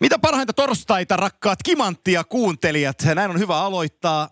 Mitä 0.00 0.18
parhainta 0.18 0.52
torstaita, 0.52 1.16
rakkaat 1.16 1.58
kimanttia 1.64 2.24
kuuntelijat. 2.24 2.96
Näin 3.14 3.30
on 3.30 3.38
hyvä 3.38 3.56
aloittaa 3.56 4.28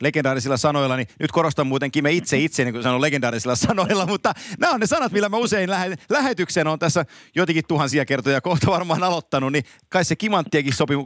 legendaarisilla 0.00 0.56
sanoilla, 0.56 0.96
niin 0.96 1.06
nyt 1.20 1.32
korostan 1.32 1.66
muuten 1.66 1.90
Kime 1.90 2.12
itse 2.12 2.38
itse, 2.38 2.64
niin 2.64 2.72
kuin 2.72 2.82
sanon 2.82 3.00
legendaarisilla 3.00 3.56
sanoilla, 3.56 4.06
mutta 4.12 4.32
nämä 4.58 4.72
on 4.72 4.80
ne 4.80 4.86
sanat, 4.86 5.12
millä 5.12 5.28
mä 5.28 5.36
usein 5.36 5.70
lähe, 5.70 5.96
lähetykseen 6.10 6.66
on 6.66 6.78
tässä 6.78 7.04
jotenkin 7.36 7.64
tuhansia 7.68 8.04
kertoja 8.04 8.40
kohta 8.40 8.70
varmaan 8.70 9.02
aloittanut, 9.02 9.52
niin 9.52 9.64
kai 9.88 10.04
se 10.04 10.16
kimanttiakin 10.16 10.72
sopii, 10.72 10.96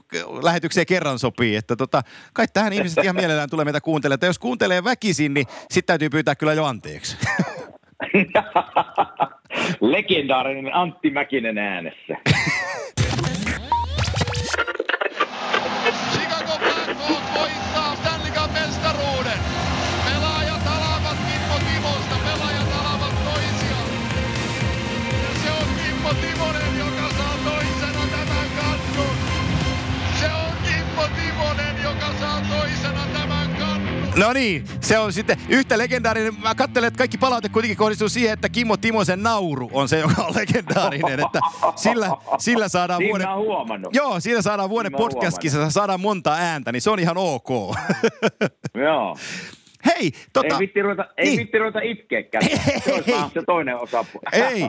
lähetykseen 0.43 0.87
kerran 0.87 1.19
sopii, 1.19 1.57
että 1.57 1.77
tota, 1.77 2.03
kai 2.33 2.47
tähän 2.53 2.73
ihmiset 2.73 3.05
ihan 3.05 3.17
mielellään 3.17 3.51
tulee 3.51 3.65
meitä 3.65 3.81
kuuntelemaan, 3.81 4.15
että 4.15 4.27
jos 4.27 4.39
kuuntelee 4.39 4.85
väkisin, 4.85 5.35
niin 5.35 5.47
sitten 5.71 5.87
täytyy 5.87 6.11
pyytää 6.11 6.35
kyllä 6.35 6.53
jo 6.53 6.65
anteeksi. 6.65 7.17
Legendaarinen 9.81 10.75
Antti 10.75 11.11
Mäkinen 11.11 11.59
äänessä. 11.59 12.17
No 34.17 34.33
niin, 34.33 34.65
se 34.81 34.99
on 34.99 35.13
sitten 35.13 35.39
yhtä 35.49 35.79
legendaarinen. 35.79 36.41
Mä 36.43 36.55
katselen, 36.55 36.89
että 36.89 36.99
kaikki 36.99 37.19
palaute 37.19 37.49
kuitenkin 37.49 37.77
kohdistuu 37.77 38.09
siihen, 38.09 38.33
että 38.33 38.49
Kimmo 38.49 38.77
Timosen 38.77 39.23
nauru 39.23 39.71
on 39.73 39.89
se, 39.89 39.99
joka 39.99 40.23
on 40.23 40.35
legendaarinen. 40.35 41.21
Että 41.21 41.41
sillä, 41.77 42.11
sillä 42.39 42.69
saadaan 42.69 42.99
niin 42.99 43.11
vuoden... 43.11 43.35
huomannut. 43.37 43.95
Joo, 43.95 44.21
sillä 44.21 44.43
saadaan 44.43 44.71
vuoden 44.71 44.93
niin 44.93 44.99
podcastkissa, 44.99 45.71
saadaan 45.71 46.01
monta 46.01 46.35
ääntä, 46.35 46.73
niin 46.73 46.83
se 46.83 46.91
on 46.91 46.99
ihan 46.99 47.17
ok. 47.17 47.49
Joo. 48.75 49.17
Hei, 49.87 50.11
tota... 50.33 50.55
Ei 50.55 50.59
vitti 50.59 50.83
ruveta, 50.83 51.07
ei 51.17 51.27
niin. 51.27 51.39
vitti 51.39 51.59
ruveta 51.59 51.81
itkeäkään. 51.81 52.45
Se 53.05 53.15
on 53.15 53.31
se 53.31 53.43
toinen 53.47 53.77
osa. 53.77 54.05
Ei. 54.33 54.69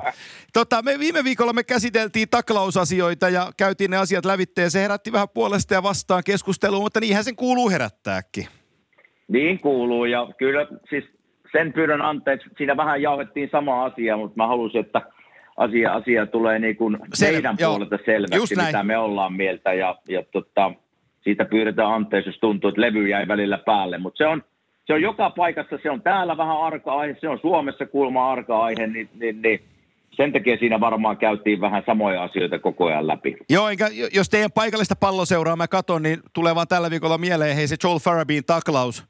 Tota, 0.53 0.81
me 0.81 0.99
viime 0.99 1.23
viikolla 1.23 1.53
me 1.53 1.63
käsiteltiin 1.63 2.29
taklausasioita 2.29 3.29
ja 3.29 3.51
käytiin 3.57 3.91
ne 3.91 3.97
asiat 3.97 4.25
lävitse 4.25 4.61
ja 4.61 4.69
se 4.69 4.81
herätti 4.81 5.11
vähän 5.11 5.29
puolesta 5.33 5.73
ja 5.73 5.83
vastaan 5.83 6.23
keskustelua, 6.25 6.79
mutta 6.79 6.99
niinhän 6.99 7.23
sen 7.23 7.35
kuuluu 7.35 7.69
herättääkin. 7.69 8.47
Niin 9.27 9.59
kuuluu 9.59 10.05
ja 10.05 10.27
kyllä 10.37 10.67
siis 10.89 11.03
sen 11.51 11.73
pyydän 11.73 12.01
anteeksi. 12.01 12.49
Siinä 12.57 12.77
vähän 12.77 13.01
jauhettiin 13.01 13.49
sama 13.51 13.85
asia, 13.85 14.17
mutta 14.17 14.37
mä 14.37 14.47
halusin, 14.47 14.81
että 14.81 15.01
asia, 15.57 15.93
asia 15.93 16.25
tulee 16.25 16.59
niin 16.59 16.75
kuin 16.75 16.97
Sel- 17.15 17.31
meidän 17.31 17.55
joo. 17.59 17.71
puolelta 17.71 17.97
selväksi, 18.05 18.55
mitä 18.55 18.83
me 18.83 18.97
ollaan 18.97 19.33
mieltä. 19.33 19.73
Ja, 19.73 19.95
ja 20.07 20.23
tota, 20.31 20.71
siitä 21.21 21.45
pyydetään 21.45 21.93
anteeksi, 21.93 22.29
jos 22.29 22.39
tuntuu, 22.39 22.67
että 22.67 22.81
levy 22.81 23.07
jäi 23.09 23.27
välillä 23.27 23.57
päälle. 23.57 23.97
Mutta 23.97 24.17
se 24.17 24.27
on, 24.27 24.43
se 24.87 24.93
on 24.93 25.01
joka 25.01 25.29
paikassa, 25.29 25.77
se 25.83 25.91
on 25.91 26.01
täällä 26.01 26.37
vähän 26.37 26.61
arka 26.61 26.93
aihe, 26.93 27.17
se 27.21 27.29
on 27.29 27.39
Suomessa 27.39 27.85
kuulma 27.85 28.31
arka 28.31 28.63
aihe, 28.63 28.87
niin, 28.87 29.09
niin, 29.19 29.41
niin 29.41 29.63
sen 30.11 30.33
takia 30.33 30.57
siinä 30.57 30.79
varmaan 30.79 31.17
käytiin 31.17 31.61
vähän 31.61 31.83
samoja 31.85 32.23
asioita 32.23 32.59
koko 32.59 32.85
ajan 32.85 33.07
läpi. 33.07 33.37
Joo, 33.49 33.69
enkä, 33.69 33.89
jos 34.13 34.29
teidän 34.29 34.51
paikallista 34.51 34.95
palloseuraa 34.95 35.55
mä 35.55 35.67
katon, 35.67 36.03
niin 36.03 36.19
tulee 36.33 36.55
vaan 36.55 36.67
tällä 36.67 36.91
viikolla 36.91 37.17
mieleen, 37.17 37.55
hei 37.55 37.67
se 37.67 37.75
Joel 37.83 37.99
Farabin 37.99 38.45
taklaus, 38.45 39.05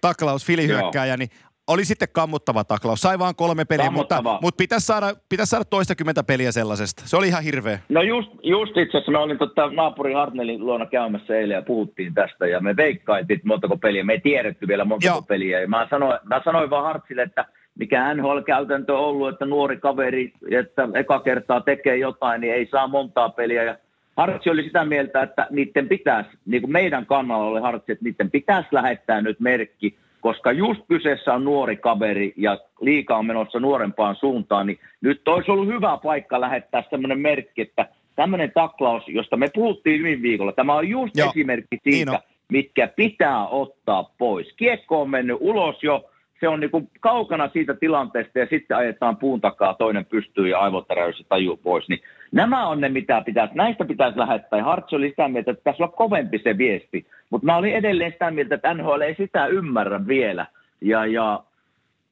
taklaus 0.00 0.46
filihyökkääjä, 0.46 1.16
niin 1.16 1.30
oli 1.66 1.84
sitten 1.84 2.08
kammuttava 2.12 2.64
taklaus. 2.64 3.00
Sai 3.00 3.18
vaan 3.18 3.34
kolme 3.34 3.64
peliä, 3.64 3.90
mutta, 3.90 4.22
mutta 4.42 4.58
pitäisi, 4.58 4.86
saada, 4.86 5.06
pitäisi 5.28 5.50
saada 5.50 5.64
toistakymmentä 5.64 6.22
peliä 6.24 6.52
sellaisesta. 6.52 7.02
Se 7.06 7.16
oli 7.16 7.28
ihan 7.28 7.42
hirveä. 7.42 7.78
No 7.88 8.02
just, 8.02 8.30
just 8.42 8.76
itse 8.76 8.98
asiassa 8.98 9.12
mä 9.12 9.18
olin 9.18 9.38
tota, 9.38 9.70
naapuri 9.70 10.12
Hartnelin 10.12 10.66
luona 10.66 10.86
käymässä 10.86 11.36
eilen 11.36 11.54
ja 11.54 11.62
puhuttiin 11.62 12.14
tästä 12.14 12.46
ja 12.46 12.60
me 12.60 12.76
veikkaitiin 12.76 13.40
montako 13.44 13.76
peliä. 13.76 14.04
Me 14.04 14.12
ei 14.12 14.20
tiedetty 14.20 14.68
vielä 14.68 14.84
montako 14.84 15.14
Joo. 15.14 15.22
peliä. 15.22 15.60
Ja 15.60 15.68
mä 15.68 15.86
sanoin, 15.90 16.18
mä 16.24 16.40
sanoin 16.44 16.70
vaan 16.70 16.84
Hartsille, 16.84 17.22
että 17.22 17.44
mikä 17.78 18.14
NHL-käytäntö 18.14 18.94
on 18.94 19.04
ollut, 19.04 19.28
että 19.28 19.46
nuori 19.46 19.76
kaveri, 19.76 20.32
että 20.50 20.88
eka 20.94 21.20
kertaa 21.20 21.60
tekee 21.60 21.96
jotain, 21.96 22.40
niin 22.40 22.54
ei 22.54 22.68
saa 22.70 22.88
montaa 22.88 23.28
peliä. 23.28 23.62
Ja 23.62 23.76
Hartsi 24.16 24.50
oli 24.50 24.62
sitä 24.62 24.84
mieltä, 24.84 25.22
että 25.22 25.46
niiden 25.50 25.88
pitäisi, 25.88 26.30
niin 26.46 26.62
kuin 26.62 26.72
meidän 26.72 27.06
kannalla 27.06 27.46
oli 27.46 27.60
Hartsi, 27.60 27.92
että 27.92 28.04
niiden 28.04 28.30
pitäisi 28.30 28.68
lähettää 28.72 29.20
nyt 29.20 29.40
merkki, 29.40 29.98
koska 30.20 30.52
just 30.52 30.80
kyseessä 30.88 31.34
on 31.34 31.44
nuori 31.44 31.76
kaveri 31.76 32.32
ja 32.36 32.58
liika 32.80 33.16
on 33.16 33.26
menossa 33.26 33.60
nuorempaan 33.60 34.16
suuntaan, 34.16 34.66
niin 34.66 34.78
nyt 35.00 35.28
olisi 35.28 35.50
ollut 35.50 35.66
hyvä 35.66 35.98
paikka 36.02 36.40
lähettää 36.40 36.82
sellainen 36.90 37.18
merkki, 37.18 37.62
että 37.62 37.88
tämmöinen 38.16 38.52
taklaus, 38.54 39.08
josta 39.08 39.36
me 39.36 39.48
puhuttiin 39.54 40.02
viime 40.02 40.22
viikolla, 40.22 40.52
tämä 40.52 40.74
on 40.74 40.88
just 40.88 41.16
Joo. 41.16 41.30
esimerkki 41.30 41.78
siitä, 41.82 42.10
niin 42.10 42.20
mitkä 42.48 42.88
pitää 42.88 43.46
ottaa 43.46 44.10
pois. 44.18 44.52
Kiekko 44.56 45.02
on 45.02 45.10
mennyt 45.10 45.36
ulos 45.40 45.82
jo, 45.82 46.10
se 46.40 46.48
on 46.48 46.60
niin 46.60 46.90
kaukana 47.00 47.50
siitä 47.52 47.74
tilanteesta 47.74 48.38
ja 48.38 48.46
sitten 48.50 48.76
ajetaan 48.76 49.16
puun 49.16 49.40
takaa, 49.40 49.74
toinen 49.74 50.06
pystyy 50.06 50.48
ja 50.48 50.58
aivotäräys 50.58 51.18
ja 51.18 51.24
taju 51.28 51.56
pois. 51.56 51.88
Niin 51.88 52.00
nämä 52.36 52.66
on 52.66 52.80
ne, 52.80 52.88
mitä 52.88 53.22
pitäisi, 53.26 53.54
näistä 53.54 53.84
pitäisi 53.84 54.18
lähettää. 54.18 54.62
Hartz 54.62 54.92
oli 54.92 55.08
sitä 55.08 55.28
mieltä, 55.28 55.50
että 55.50 55.64
tässä 55.64 55.84
on 55.84 55.92
kovempi 55.92 56.38
se 56.38 56.58
viesti. 56.58 57.06
Mutta 57.30 57.46
mä 57.46 57.56
olin 57.56 57.74
edelleen 57.74 58.12
sitä 58.12 58.30
mieltä, 58.30 58.54
että 58.54 58.74
NHL 58.74 59.00
ei 59.00 59.14
sitä 59.14 59.46
ymmärrä 59.46 60.06
vielä. 60.06 60.46
Ja, 60.80 61.06
ja 61.06 61.42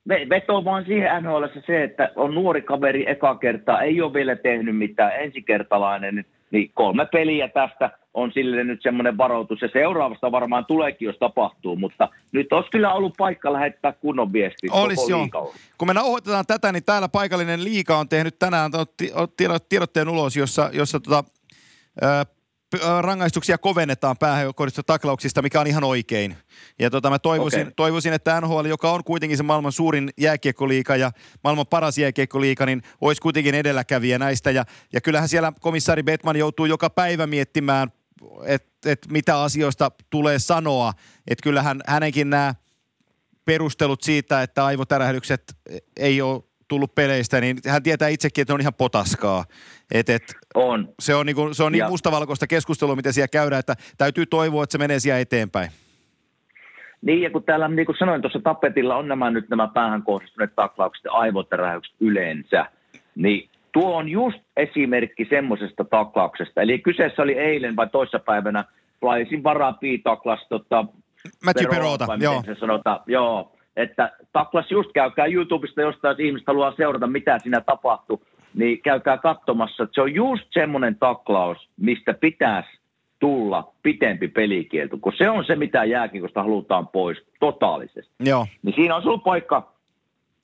veto 0.09 0.65
vaan 0.65 0.85
siihen 0.85 1.23
NHL 1.23 1.45
se, 1.67 1.83
että 1.83 2.11
on 2.17 2.35
nuori 2.35 2.63
kaveri 2.63 3.11
eka 3.11 3.35
kertaa, 3.35 3.83
ei 3.83 4.01
ole 4.03 4.15
vielä 4.15 4.37
tehnyt 4.37 4.77
mitään, 4.77 5.13
ensikertalainen, 5.21 6.25
niin 6.51 6.71
kolme 6.75 7.07
peliä 7.13 7.49
tästä 7.49 7.91
on 8.15 8.33
sille 8.33 8.65
nyt 8.65 8.83
semmoinen 8.83 9.19
varoitus. 9.19 9.63
Ja 9.63 9.69
seuraavasta 9.73 10.33
varmaan 10.33 10.65
tuleekin, 10.67 11.07
jos 11.07 11.17
tapahtuu, 11.19 11.77
mutta 11.77 12.09
nyt 12.33 12.53
olisi 12.53 12.71
kyllä 12.71 12.93
ollut 12.93 13.15
paikka 13.19 13.53
lähettää 13.53 13.93
kunnon 13.93 14.33
viesti. 14.33 14.69
Olisi 14.71 15.11
joo. 15.11 15.55
Kun 15.79 15.89
me 15.89 15.95
nauhoitetaan 15.95 16.47
tätä, 16.47 16.73
niin 16.73 16.85
täällä 16.85 17.09
paikallinen 17.09 17.65
liika 17.65 17.99
on 17.99 18.09
tehnyt 18.09 18.39
tänään 18.39 18.71
tiedotteen 19.69 20.09
ulos, 20.09 20.37
jossa, 20.37 20.71
jossa 20.73 21.01
tota, 21.01 21.25
rangaistuksia 23.01 23.59
kovennetaan 23.59 24.17
päähän 24.19 24.47
taklauksista, 24.87 25.43
mikä 25.43 25.61
on 25.61 25.67
ihan 25.67 25.85
oikein. 25.85 26.37
Ja 26.79 26.91
tota, 26.91 27.11
mä 27.11 27.19
toivoisin, 27.19 27.61
okay. 27.61 27.73
toivoisin, 27.77 28.13
että 28.13 28.41
NHL, 28.41 28.65
joka 28.65 28.93
on 28.93 29.05
kuitenkin 29.05 29.37
se 29.37 29.43
maailman 29.43 29.73
suurin 29.73 30.11
jääkiekkoliika 30.19 30.97
ja 30.97 31.11
maailman 31.45 31.67
paras 31.67 31.99
jääkiekkoliika, 31.99 32.67
niin 32.67 32.83
olisi 33.01 33.23
kuitenkin 33.23 33.55
edelläkävijä 33.55 34.19
näistä. 34.19 34.51
Ja, 34.51 34.65
ja 34.93 35.01
kyllähän 35.01 35.29
siellä 35.29 35.53
komissaari 35.61 36.03
Betman 36.03 36.37
joutuu 36.37 36.67
joka 36.67 36.91
päivä 36.91 37.27
miettimään, 37.27 37.89
että 38.47 38.91
et 38.91 39.07
mitä 39.11 39.43
asioista 39.43 39.91
tulee 40.11 40.39
sanoa. 40.39 40.93
Että 41.31 41.43
kyllähän 41.43 41.81
hänenkin 41.87 42.31
nämä 42.31 42.55
perustelut 43.45 44.03
siitä, 44.03 44.43
että 44.43 44.65
aivotärähdykset 44.65 45.43
ei 45.97 46.23
ole 46.23 46.43
tullut 46.69 46.95
peleistä, 46.95 47.41
niin 47.41 47.57
hän 47.69 47.83
tietää 47.83 48.09
itsekin, 48.09 48.43
että 48.43 48.55
on 48.55 48.61
ihan 48.61 48.75
potaskaa. 48.75 49.45
Et, 49.95 50.09
et, 50.09 50.35
on. 50.55 50.89
Se 51.01 51.15
on, 51.15 51.27
niinku, 51.27 51.49
se 51.53 51.63
on 51.63 51.73
niin 51.73 51.89
mustavalkoista 51.89 52.47
keskustelua, 52.47 52.97
mitä 52.97 53.13
siellä 53.13 53.29
käydään, 53.29 53.61
että 53.61 53.75
täytyy 53.99 54.27
toivoa, 54.27 54.65
että 54.65 54.73
se 54.73 54.79
menee 54.79 55.01
siellä 55.01 55.21
eteenpäin. 55.21 55.71
Niin, 57.03 57.23
ja 57.23 57.31
kun 57.31 57.43
täällä, 57.43 57.69
niin 57.69 57.87
kuin 57.87 57.99
sanoin 57.99 58.23
tuossa 58.23 58.41
tapetilla, 58.41 58.97
on 58.97 59.09
nämä 59.09 59.31
nyt 59.31 59.49
nämä 59.49 59.69
päähän 59.75 60.03
kohdistuneet 60.03 60.55
taklaukset 60.55 61.05
ja 61.05 61.13
aivotärähykset 61.13 61.95
yleensä, 62.01 62.67
niin 63.15 63.49
tuo 63.75 63.97
on 63.97 64.09
just 64.09 64.39
esimerkki 64.57 65.27
semmoisesta 65.31 65.85
taklauksesta. 65.85 66.63
Eli 66.63 66.79
kyseessä 66.79 67.23
oli 67.23 67.33
eilen 67.33 67.77
vai 67.77 67.87
toissapäivänä, 67.93 68.65
Plaisin 69.01 69.43
varapii 69.43 69.99
taklas 69.99 70.47
tota, 70.49 70.85
Matthew 71.45 71.71
Perota, 71.71 72.07
joo. 72.21 72.43
Se 72.47 72.55
sanotaan, 72.55 73.01
joo 73.07 73.55
että 73.77 74.13
taklas 74.33 74.71
just 74.71 74.93
käykää 74.93 75.27
YouTubesta 75.27 75.81
jostain, 75.81 76.13
jos 76.13 76.27
ihmiset 76.27 76.47
haluaa 76.47 76.75
seurata, 76.77 77.07
mitä 77.07 77.39
siinä 77.39 77.61
tapahtuu, 77.61 78.23
niin 78.55 78.83
käykää 78.83 79.19
katsomassa, 79.19 79.89
se 79.93 80.01
on 80.01 80.15
just 80.15 80.45
semmoinen 80.51 80.97
taklaus, 80.97 81.69
mistä 81.77 82.15
pitäisi 82.15 82.69
tulla 83.19 83.73
pitempi 83.83 84.29
pelikielto, 84.29 84.97
kun 85.01 85.13
se 85.19 85.31
on 85.31 85.45
se, 85.45 85.57
mitä 85.57 85.85
jääkiekosta 85.85 86.43
halutaan 86.43 86.89
pois 86.89 87.19
totaalisesti. 87.41 88.13
Joo. 88.21 88.47
Niin 88.63 88.75
siinä 88.75 88.97
on 88.97 89.03
ollut 89.09 89.25
paikka 89.25 89.74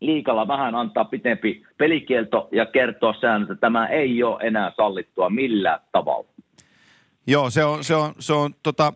liikalla 0.01 0.49
vähän 0.49 0.75
antaa 0.75 1.05
pitempi 1.05 1.63
pelikielto 1.79 2.49
ja 2.53 2.67
kertoa 2.67 3.15
säännöt, 3.21 3.51
että 3.51 3.61
tämä 3.61 3.89
ei 3.89 4.23
ole 4.23 4.43
enää 4.43 4.73
sallittua 4.77 5.31
millään 5.31 5.81
tavalla. 5.93 6.29
Joo, 7.27 7.51
se 7.51 7.65
on, 7.65 7.85
se 7.85 7.95
on, 7.95 8.15
se 8.19 8.33
on 8.33 8.55
tota, 8.63 8.93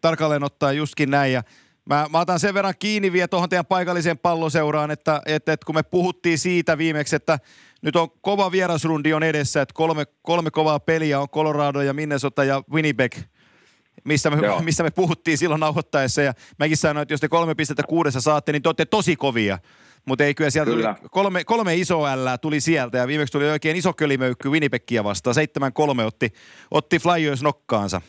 tarkalleen 0.00 0.44
ottaa 0.44 0.72
justkin 0.72 1.10
näin 1.10 1.32
ja 1.32 1.42
Mä, 1.88 2.06
mä 2.12 2.20
otan 2.20 2.40
sen 2.40 2.54
verran 2.54 2.74
kiinni 2.78 3.12
vielä 3.12 3.28
tuohon 3.28 3.48
teidän 3.48 3.66
paikalliseen 3.66 4.18
palloseuraan, 4.18 4.90
että, 4.90 5.22
että, 5.26 5.52
että 5.52 5.66
kun 5.66 5.74
me 5.74 5.82
puhuttiin 5.82 6.38
siitä 6.38 6.78
viimeksi, 6.78 7.16
että 7.16 7.38
nyt 7.82 7.96
on 7.96 8.08
kova 8.20 8.52
vierasrundi 8.52 9.12
on 9.12 9.22
edessä, 9.22 9.62
että 9.62 9.74
kolme, 9.74 10.04
kolme 10.22 10.50
kovaa 10.50 10.80
peliä 10.80 11.20
on 11.20 11.28
Colorado 11.28 11.80
ja 11.80 11.94
Minnesota 11.94 12.44
ja 12.44 12.62
Winnipeg, 12.72 13.16
missä 14.04 14.30
me, 14.30 14.36
missä 14.64 14.82
me 14.82 14.90
puhuttiin 14.90 15.38
silloin 15.38 15.60
nauhoittaessa. 15.60 16.22
Ja 16.22 16.32
mäkin 16.58 16.76
sanoin, 16.76 17.02
että 17.02 17.12
jos 17.12 17.20
te 17.20 17.28
kolme 17.28 17.54
pistettä 17.54 17.82
kuudessa 17.82 18.20
saatte, 18.20 18.52
niin 18.52 18.62
te 18.62 18.68
olette 18.68 18.84
tosi 18.84 19.16
kovia. 19.16 19.58
Mutta 20.04 20.24
ei 20.24 20.34
kyllä 20.34 20.50
sieltä 20.50 20.70
kyllä. 20.70 20.94
Tuli 20.94 21.08
kolme, 21.10 21.44
kolme 21.44 21.74
iso 21.74 22.00
L 22.02 22.36
tuli 22.42 22.60
sieltä 22.60 22.98
ja 22.98 23.06
viimeksi 23.06 23.32
tuli 23.32 23.50
oikein 23.50 23.76
iso 23.76 23.92
kölimöykky 23.92 24.48
Winnipegia 24.48 25.04
vastaan. 25.04 25.36
7-3 26.00 26.06
otti, 26.06 26.28
otti 26.70 26.98
Flyers 26.98 27.42
nokkaansa. 27.42 28.00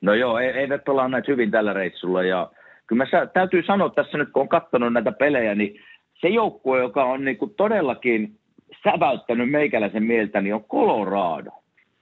No 0.00 0.14
joo, 0.14 0.38
ei, 0.38 0.48
eivät 0.48 0.84
pelanneet 0.84 1.28
hyvin 1.28 1.50
tällä 1.50 1.72
reissulla 1.72 2.22
ja 2.22 2.50
kyllä 2.86 3.04
mä 3.04 3.26
täytyy 3.26 3.62
sanoa 3.62 3.90
tässä 3.90 4.18
nyt, 4.18 4.32
kun 4.32 4.42
on 4.42 4.48
katsonut 4.48 4.92
näitä 4.92 5.12
pelejä, 5.12 5.54
niin 5.54 5.80
se 6.20 6.28
joukkue, 6.28 6.78
joka 6.78 7.04
on 7.04 7.24
niin 7.24 7.36
kuin 7.36 7.54
todellakin 7.54 8.38
säväyttänyt 8.84 9.50
meikäläisen 9.50 10.02
mieltä, 10.02 10.40
niin 10.40 10.54
on 10.54 10.64
Colorado. 10.64 11.50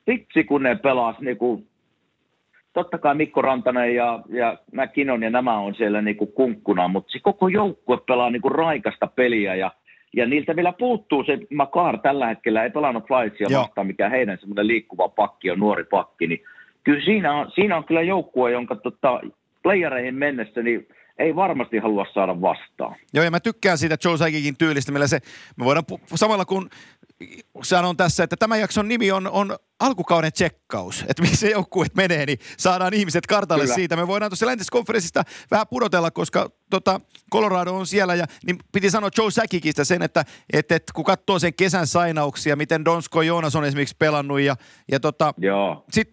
Vitsi, 0.06 0.44
kun 0.44 0.62
ne 0.62 0.76
pelas 0.76 1.16
niin 1.20 1.37
kuin, 1.37 1.66
totta 2.72 2.98
kai 2.98 3.14
Mikko 3.14 3.42
Rantanen 3.42 3.94
ja, 3.94 4.20
ja 4.28 4.58
McKinnon 4.72 5.22
ja 5.22 5.30
nämä 5.30 5.58
on 5.58 5.74
siellä 5.74 6.02
niin 6.02 6.16
kuin 6.16 6.32
kunkkuna, 6.32 6.88
mutta 6.88 7.12
se 7.12 7.19
koko 7.19 7.48
joukkue 7.48 7.98
pelaa 8.06 8.30
niin 8.30 8.42
kuin 8.42 8.54
raikasta 8.54 9.06
peliä 9.06 9.54
ja 9.54 9.70
ja 10.16 10.26
niiltä 10.26 10.56
vielä 10.56 10.72
puuttuu 10.72 11.24
se 11.24 11.38
Makar 11.54 11.98
tällä 11.98 12.26
hetkellä, 12.26 12.62
ei 12.64 12.70
pelannut 12.70 13.06
Flyersia 13.06 13.58
vastaan, 13.58 13.86
mikä 13.86 14.08
heidän 14.08 14.38
semmoinen 14.38 14.66
liikkuva 14.66 15.08
pakki 15.08 15.50
on, 15.50 15.58
nuori 15.58 15.84
pakki, 15.84 16.26
niin 16.26 16.42
kyllä 16.84 17.04
siinä 17.04 17.34
on, 17.34 17.50
siinä 17.54 17.76
on 17.76 17.84
kyllä 17.84 18.02
joukkue, 18.02 18.52
jonka 18.52 18.76
tota, 18.76 19.20
playereihin 19.62 20.14
mennessä, 20.14 20.62
niin 20.62 20.88
ei 21.22 21.36
varmasti 21.36 21.78
halua 21.78 22.06
saada 22.14 22.40
vastaan. 22.40 22.96
Joo, 23.14 23.24
ja 23.24 23.30
mä 23.30 23.40
tykkään 23.40 23.78
siitä 23.78 23.96
Joe 24.04 24.16
Saikikin 24.16 24.56
tyylistä, 24.56 24.92
millä 24.92 25.06
se, 25.06 25.20
me 25.56 25.64
voidaan 25.64 25.84
pu- 25.92 26.00
samalla 26.14 26.44
kun 26.44 26.70
sanon 27.62 27.96
tässä, 27.96 28.24
että 28.24 28.36
tämä 28.36 28.56
jakson 28.56 28.88
nimi 28.88 29.12
on, 29.12 29.30
on 29.30 29.56
alkukauden 29.80 30.32
tsekkaus, 30.32 31.04
että 31.08 31.22
missä 31.22 31.48
joukkueet 31.48 31.94
menee, 31.94 32.26
niin 32.26 32.38
saadaan 32.56 32.94
ihmiset 32.94 33.26
kartalle 33.26 33.64
Kyllä. 33.64 33.74
siitä. 33.74 33.96
Me 33.96 34.06
voidaan 34.06 34.30
tuossa 34.30 34.46
läntiskonferenssista 34.46 35.22
vähän 35.50 35.66
pudotella, 35.70 36.10
koska 36.10 36.50
tota, 36.70 37.00
Colorado 37.32 37.75
on 37.75 37.86
siellä 37.86 38.14
ja 38.14 38.26
niin 38.46 38.58
piti 38.72 38.90
sanoa 38.90 39.10
Joe 39.18 39.30
Säkikistä 39.30 39.84
sen, 39.84 40.02
että, 40.02 40.25
että, 40.52 40.76
että 40.76 40.92
kun 40.92 41.04
katsoo 41.04 41.38
sen 41.38 41.54
kesän 41.54 41.86
sainauksia, 41.86 42.56
miten 42.56 42.84
Donsko 42.84 43.22
Joonas 43.22 43.56
on 43.56 43.64
esimerkiksi 43.64 43.96
pelannut 43.98 44.40
ja, 44.40 44.56
ja 44.90 45.00
tota, 45.00 45.34
sit 45.92 46.10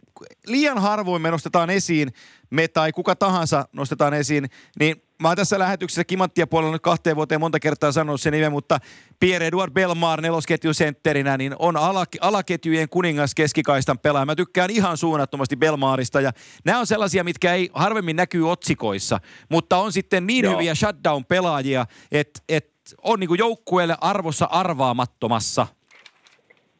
liian 0.47 0.81
harvoin 0.81 1.21
me 1.21 1.31
nostetaan 1.31 1.69
esiin, 1.69 2.13
me 2.49 2.67
tai 2.67 2.91
kuka 2.91 3.15
tahansa 3.15 3.67
nostetaan 3.73 4.13
esiin, 4.13 4.49
niin 4.79 5.03
mä 5.21 5.27
oon 5.27 5.37
tässä 5.37 5.59
lähetyksessä 5.59 6.03
Kimanttia 6.03 6.47
puolella 6.47 6.73
nyt 6.73 6.81
kahteen 6.81 7.15
vuoteen 7.15 7.39
monta 7.39 7.59
kertaa 7.59 7.91
sanonut 7.91 8.21
sen 8.21 8.33
nimen, 8.33 8.51
mutta 8.51 8.79
Pierre-Edouard 9.25 9.71
Belmar 9.71 10.21
nelosketjun 10.21 10.73
sentterinä, 10.73 11.37
niin 11.37 11.55
on 11.59 11.75
alak- 11.75 12.19
alaketjujen 12.21 12.89
kuningas 12.89 13.35
keskikaistan 13.35 13.99
pelaaja. 13.99 14.25
Mä 14.25 14.35
tykkään 14.35 14.69
ihan 14.69 14.97
suunnattomasti 14.97 15.55
Belmaarista 15.55 16.21
ja 16.21 16.31
nämä 16.65 16.79
on 16.79 16.87
sellaisia, 16.87 17.23
mitkä 17.23 17.53
ei 17.53 17.69
harvemmin 17.73 18.15
näkyy 18.15 18.51
otsikoissa, 18.51 19.19
mutta 19.49 19.77
on 19.77 19.93
sitten 19.93 20.27
niin 20.27 20.45
Joo. 20.45 20.53
hyviä 20.53 20.75
shutdown-pelaajia, 20.75 21.85
että 22.11 22.41
et 22.49 22.79
on 23.03 23.19
niin 23.19 23.37
joukkueelle 23.37 23.97
arvossa 24.01 24.45
arvaamattomassa 24.45 25.67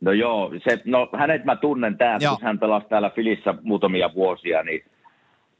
No 0.01 0.11
joo, 0.11 0.51
se, 0.63 0.81
no 0.85 1.09
hänet 1.17 1.45
mä 1.45 1.55
tunnen 1.55 1.97
täällä, 1.97 2.29
kun 2.29 2.37
hän 2.41 2.59
pelasi 2.59 2.87
täällä 2.89 3.09
Filissä 3.09 3.53
muutamia 3.63 4.09
vuosia, 4.15 4.63
niin 4.63 4.83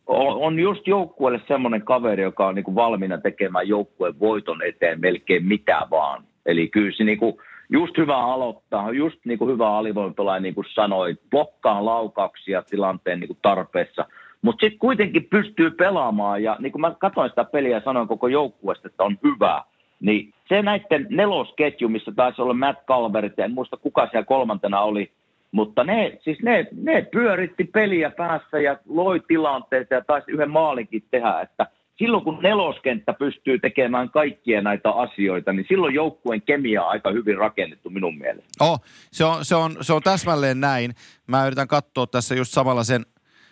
on, 0.07 0.38
on 0.38 0.59
just 0.59 0.88
joukkueelle 0.88 1.41
semmoinen 1.47 1.81
kaveri, 1.81 2.24
joka 2.24 2.47
on 2.47 2.56
niinku 2.56 2.75
valmiina 2.75 3.18
tekemään 3.18 3.68
joukkueen 3.68 4.19
voiton 4.19 4.62
eteen 4.63 5.01
melkein 5.01 5.45
mitä 5.45 5.81
vaan. 5.91 6.24
Eli 6.45 6.68
kyllä 6.68 6.91
se 6.97 7.03
niinku, 7.03 7.41
just 7.69 7.97
hyvä 7.97 8.18
aloittaa, 8.18 8.91
just 8.91 9.19
niinku 9.25 9.47
hyvä 9.47 9.77
alivoimapelaaja, 9.77 10.39
niin 10.39 10.56
kuin 10.56 10.65
sanoit, 10.74 11.19
blokkaa 11.30 11.86
laukauksia 11.86 12.62
tilanteen 12.62 13.19
niinku 13.19 13.38
tarpeessa, 13.41 14.06
mutta 14.41 14.62
sitten 14.65 14.80
kuitenkin 14.80 15.27
pystyy 15.30 15.71
pelaamaan, 15.71 16.44
ja 16.44 16.57
niin 16.59 16.71
kuin 16.71 16.81
mä 16.81 16.95
katsoin 17.00 17.30
sitä 17.30 17.44
peliä 17.44 17.77
ja 17.77 17.81
sanoin 17.86 18.07
koko 18.07 18.27
joukkueesta, 18.27 18.88
että 18.88 19.03
on 19.03 19.18
hyvä, 19.24 19.63
niin 20.00 20.34
se 20.50 20.62
näiden 20.62 21.07
nelosketju, 21.10 21.90
missä 21.90 22.12
taisi 22.16 22.42
olla 22.42 22.54
Matt 22.54 22.86
Calvert, 22.88 23.40
en 23.40 23.51
muista 23.51 23.78
kuka 23.78 24.07
siellä 24.07 24.25
kolmantena 24.25 24.81
oli, 24.81 25.12
mutta 25.51 25.84
ne, 25.84 26.19
siis 26.24 26.38
ne, 26.42 26.68
ne 26.72 27.01
pyöritti 27.01 27.63
peliä 27.63 28.12
päässä 28.12 28.60
ja 28.60 28.78
loi 28.90 29.19
tilanteita 29.28 29.94
ja 29.94 30.04
taisi 30.07 30.31
yhden 30.31 30.51
maalinkin 30.51 31.04
tehdä, 31.12 31.42
että 31.42 31.68
silloin 32.00 32.24
kun 32.24 32.40
neloskenttä 32.44 33.13
pystyy 33.13 33.60
tekemään 33.60 34.10
kaikkia 34.10 34.62
näitä 34.62 34.92
asioita, 34.92 35.54
niin 35.54 35.66
silloin 35.69 35.96
joukkueen 35.96 36.42
kemia 36.42 36.84
on 36.84 36.90
aika 36.90 37.12
hyvin 37.12 37.38
rakennettu 37.38 37.90
minun 37.90 38.18
mielestä. 38.18 38.50
Oh, 38.60 38.81
se 39.12 39.25
on, 39.25 39.46
se 39.46 39.56
on, 39.56 39.78
se 39.81 39.94
on 39.94 40.01
täsmälleen 40.01 40.60
näin. 40.60 40.96
Mä 41.28 41.48
yritän 41.48 41.68
katsoa 41.68 42.07
tässä 42.07 42.36
just 42.36 42.54
samalla 42.54 42.84
sen, 42.84 43.06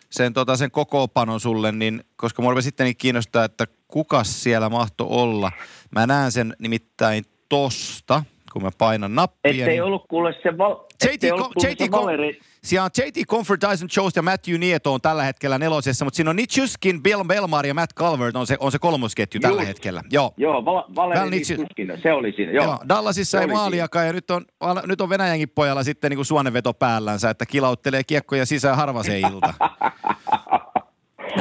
sen, 0.10 0.34
tota, 0.34 0.56
sen 0.58 0.72
kokoonpanon 0.72 1.40
sulle, 1.40 1.72
niin, 1.72 2.02
koska 2.16 2.42
mua 2.42 2.62
sitten 2.62 2.96
kiinnostaa, 2.98 3.44
että 3.44 3.66
kuka 3.88 4.24
siellä 4.24 4.70
mahto 4.70 5.08
olla. 5.10 5.52
Mä 5.92 6.08
näen 6.08 6.32
sen 6.32 6.56
nimittäin 6.60 7.24
tosta 7.50 8.24
kun 8.58 8.64
mä 8.64 8.72
painan 8.78 9.16
nappia. 9.16 9.52
Ettei 9.52 9.68
niin... 9.68 9.84
ollut 9.84 10.06
kuule 10.10 10.34
se, 10.44 10.58
val... 10.58 10.76
JT, 11.04 11.32
ollut 11.32 11.54
kuule 11.54 11.70
JT, 11.70 11.80
se 11.80 11.92
Valeri... 11.92 12.40
Siellä 12.64 12.86
on 12.86 12.90
JT 12.98 13.28
Comfort, 13.28 13.62
Dyson 13.62 13.90
Jones 13.98 14.16
ja 14.16 14.22
Matthew 14.22 14.58
Nieto 14.58 14.94
on 14.94 15.02
tällä 15.02 15.24
hetkellä 15.24 15.58
nelosessa, 15.58 16.06
mutta 16.06 16.16
siinä 16.16 16.30
on 16.30 16.36
Nitschuskin, 16.36 17.04
Bill 17.04 17.24
Belmar 17.24 17.66
ja 17.66 17.74
Matt 17.74 17.94
Calvert 17.94 18.36
on 18.36 18.48
se, 18.48 18.58
on 18.60 18.72
se 18.72 18.80
kolmosketju 18.80 19.40
tällä 19.40 19.62
Just. 19.62 19.68
hetkellä. 19.68 20.02
Joo, 20.12 20.34
Joo 20.38 20.66
Val- 20.66 20.96
Valeri 20.96 21.30
Nitschuskin, 21.30 21.94
se 22.04 22.14
oli 22.14 22.32
siinä. 22.32 22.52
Joo. 22.52 22.66
Joo 22.66 22.80
Dallasissa 22.90 23.38
se 23.38 23.44
ei 23.44 23.48
maaliakaan 23.48 24.08
ja 24.08 24.14
nyt 24.14 24.32
on, 24.32 24.46
nyt 24.86 25.02
on 25.02 25.10
Venäjänkin 25.10 25.50
pojalla 25.50 25.84
sitten 25.84 26.12
niin 26.12 26.18
kuin 26.18 26.26
suonenveto 26.26 26.74
päällänsä, 26.74 27.30
että 27.30 27.46
kilauttelee 27.46 28.04
kiekkoja 28.04 28.46
sisään 28.46 28.78
harva 28.78 29.04
se 29.04 29.20
ilta. 29.20 29.54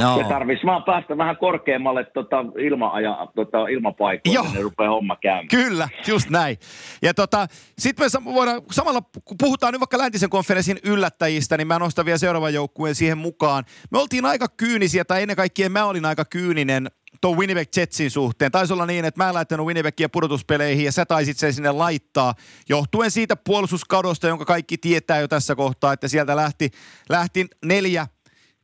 No. 0.02 0.16
Se 0.16 0.24
tarvitsisi 0.28 0.66
vaan 0.66 0.82
päästä 0.82 1.18
vähän 1.18 1.36
korkeammalle 1.36 2.04
tota, 2.04 2.44
ilma-aja, 2.58 3.26
tota, 3.36 3.68
ilmapaikoille, 3.68 4.40
niin 4.40 4.54
ne 4.54 4.62
rupeaa 4.62 4.90
homma 4.90 5.16
käymään. 5.16 5.48
Kyllä, 5.48 5.88
just 6.06 6.30
näin. 6.30 6.56
Ja 7.02 7.14
tota, 7.14 7.46
sitten 7.78 8.10
me 8.24 8.34
voidaan, 8.34 8.62
samalla 8.70 9.00
kun 9.24 9.36
puhutaan 9.38 9.72
nyt 9.72 9.80
vaikka 9.80 9.98
läntisen 9.98 10.30
konferenssin 10.30 10.78
yllättäjistä, 10.84 11.56
niin 11.56 11.66
mä 11.66 11.78
nostan 11.78 12.04
vielä 12.04 12.18
seuraavan 12.18 12.54
joukkueen 12.54 12.94
siihen 12.94 13.18
mukaan. 13.18 13.64
Me 13.90 13.98
oltiin 13.98 14.24
aika 14.24 14.46
kyynisiä, 14.56 15.04
tai 15.04 15.22
ennen 15.22 15.36
kaikkea 15.36 15.70
mä 15.70 15.84
olin 15.84 16.04
aika 16.04 16.24
kyyninen 16.24 16.88
tuon 17.20 17.38
Winnipeg 17.38 17.68
Jetsin 17.76 18.10
suhteen. 18.10 18.52
Taisi 18.52 18.72
olla 18.72 18.86
niin, 18.86 19.04
että 19.04 19.24
mä 19.24 19.28
en 19.28 19.34
laittanut 19.34 19.66
Winnipegia 19.66 20.08
pudotuspeleihin 20.08 20.84
ja 20.84 20.92
sä 20.92 21.06
taisit 21.06 21.36
sen 21.38 21.52
sinne 21.52 21.72
laittaa, 21.72 22.34
johtuen 22.68 23.10
siitä 23.10 23.36
puolustuskadosta, 23.36 24.28
jonka 24.28 24.44
kaikki 24.44 24.78
tietää 24.78 25.20
jo 25.20 25.28
tässä 25.28 25.54
kohtaa, 25.54 25.92
että 25.92 26.08
sieltä 26.08 26.36
lähti, 26.36 26.70
lähti 27.08 27.46
neljä 27.64 28.06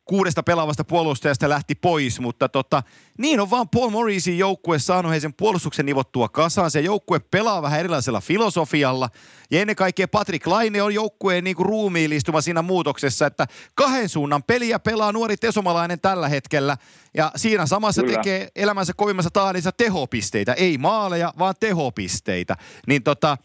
kuudesta 0.05 0.43
pelaavasta 0.43 0.85
puolustajasta 0.85 1.49
lähti 1.49 1.75
pois, 1.75 2.21
mutta 2.21 2.49
tota, 2.49 2.83
niin 3.19 3.41
on 3.41 3.51
vaan 3.51 3.69
Paul 3.69 3.91
Morrisin 3.91 4.39
joukkue 4.39 4.79
saanut 4.79 5.13
sen 5.21 5.35
puolustuksen 5.35 5.87
nivottua 5.87 6.29
kasaan. 6.29 6.71
Se 6.71 6.81
joukkue 6.81 7.21
pelaa 7.21 7.63
vähän 7.63 7.81
erilaisella 7.81 8.21
filosofialla 8.21 9.11
ja 9.51 9.61
ennen 9.61 9.77
kaikkea 9.77 10.09
Patrick 10.09 10.47
Laine 10.47 10.83
on 10.83 10.95
joukkueen 10.95 11.45
niin 11.45 11.57
ruumiillistuma 11.59 12.41
siinä 12.41 12.63
muutoksessa, 12.63 13.27
että 13.27 13.47
kahden 13.75 14.09
suunnan 14.09 14.43
peliä 14.43 14.79
pelaa 14.79 15.13
nuori 15.13 15.37
tesomalainen 15.37 16.01
tällä 16.01 16.29
hetkellä 16.29 16.77
ja 17.15 17.33
siinä 17.37 17.67
samassa 17.67 18.03
Kyllä. 18.03 18.17
tekee 18.17 18.49
elämänsä 18.57 18.93
kovimmassa 18.97 19.31
tahdissa 19.31 19.73
tehopisteitä, 19.73 20.53
ei 20.53 20.79
maaleja, 20.79 21.35
vaan 21.39 21.55
tehopisteitä. 21.61 22.57
Niin 22.87 23.03
tota, 23.03 23.37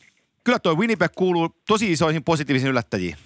kyllä 0.44 0.60
toi 0.60 0.78
Winnipeg 0.78 1.12
kuuluu 1.16 1.50
tosi 1.68 1.92
isoihin 1.92 2.24
positiivisiin 2.24 2.70
yllättäjiin. 2.70 3.18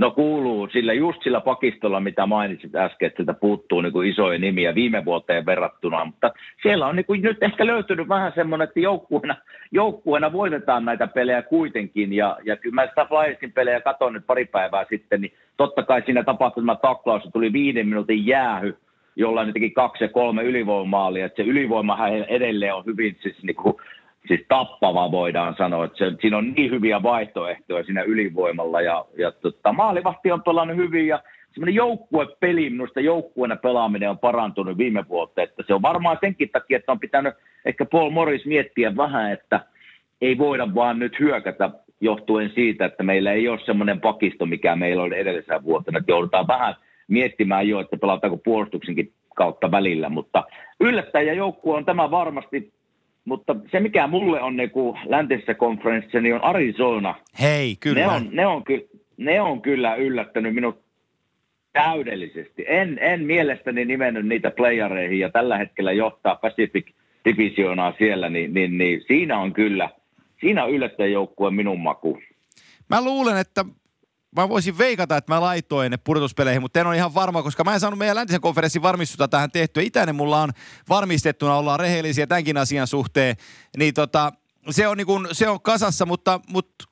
No 0.00 0.10
kuuluu, 0.10 0.68
sillä 0.72 0.92
just 0.92 1.22
sillä 1.22 1.40
pakistolla, 1.40 2.00
mitä 2.00 2.26
mainitsit 2.26 2.74
äsken, 2.74 3.06
että 3.06 3.16
sieltä 3.16 3.34
puuttuu 3.34 3.80
niin 3.80 3.92
kuin 3.92 4.08
isoja 4.08 4.38
nimiä 4.38 4.74
viime 4.74 5.04
vuoteen 5.04 5.46
verrattuna, 5.46 6.04
mutta 6.04 6.32
siellä 6.62 6.86
on 6.86 6.96
niin 6.96 7.06
kuin 7.06 7.22
nyt 7.22 7.42
ehkä 7.42 7.66
löytynyt 7.66 8.08
vähän 8.08 8.32
semmoinen, 8.34 8.68
että 8.68 8.80
joukkueena, 8.80 9.36
joukkueena 9.72 10.32
voitetaan 10.32 10.84
näitä 10.84 11.06
pelejä 11.06 11.42
kuitenkin, 11.42 12.12
ja, 12.12 12.38
ja 12.44 12.56
kyllä 12.56 12.74
mä 12.74 12.86
sitä 12.86 13.04
Flyersin 13.04 13.52
pelejä 13.52 13.80
katsoin 13.80 14.14
nyt 14.14 14.26
pari 14.26 14.44
päivää 14.44 14.84
sitten, 14.88 15.20
niin 15.20 15.32
totta 15.56 15.82
kai 15.82 16.02
siinä 16.04 16.22
tapahtui 16.22 16.62
tämä 16.62 16.76
taklaus, 16.76 17.22
tuli 17.32 17.52
viiden 17.52 17.88
minuutin 17.88 18.26
jäähy, 18.26 18.76
jolla 19.16 19.52
teki 19.52 19.70
kaksi 19.70 20.04
ja 20.04 20.08
kolme 20.08 20.42
ylivoimaalia, 20.42 21.26
että 21.26 21.42
se 21.42 21.48
ylivoima 21.48 22.08
edelleen 22.08 22.74
on 22.74 22.86
hyvin 22.86 23.16
siis 23.22 23.42
niin 23.42 23.56
kuin 23.56 23.74
siis 24.28 24.40
tappava 24.48 25.10
voidaan 25.10 25.54
sanoa, 25.58 25.84
että 25.84 25.98
se, 25.98 26.12
siinä 26.20 26.38
on 26.38 26.52
niin 26.52 26.70
hyviä 26.70 27.02
vaihtoehtoja 27.02 27.84
siinä 27.84 28.02
ylivoimalla 28.02 28.80
ja, 28.80 29.04
ja 29.18 29.32
tota, 29.32 29.72
maalivahti 29.72 30.32
on 30.32 30.42
pelannut 30.42 30.76
hyvin 30.76 31.06
ja 31.06 31.22
semmoinen 31.52 31.74
joukkuepeli, 31.74 32.70
minusta 32.70 33.00
joukkueena 33.00 33.56
pelaaminen 33.56 34.10
on 34.10 34.18
parantunut 34.18 34.78
viime 34.78 35.08
vuotta, 35.08 35.42
että 35.42 35.62
se 35.66 35.74
on 35.74 35.82
varmaan 35.82 36.18
senkin 36.20 36.50
takia, 36.50 36.76
että 36.76 36.92
on 36.92 37.00
pitänyt 37.00 37.34
ehkä 37.64 37.84
Paul 37.84 38.10
Morris 38.10 38.46
miettiä 38.46 38.96
vähän, 38.96 39.32
että 39.32 39.60
ei 40.20 40.38
voida 40.38 40.74
vaan 40.74 40.98
nyt 40.98 41.18
hyökätä 41.18 41.70
johtuen 42.00 42.50
siitä, 42.54 42.84
että 42.84 43.02
meillä 43.02 43.32
ei 43.32 43.48
ole 43.48 43.60
semmoinen 43.64 44.00
pakisto, 44.00 44.46
mikä 44.46 44.76
meillä 44.76 45.02
oli 45.02 45.18
edellisenä 45.18 45.64
vuotena, 45.64 45.98
että 45.98 46.12
joudutaan 46.12 46.46
vähän 46.46 46.74
miettimään 47.08 47.68
jo, 47.68 47.80
että 47.80 47.96
pelataanko 47.96 48.36
puolustuksenkin 48.36 49.12
kautta 49.36 49.70
välillä, 49.70 50.08
mutta 50.08 50.44
yllättäjä 50.80 51.32
joukkue 51.32 51.76
on 51.76 51.84
tämä 51.84 52.10
varmasti 52.10 52.72
mutta 53.24 53.56
se, 53.72 53.80
mikä 53.80 54.06
mulle 54.06 54.42
on 54.42 54.56
niinku 54.56 54.96
läntisessä 55.06 55.54
konferenssissa, 55.54 56.20
niin 56.20 56.34
on 56.34 56.44
Arizona. 56.44 57.14
Hei, 57.40 57.76
kyllä. 57.80 58.00
Ne 58.00 58.08
on, 58.08 58.28
ne 58.32 58.46
on, 58.46 58.64
ky, 58.64 58.88
ne 59.16 59.40
on 59.40 59.62
kyllä 59.62 59.94
yllättänyt 59.94 60.54
minut 60.54 60.82
täydellisesti. 61.72 62.64
En, 62.66 62.98
en 62.98 63.24
mielestäni 63.24 63.84
nimennyt 63.84 64.26
niitä 64.26 64.50
playareihin 64.50 65.18
ja 65.18 65.30
tällä 65.30 65.58
hetkellä 65.58 65.92
johtaa 65.92 66.36
Pacific 66.36 66.86
divisioonaa 67.24 67.94
siellä, 67.98 68.28
niin, 68.28 68.54
niin, 68.54 68.78
niin 68.78 69.02
siinä 69.06 69.38
on 69.38 69.52
kyllä, 69.52 69.90
siinä 70.40 70.64
on 70.64 70.70
yllättäjäjoukkue 70.70 71.50
minun 71.50 71.80
maku. 71.80 72.18
Mä 72.88 73.04
luulen, 73.04 73.36
että 73.36 73.64
mä 74.36 74.48
voisin 74.48 74.78
veikata, 74.78 75.16
että 75.16 75.34
mä 75.34 75.40
laitoin 75.40 75.90
ne 75.90 75.96
pudotuspeleihin, 75.96 76.62
mutta 76.62 76.80
en 76.80 76.86
ole 76.86 76.96
ihan 76.96 77.14
varma, 77.14 77.42
koska 77.42 77.64
mä 77.64 77.74
en 77.74 77.80
saanut 77.80 77.98
meidän 77.98 78.16
läntisen 78.16 78.40
konferenssin 78.40 78.82
varmistusta 78.82 79.28
tähän 79.28 79.50
tehtyä. 79.50 79.82
Itäinen 79.82 80.14
mulla 80.14 80.42
on 80.42 80.50
varmistettuna, 80.88 81.56
ollaan 81.56 81.80
rehellisiä 81.80 82.26
tämänkin 82.26 82.56
asian 82.56 82.86
suhteen. 82.86 83.36
Niin 83.76 83.94
tota, 83.94 84.32
se 84.70 84.88
on, 84.88 84.96
niin 84.96 85.06
kun, 85.06 85.28
se 85.32 85.48
on 85.48 85.60
kasassa, 85.60 86.06
mutta, 86.06 86.40
mutta 86.48 86.84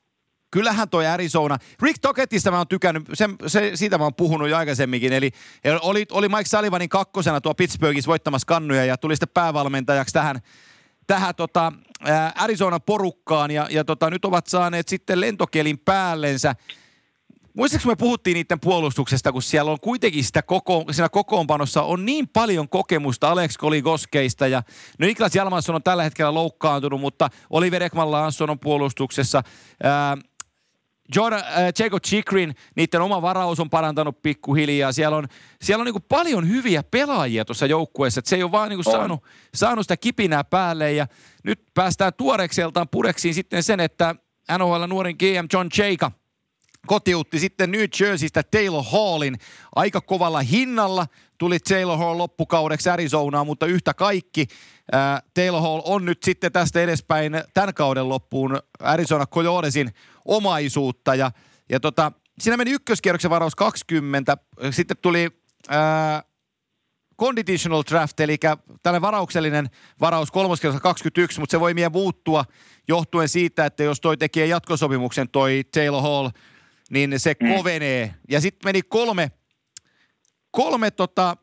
kyllähän 0.50 0.88
toi 0.88 1.06
Arizona, 1.06 1.58
Rick 1.82 1.98
Tocketista 2.02 2.50
mä 2.50 2.56
oon 2.56 2.68
tykännyt, 2.68 3.02
se, 3.14 3.28
se, 3.46 3.70
siitä 3.74 3.98
mä 3.98 4.04
oon 4.04 4.14
puhunut 4.14 4.48
jo 4.48 4.56
aikaisemminkin, 4.56 5.12
eli 5.12 5.30
oli, 5.82 6.06
oli 6.10 6.28
Mike 6.28 6.44
Sullivanin 6.44 6.88
kakkosena 6.88 7.40
tuo 7.40 7.54
Pittsburghissa 7.54 8.08
voittamassa 8.08 8.46
kannuja 8.46 8.84
ja 8.84 8.96
tuli 8.96 9.16
sitten 9.16 9.28
päävalmentajaksi 9.34 10.12
tähän, 10.12 10.40
tähän 11.06 11.34
tota, 11.34 11.72
Arizona 12.34 12.80
porukkaan 12.80 13.50
ja, 13.50 13.66
ja 13.70 13.84
tota, 13.84 14.10
nyt 14.10 14.24
ovat 14.24 14.46
saaneet 14.46 14.88
sitten 14.88 15.20
lentokelin 15.20 15.78
päällensä. 15.78 16.54
Muistatko 17.54 17.88
me 17.88 17.96
puhuttiin 17.96 18.34
niiden 18.34 18.60
puolustuksesta, 18.60 19.32
kun 19.32 19.42
siellä 19.42 19.70
on 19.70 19.80
kuitenkin 19.80 20.24
sitä 20.24 20.42
koko, 20.42 20.84
siinä 20.90 21.08
kokoonpanossa 21.08 21.82
on 21.82 22.04
niin 22.04 22.28
paljon 22.28 22.68
kokemusta 22.68 23.30
Alex 23.30 23.56
Koligoskeista 23.56 24.46
ja 24.46 24.62
no 24.98 25.06
Niklas 25.06 25.34
Jalmansson 25.34 25.74
on 25.74 25.82
tällä 25.82 26.02
hetkellä 26.02 26.34
loukkaantunut, 26.34 27.00
mutta 27.00 27.28
Oliver 27.50 27.82
Ekman 27.82 28.10
Lansson 28.10 28.50
on 28.50 28.58
puolustuksessa. 28.58 29.42
Ää, 29.82 30.16
Jordan, 31.14 31.38
äh, 31.38 31.72
Jacob 31.78 32.02
Chikrin, 32.02 32.54
niiden 32.76 33.00
oma 33.00 33.22
varaus 33.22 33.60
on 33.60 33.70
parantanut 33.70 34.22
pikkuhiljaa. 34.22 34.92
Siellä 34.92 35.16
on, 35.16 35.28
siellä 35.62 35.82
on 35.82 35.86
niin 35.86 36.02
paljon 36.08 36.48
hyviä 36.48 36.82
pelaajia 36.82 37.44
tuossa 37.44 37.66
joukkueessa. 37.66 38.20
Se 38.24 38.36
ei 38.36 38.42
ole 38.42 38.52
vaan 38.52 38.68
niin 38.68 38.84
saanut, 38.84 39.24
saanut 39.54 39.84
sitä 39.84 39.96
kipinää 39.96 40.44
päälle. 40.44 40.92
Ja 40.92 41.06
nyt 41.44 41.62
päästään 41.74 42.12
tuorekseltaan 42.16 42.88
pureksiin 42.88 43.34
sitten 43.34 43.62
sen, 43.62 43.80
että 43.80 44.14
NHL 44.58 44.84
nuorin 44.88 45.16
GM 45.18 45.46
John 45.52 45.68
Jayka 45.78 46.10
kotiutti 46.88 47.38
sitten 47.38 47.70
New 47.70 47.84
Jerseystä 48.00 48.42
Taylor 48.42 48.84
Hallin 48.92 49.36
aika 49.76 50.00
kovalla 50.00 50.40
hinnalla. 50.40 51.06
Tuli 51.38 51.58
Taylor 51.58 51.98
Hall 51.98 52.18
loppukaudeksi 52.18 52.90
Arizonaan, 52.90 53.46
mutta 53.46 53.66
yhtä 53.66 53.94
kaikki 53.94 54.46
ää, 54.92 55.22
Taylor 55.34 55.60
Hall 55.60 55.82
on 55.84 56.04
nyt 56.04 56.22
sitten 56.22 56.52
tästä 56.52 56.80
edespäin 56.80 57.32
tämän 57.54 57.74
kauden 57.74 58.08
loppuun 58.08 58.58
Arizona 58.80 59.26
Coyotesin 59.26 59.90
omaisuutta. 60.24 61.14
Ja, 61.14 61.30
ja 61.70 61.80
tota, 61.80 62.12
siinä 62.40 62.56
meni 62.56 62.70
ykköskierroksen 62.70 63.30
varaus 63.30 63.54
20, 63.54 64.36
sitten 64.70 64.96
tuli 65.02 65.28
ää, 65.68 66.22
conditional 67.20 67.82
draft, 67.90 68.20
eli 68.20 68.36
tällainen 68.82 69.02
varauksellinen 69.02 69.70
varaus 70.00 70.30
kolmoskierroksella 70.30 70.82
21, 70.82 71.40
mutta 71.40 71.50
se 71.50 71.60
voi 71.60 71.74
vielä 71.74 71.90
muuttua 71.90 72.44
johtuen 72.88 73.28
siitä, 73.28 73.66
että 73.66 73.82
jos 73.82 74.00
toi 74.00 74.16
tekee 74.16 74.46
jatkosopimuksen 74.46 75.28
toi 75.28 75.64
Taylor 75.74 76.02
Hall– 76.02 76.28
niin 76.90 77.20
se 77.20 77.34
mm. 77.42 77.54
kovenee. 77.54 78.14
Ja 78.30 78.40
sitten 78.40 78.68
meni 78.68 78.82
kolme, 78.82 79.30
kolme 80.50 80.90
tota, 80.90 81.36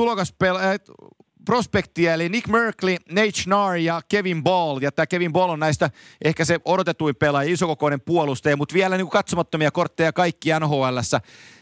tulokaspel- 0.00 0.64
äh, 0.64 0.96
prospektia, 1.44 2.14
eli 2.14 2.28
Nick 2.28 2.48
Merkley, 2.48 2.96
Nate 3.10 3.30
Schnarr 3.30 3.76
ja 3.76 4.00
Kevin 4.08 4.42
Ball. 4.42 4.78
Ja 4.82 4.92
tämä 4.92 5.06
Kevin 5.06 5.32
Ball 5.32 5.50
on 5.50 5.60
näistä 5.60 5.90
ehkä 6.24 6.44
se 6.44 6.60
odotetuin 6.64 7.16
pelaaja, 7.16 7.52
isokokoinen 7.52 8.00
puolustaja, 8.00 8.56
mutta 8.56 8.74
vielä 8.74 8.96
niin 8.96 9.10
katsomattomia 9.10 9.70
kortteja 9.70 10.12
kaikki 10.12 10.50
nhl 10.60 10.98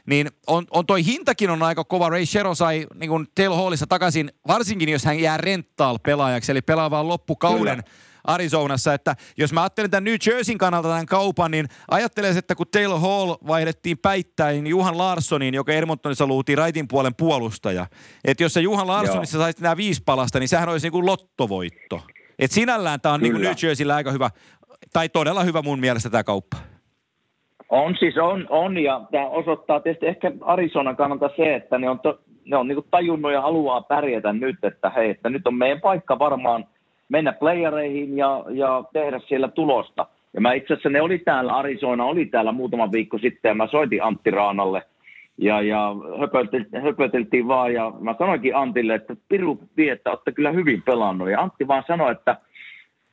Niin 0.06 0.28
on, 0.46 0.64
on 0.70 0.86
toi 0.86 1.04
hintakin 1.04 1.50
on 1.50 1.62
aika 1.62 1.84
kova. 1.84 2.08
Ray 2.08 2.26
Shero 2.26 2.54
sai 2.54 2.86
niin 2.94 3.28
Taylor 3.34 3.56
Hallissa 3.56 3.86
takaisin, 3.86 4.32
varsinkin 4.48 4.88
jos 4.88 5.04
hän 5.04 5.18
jää 5.18 5.36
rental 5.36 5.98
pelaajaksi, 5.98 6.52
eli 6.52 6.62
pelaa 6.62 6.90
vaan 6.90 7.08
loppukauden. 7.08 7.58
Kyllä 7.58 8.11
Arizonassa. 8.24 8.94
Että 8.94 9.14
jos 9.36 9.52
mä 9.52 9.62
ajattelen 9.62 9.90
tämän 9.90 10.04
New 10.04 10.14
Jerseyn 10.26 10.58
kannalta 10.58 10.88
tämän 10.88 11.06
kaupan, 11.06 11.50
niin 11.50 11.66
ajattelen, 11.90 12.38
että 12.38 12.54
kun 12.54 12.66
Taylor 12.72 13.00
Hall 13.00 13.34
vaihdettiin 13.46 13.98
päittäin 13.98 14.66
Juhan 14.66 14.98
Larssoniin, 14.98 15.54
joka 15.54 15.72
Edmontonissa 15.72 16.26
luutiin 16.26 16.58
raitin 16.58 16.88
puolen 16.88 17.14
puolustaja. 17.14 17.86
Että 18.24 18.42
jos 18.42 18.54
se 18.54 18.60
Juhan 18.60 18.86
Larssonissa 18.86 19.38
saisi 19.38 19.62
nämä 19.62 19.76
viisi 19.76 20.02
palasta, 20.06 20.38
niin 20.38 20.48
sehän 20.48 20.68
olisi 20.68 20.86
niin 20.86 20.92
kuin 20.92 21.06
lottovoitto. 21.06 22.00
Et 22.38 22.50
sinällään 22.50 23.00
tämä 23.00 23.14
on 23.14 23.20
niin 23.20 23.32
kuin 23.32 23.42
New 23.42 23.54
Jerseyllä 23.62 23.94
aika 23.94 24.10
hyvä, 24.10 24.30
tai 24.92 25.08
todella 25.08 25.44
hyvä 25.44 25.62
mun 25.62 25.80
mielestä 25.80 26.10
tämä 26.10 26.24
kauppa. 26.24 26.56
On 27.68 27.96
siis, 27.98 28.18
on, 28.18 28.46
on 28.50 28.78
ja 28.78 29.00
tämä 29.10 29.26
osoittaa 29.26 29.80
tietysti 29.80 30.06
ehkä 30.06 30.32
Arizonan 30.40 30.96
kannalta 30.96 31.30
se, 31.36 31.54
että 31.54 31.78
ne 31.78 31.90
on, 31.90 32.00
to, 32.00 32.20
ne 32.44 32.56
on 32.56 32.68
niin 32.68 32.84
tajunnut 32.90 33.32
ja 33.32 33.40
haluaa 33.40 33.80
pärjätä 33.82 34.32
nyt, 34.32 34.64
että 34.64 34.90
hei, 34.90 35.10
että 35.10 35.30
nyt 35.30 35.46
on 35.46 35.54
meidän 35.54 35.80
paikka 35.80 36.18
varmaan– 36.18 36.64
mennä 37.12 37.32
playereihin 37.32 38.16
ja, 38.16 38.44
ja 38.50 38.84
tehdä 38.92 39.20
siellä 39.28 39.48
tulosta. 39.48 40.06
Ja 40.34 40.40
mä 40.40 40.52
itse 40.52 40.74
asiassa 40.74 40.88
ne 40.88 41.02
oli 41.02 41.18
täällä, 41.18 41.56
Arizona 41.56 42.04
oli 42.04 42.26
täällä 42.26 42.52
muutama 42.52 42.92
viikko 42.92 43.18
sitten 43.18 43.48
ja 43.48 43.54
mä 43.54 43.66
soitin 43.66 44.02
Antti 44.02 44.30
Raanalle 44.30 44.82
ja, 45.38 45.62
ja 45.62 45.94
höpöteltiin, 46.20 46.82
höpöteltiin 46.82 47.48
vaan 47.48 47.74
ja 47.74 47.92
mä 48.00 48.14
sanoinkin 48.18 48.56
Antille, 48.56 48.94
että 48.94 49.16
Piru 49.28 49.58
vie, 49.76 49.92
että 49.92 50.10
olette 50.10 50.32
kyllä 50.32 50.52
hyvin 50.52 50.82
pelannut. 50.82 51.30
Ja 51.30 51.40
Antti 51.40 51.68
vaan 51.68 51.84
sanoi, 51.86 52.12
että 52.12 52.36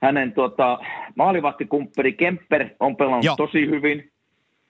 hänen 0.02 0.32
tuota, 0.32 0.80
maalivahtikumpperi 1.16 2.14
Kemper 2.14 2.70
on 2.80 2.96
pelannut 2.96 3.26
Joo. 3.26 3.36
tosi 3.36 3.68
hyvin. 3.70 4.12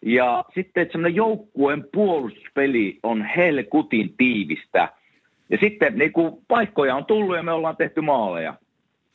Ja 0.01 0.45
sitten 0.55 0.81
että 0.81 0.91
semmoinen 0.91 1.15
joukkueen 1.15 1.86
puolustuspeli 1.93 3.00
on 3.03 3.25
helkutin 3.25 4.13
tiivistä. 4.17 4.89
Ja 5.50 5.57
sitten 5.62 5.98
niin 5.98 6.13
kuin, 6.13 6.38
paikkoja 6.48 6.95
on 6.95 7.05
tullut 7.05 7.36
ja 7.36 7.43
me 7.43 7.51
ollaan 7.51 7.77
tehty 7.77 8.01
maaleja. 8.01 8.53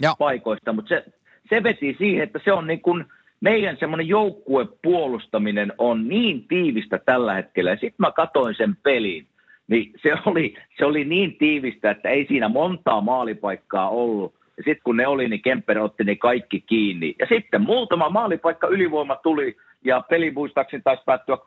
Ja. 0.02 0.14
paikoista, 0.18 0.72
mutta 0.72 0.88
se, 0.88 1.04
se 1.48 1.62
veti 1.62 1.96
siihen, 1.98 2.22
että 2.22 2.40
se 2.44 2.52
on 2.52 2.66
niin 2.66 2.80
kuin 2.80 3.04
meidän 3.40 3.76
semmoinen 3.80 4.08
joukkuepuolustaminen 4.08 5.72
on 5.78 6.08
niin 6.08 6.48
tiivistä 6.48 6.98
tällä 6.98 7.34
hetkellä. 7.34 7.70
Ja 7.70 7.76
sitten 7.76 7.96
mä 7.98 8.10
katoin 8.10 8.54
sen 8.54 8.76
pelin, 8.82 9.26
niin 9.68 9.92
se 10.02 10.12
oli, 10.26 10.54
se 10.78 10.84
oli 10.84 11.04
niin 11.04 11.36
tiivistä, 11.36 11.90
että 11.90 12.08
ei 12.08 12.26
siinä 12.26 12.48
montaa 12.48 13.00
maalipaikkaa 13.00 13.88
ollut. 13.88 14.34
Ja 14.56 14.62
sitten 14.62 14.82
kun 14.84 14.96
ne 14.96 15.06
oli, 15.06 15.28
niin 15.28 15.42
Kemper 15.42 15.78
otti 15.78 16.04
ne 16.04 16.16
kaikki 16.16 16.60
kiinni. 16.60 17.14
Ja 17.18 17.26
sitten 17.26 17.60
muutama 17.60 18.08
maalipaikka 18.08 18.66
ylivoima 18.66 19.16
tuli, 19.16 19.56
ja 19.84 20.04
peli 20.08 20.30
muistaakseni 20.30 20.82
taisi 20.82 21.02
päättyä 21.06 21.34
2-1 21.34 21.38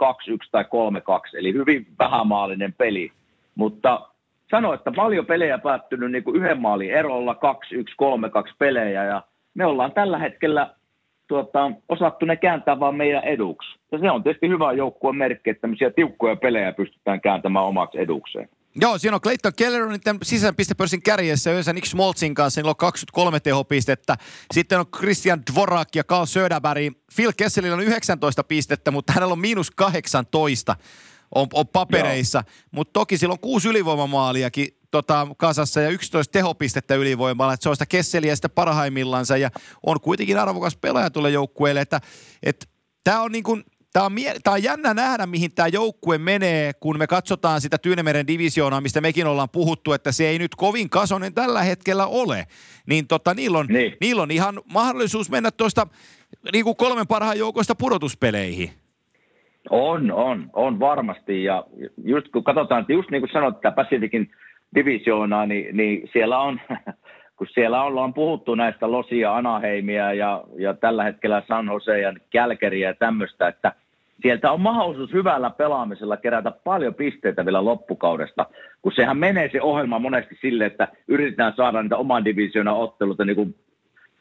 tai 0.51 0.63
3-2, 0.63 0.67
eli 1.33 1.53
hyvin 1.53 1.87
vähämaalinen 1.99 2.73
peli. 2.73 3.11
Mutta 3.55 4.09
sanoi, 4.51 4.75
että 4.75 4.91
paljon 4.95 5.25
pelejä 5.25 5.57
päättynyt 5.57 6.11
niin 6.11 6.23
kuin 6.23 6.35
yhden 6.35 6.61
maalin 6.61 6.91
erolla, 6.91 7.33
2-1, 7.33 8.47
3-2 8.49 8.53
pelejä 8.59 9.05
ja 9.05 9.21
me 9.53 9.65
ollaan 9.65 9.91
tällä 9.91 10.17
hetkellä 10.17 10.75
tuota, 11.27 11.71
osattu 11.89 12.25
ne 12.25 12.35
kääntää 12.35 12.79
vaan 12.79 12.95
meidän 12.95 13.23
eduksi. 13.23 13.79
Ja 13.91 13.99
se 13.99 14.11
on 14.11 14.23
tietysti 14.23 14.47
hyvä 14.47 14.73
joukkueen 14.73 15.15
merkki, 15.15 15.49
että 15.49 15.61
tämmöisiä 15.61 15.89
tiukkoja 15.89 16.35
pelejä 16.35 16.73
pystytään 16.73 17.21
kääntämään 17.21 17.65
omaksi 17.65 17.99
edukseen. 17.99 18.49
Joo, 18.81 18.97
siinä 18.97 19.15
on 19.15 19.21
Clayton 19.21 19.51
Keller 19.57 19.83
on 19.83 19.89
niiden 19.89 20.17
sisäpistepörssin 20.23 21.01
kärjessä 21.01 21.51
yhdessä 21.51 21.73
Nick 21.73 21.85
Smoltzin 21.85 22.35
kanssa, 22.35 22.61
niillä 22.61 22.69
on 22.69 22.75
23 22.75 23.39
tehopistettä. 23.39 24.15
Sitten 24.51 24.79
on 24.79 24.85
Christian 24.97 25.41
Dvorak 25.51 25.87
ja 25.95 26.03
Carl 26.03 26.25
Söderberg. 26.25 26.93
Phil 27.15 27.31
Kesselillä 27.37 27.75
on 27.75 27.83
19 27.83 28.43
pistettä, 28.43 28.91
mutta 28.91 29.13
hänellä 29.13 29.31
on 29.31 29.39
miinus 29.39 29.71
18 29.71 30.75
on, 31.35 31.47
on 31.53 31.67
papereissa. 31.67 32.43
Mutta 32.71 32.93
toki 32.93 33.17
sillä 33.17 33.31
on 33.31 33.39
kuusi 33.39 33.69
ylivoimamaaliakin 33.69 34.67
tota, 34.91 35.27
kasassa 35.37 35.81
ja 35.81 35.89
11 35.89 36.31
tehopistettä 36.31 36.95
ylivoimalla. 36.95 37.53
Että 37.53 37.63
se 37.63 37.69
on 37.69 37.75
sitä 37.75 37.85
Kesseliä 37.85 38.35
sitä 38.35 38.49
parhaimmillansa 38.49 39.37
ja 39.37 39.49
on 39.85 40.01
kuitenkin 40.01 40.39
arvokas 40.39 40.77
pelaaja 40.77 41.09
tuolle 41.09 41.29
joukkueelle. 41.29 41.81
Että 41.81 42.01
et, 42.43 42.69
tämä 43.03 43.21
on 43.21 43.31
niin 43.31 43.43
kuin, 43.43 43.63
Tämä 43.93 44.05
on, 44.05 44.13
mie- 44.13 44.35
tämä 44.43 44.53
on 44.53 44.63
jännä 44.63 44.93
nähdä, 44.93 45.25
mihin 45.25 45.51
tämä 45.51 45.67
joukkue 45.67 46.17
menee, 46.17 46.73
kun 46.73 46.97
me 46.97 47.07
katsotaan 47.07 47.61
sitä 47.61 47.77
Tyynemeren 47.77 48.27
divisioonaa, 48.27 48.81
mistä 48.81 49.01
mekin 49.01 49.27
ollaan 49.27 49.49
puhuttu, 49.49 49.93
että 49.93 50.11
se 50.11 50.27
ei 50.27 50.39
nyt 50.39 50.55
kovin 50.55 50.89
kasonen 50.89 51.33
tällä 51.33 51.63
hetkellä 51.63 52.07
ole. 52.07 52.47
Niin 52.85 53.07
tota, 53.07 53.33
niillä, 53.33 53.57
on, 53.57 53.65
niin. 53.69 53.97
niillä 54.01 54.21
on 54.21 54.31
ihan 54.31 54.61
mahdollisuus 54.73 55.29
mennä 55.29 55.51
tuosta 55.51 55.87
niin 56.53 56.63
kuin 56.63 56.75
kolmen 56.75 57.07
parhaan 57.07 57.37
joukosta 57.37 57.75
pudotuspeleihin. 57.75 58.86
On, 59.69 60.11
on, 60.11 60.49
on 60.53 60.79
varmasti. 60.79 61.43
Ja 61.43 61.63
just 62.03 62.27
kun 62.27 62.43
katsotaan, 62.43 62.81
että 62.81 62.93
just 62.93 63.11
niin 63.11 63.21
kuin 63.21 63.31
sanoit, 63.31 63.61
tämä 63.61 63.71
Pacificin 63.71 64.31
divisioonaa, 64.75 65.45
niin, 65.45 65.77
niin 65.77 66.09
siellä 66.13 66.39
on, 66.39 66.59
kun 67.37 67.47
siellä 67.53 67.83
ollaan 67.83 68.13
puhuttu 68.13 68.55
näistä 68.55 68.91
Losia, 68.91 69.35
Anaheimia 69.35 70.13
ja, 70.13 70.43
ja 70.57 70.73
tällä 70.73 71.03
hetkellä 71.03 71.43
San 71.47 71.65
Jose 71.65 71.99
ja 71.99 72.13
Kälkeriä 72.29 72.89
ja 72.89 72.93
tämmöistä, 72.93 73.47
että 73.47 73.71
sieltä 74.21 74.51
on 74.51 74.61
mahdollisuus 74.61 75.13
hyvällä 75.13 75.49
pelaamisella 75.49 76.17
kerätä 76.17 76.51
paljon 76.51 76.93
pisteitä 76.93 77.45
vielä 77.45 77.65
loppukaudesta, 77.65 78.45
kun 78.81 78.91
sehän 78.95 79.17
menee 79.17 79.49
se 79.51 79.61
ohjelma 79.61 79.99
monesti 79.99 80.37
sille, 80.41 80.65
että 80.65 80.87
yritetään 81.07 81.53
saada 81.55 81.83
niitä 81.83 81.97
oman 81.97 82.25
divisioonan 82.25 82.77
otteluita 82.77 83.25
niin 83.25 83.35
kuin 83.35 83.55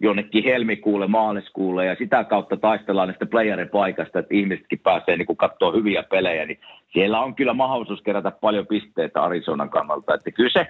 jonnekin 0.01 0.45
helmikuulle, 0.45 1.07
maaliskuulle 1.07 1.87
ja 1.87 1.95
sitä 1.95 2.25
kautta 2.25 2.57
taistellaan 2.57 3.09
näistä 3.09 3.27
playerin 3.27 3.69
paikasta, 3.69 4.19
että 4.19 4.35
ihmisetkin 4.35 4.79
pääsee 4.79 5.17
niin 5.17 5.37
katsoa 5.37 5.73
hyviä 5.73 6.03
pelejä, 6.03 6.47
niin 6.47 6.59
siellä 6.93 7.21
on 7.21 7.35
kyllä 7.35 7.55
mahdollisuus 7.55 8.03
kerätä 8.03 8.31
paljon 8.31 8.67
pisteitä 8.67 9.23
Arizonan 9.23 9.71
kannalta. 9.71 10.15
Että 10.15 10.31
kyllä 10.31 10.51
se 10.53 10.67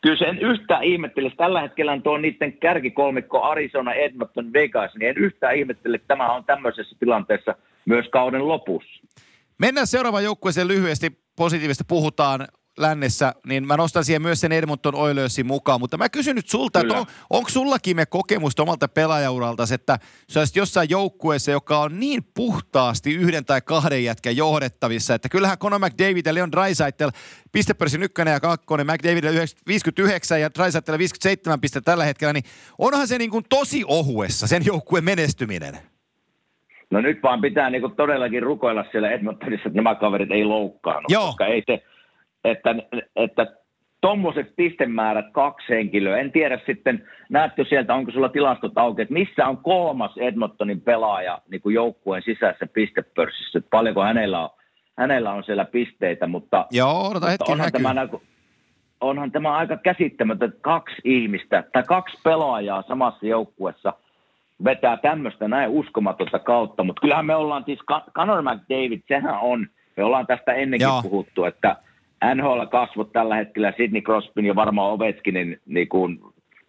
kyllä 0.00 0.16
sen 0.16 0.38
yhtään 0.38 0.84
ihmettele, 0.84 1.32
tällä 1.36 1.60
hetkellä 1.60 1.92
on 1.92 2.02
tuo 2.02 2.18
niiden 2.18 2.52
kärkikolmikko 2.52 3.42
Arizona, 3.42 3.92
Edmonton, 3.92 4.52
Vegas, 4.52 4.94
niin 4.94 5.08
en 5.08 5.18
yhtään 5.18 5.56
ihmettele, 5.56 5.96
että 5.96 6.08
tämä 6.08 6.32
on 6.32 6.44
tämmöisessä 6.44 6.96
tilanteessa 7.00 7.54
myös 7.84 8.08
kauden 8.08 8.48
lopussa. 8.48 9.02
Mennään 9.58 9.86
seuraavaan 9.86 10.24
joukkueeseen 10.24 10.68
lyhyesti. 10.68 11.10
Positiivista 11.36 11.84
puhutaan 11.88 12.40
lännessä, 12.78 13.34
niin 13.46 13.66
mä 13.66 13.76
nostan 13.76 14.04
siihen 14.04 14.22
myös 14.22 14.40
sen 14.40 14.52
Edmonton 14.52 14.94
Oilersin 14.94 15.46
mukaan, 15.46 15.80
mutta 15.80 15.96
mä 15.96 16.08
kysyn 16.08 16.36
nyt 16.36 16.48
sulta, 16.48 16.80
Kyllä. 16.80 16.92
että 16.92 17.00
on, 17.00 17.06
onko 17.30 17.48
sullakin 17.48 17.96
me 17.96 18.06
kokemusta 18.06 18.62
omalta 18.62 18.88
pelaajauralta, 18.88 19.62
että 19.74 19.98
sä 20.28 20.40
olisit 20.40 20.56
jossain 20.56 20.90
joukkueessa, 20.90 21.50
joka 21.50 21.78
on 21.78 22.00
niin 22.00 22.22
puhtaasti 22.34 23.14
yhden 23.14 23.44
tai 23.44 23.60
kahden 23.60 24.04
jätkän 24.04 24.36
johdettavissa, 24.36 25.14
että 25.14 25.28
kyllähän 25.28 25.58
Conor 25.58 25.78
McDavid 25.78 26.26
ja 26.26 26.34
Leon 26.34 26.52
Draisaitl, 26.52 27.08
pistepörssin 27.52 28.02
ykkönen 28.02 28.32
ja 28.32 28.40
kakkonen, 28.40 28.86
McDavid 28.86 29.24
59 29.66 30.40
ja 30.40 30.50
Draisaitl 30.54 30.98
57 30.98 31.60
pistettä 31.60 31.90
tällä 31.90 32.04
hetkellä, 32.04 32.32
niin 32.32 32.44
onhan 32.78 33.08
se 33.08 33.18
niin 33.18 33.30
kuin 33.30 33.44
tosi 33.48 33.84
ohuessa 33.86 34.46
sen 34.46 34.62
joukkueen 34.66 35.04
menestyminen. 35.04 35.78
No 36.90 37.00
nyt 37.00 37.22
vaan 37.22 37.40
pitää 37.40 37.70
niinku 37.70 37.88
todellakin 37.88 38.42
rukoilla 38.42 38.84
siellä 38.92 39.10
Edmontonissa, 39.10 39.68
että 39.68 39.76
nämä 39.76 39.94
kaverit 39.94 40.30
ei 40.30 40.44
loukkaannut, 40.44 41.12
Joo. 41.12 41.26
koska 41.26 41.46
ei 41.46 41.62
se, 41.66 41.82
että, 42.44 42.74
että 43.16 43.46
tuommoiset 44.00 44.56
pistemäärät 44.56 45.26
kaksi 45.32 45.68
henkilöä, 45.68 46.18
en 46.18 46.32
tiedä 46.32 46.60
sitten, 46.66 47.08
näetkö 47.30 47.64
sieltä, 47.68 47.94
onko 47.94 48.10
sulla 48.10 48.28
tilastot 48.28 48.72
auki, 48.76 49.02
että 49.02 49.14
missä 49.14 49.46
on 49.46 49.56
kolmas 49.56 50.16
Edmontonin 50.16 50.80
pelaaja 50.80 51.38
niin 51.50 51.60
kuin 51.60 51.74
joukkueen 51.74 52.22
sisäisessä 52.22 52.66
pistepörssissä, 52.66 53.58
että 53.58 53.70
paljonko 53.70 54.02
hänellä 54.02 54.42
on, 54.42 54.50
hänellä 54.98 55.32
on 55.32 55.44
siellä 55.44 55.64
pisteitä, 55.64 56.26
mutta, 56.26 56.66
Joo, 56.70 57.08
odota 57.10 57.26
hetki, 57.26 57.52
onhan, 57.52 57.72
tämä, 57.72 57.94
onhan 59.00 59.32
tämä 59.32 59.56
aika 59.56 59.76
käsittämätön, 59.76 60.48
että 60.48 60.60
kaksi 60.60 60.96
ihmistä 61.04 61.64
tai 61.72 61.82
kaksi 61.82 62.18
pelaajaa 62.24 62.84
samassa 62.88 63.26
joukkueessa 63.26 63.92
vetää 64.64 64.96
tämmöistä 64.96 65.48
näin 65.48 65.70
uskomatonta 65.70 66.38
kautta, 66.38 66.84
mutta 66.84 67.00
kyllähän 67.00 67.26
me 67.26 67.34
ollaan 67.34 67.64
siis, 67.64 67.78
Conor 68.14 68.42
McDavid, 68.42 69.00
sehän 69.08 69.38
on, 69.40 69.66
me 69.96 70.04
ollaan 70.04 70.26
tästä 70.26 70.52
ennenkin 70.52 70.86
Joo. 70.86 71.02
puhuttu, 71.02 71.44
että– 71.44 71.76
NHL-kasvot 72.34 73.12
tällä 73.12 73.36
hetkellä 73.36 73.72
Sidney 73.76 74.02
Crosbyn 74.02 74.44
ja 74.44 74.54
varmaan 74.54 74.92
Ovechkinin 74.92 75.60
niin 75.66 75.88
kuin 75.88 76.20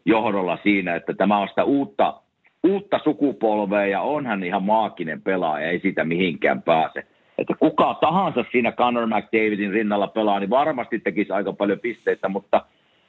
johdolla 0.06 0.58
siinä, 0.64 0.96
että 0.96 1.14
tämä 1.14 1.38
on 1.38 1.48
sitä 1.48 1.64
uutta, 1.64 2.14
uutta 2.64 3.00
sukupolvea 3.04 3.86
ja 3.86 4.02
onhan 4.02 4.44
ihan 4.44 4.64
maakinen 4.64 5.22
pelaaja, 5.22 5.70
ei 5.70 5.80
siitä 5.80 6.04
mihinkään 6.04 6.62
pääse. 6.62 7.04
Että 7.38 7.54
kuka 7.60 7.98
tahansa 8.02 8.46
siinä 8.52 8.72
Conor 8.72 9.08
McDavidin 9.08 9.72
rinnalla 9.72 10.08
pelaa, 10.08 10.40
niin 10.40 10.50
varmasti 10.50 11.00
tekisi 11.00 11.32
aika 11.32 11.54
paljon 11.54 11.80
pisteitä, 11.80 12.30
mutta, 12.30 12.62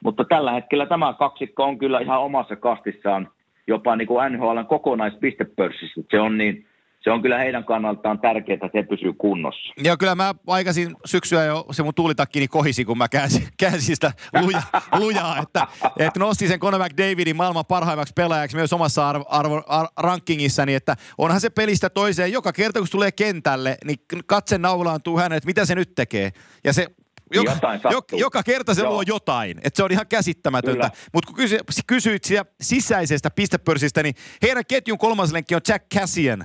mutta 0.05 0.25
tällä 0.25 0.53
hetkellä 0.53 0.87
tämä 0.87 1.15
kaksikko 1.19 1.65
on 1.65 1.79
kyllä 1.79 2.01
ihan 2.01 2.21
omassa 2.21 2.57
kastissaan 2.57 3.29
jopa 3.67 3.97
niin 3.97 4.09
kuin 4.09 4.33
NHLn 4.33 4.67
kokonaispistepörssissä. 4.67 6.01
Se 6.11 6.21
on 6.21 6.39
niin, 6.39 6.67
se 7.07 7.11
on 7.11 7.23
kyllä 7.23 7.39
heidän 7.39 7.65
kannaltaan 7.65 8.21
tärkeää, 8.21 8.55
että 8.55 8.69
se 8.73 8.83
pysyy 8.83 9.13
kunnossa. 9.13 9.73
Joo, 9.77 9.97
kyllä 9.97 10.15
mä 10.15 10.35
aikaisin 10.47 10.97
syksyä 11.05 11.45
jo 11.45 11.67
se 11.71 11.83
mun 11.83 11.95
tuulitakkini 11.95 12.49
kohisi, 12.49 12.85
kun 12.85 12.99
mä 12.99 13.09
käänsin, 13.09 13.49
käänsin 13.59 13.97
sitä 13.97 14.13
luja, 14.43 14.63
lujaa, 14.93 15.39
että, 15.43 15.67
että 15.99 16.21
nosti 16.21 16.49
sen 16.49 16.61
Conor 16.61 16.81
McDavidin 16.85 17.37
maailman 17.37 17.67
parhaimmaksi 17.67 18.13
pelaajaksi 18.17 18.57
myös 18.57 18.73
omassa 18.73 19.09
arvo, 19.09 19.25
arvo, 19.29 19.63
ar, 19.67 19.87
rankingissani, 19.97 20.75
että 20.75 20.97
onhan 21.19 21.41
se 21.41 21.51
pelistä 21.51 21.91
toiseen. 21.91 22.33
Joka 22.33 22.53
kerta, 22.53 22.81
kun 22.81 22.89
tulee 22.91 23.13
kentälle, 23.13 23.77
niin 23.85 23.99
katse 24.27 24.59
naulaantuu 24.59 25.19
hänen, 25.19 25.37
että 25.37 25.47
mitä 25.47 25.65
se 25.65 25.75
nyt 25.75 25.95
tekee. 25.95 26.31
Ja 26.65 26.73
se 26.73 26.87
joka, 27.35 27.53
joka, 27.91 28.17
joka 28.17 28.43
kerta 28.43 28.75
se 28.75 28.83
Joo. 28.83 28.93
luo 28.93 29.03
jotain. 29.07 29.59
Että 29.65 29.77
se 29.77 29.83
on 29.83 29.93
ihan 29.93 30.07
käsittämätöntä. 30.07 30.91
Mutta 31.13 31.27
kun 31.27 31.37
kysy, 31.37 31.59
kysyit 31.87 32.23
sisäisestä 32.61 33.31
pistepörssistä, 33.31 34.03
niin 34.03 34.15
heidän 34.43 34.67
ketjun 34.69 34.99
kolmas 34.99 35.33
lenkki 35.33 35.55
on 35.55 35.61
Jack 35.69 35.85
Cassian 35.95 36.45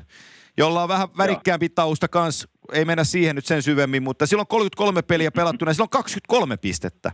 jolla 0.62 0.84
on 0.84 0.90
vähän 0.90 1.08
värikkäämpi 1.18 1.70
tausta 1.70 2.08
kans. 2.08 2.48
Ei 2.74 2.86
mennä 2.86 3.04
siihen 3.04 3.36
nyt 3.36 3.46
sen 3.46 3.62
syvemmin, 3.62 4.04
mutta 4.04 4.26
silloin 4.26 4.48
33 4.48 5.02
peliä 5.02 5.32
pelattuna 5.32 5.74
silloin 5.74 5.90
23 5.90 6.58
pistettä. 6.58 7.12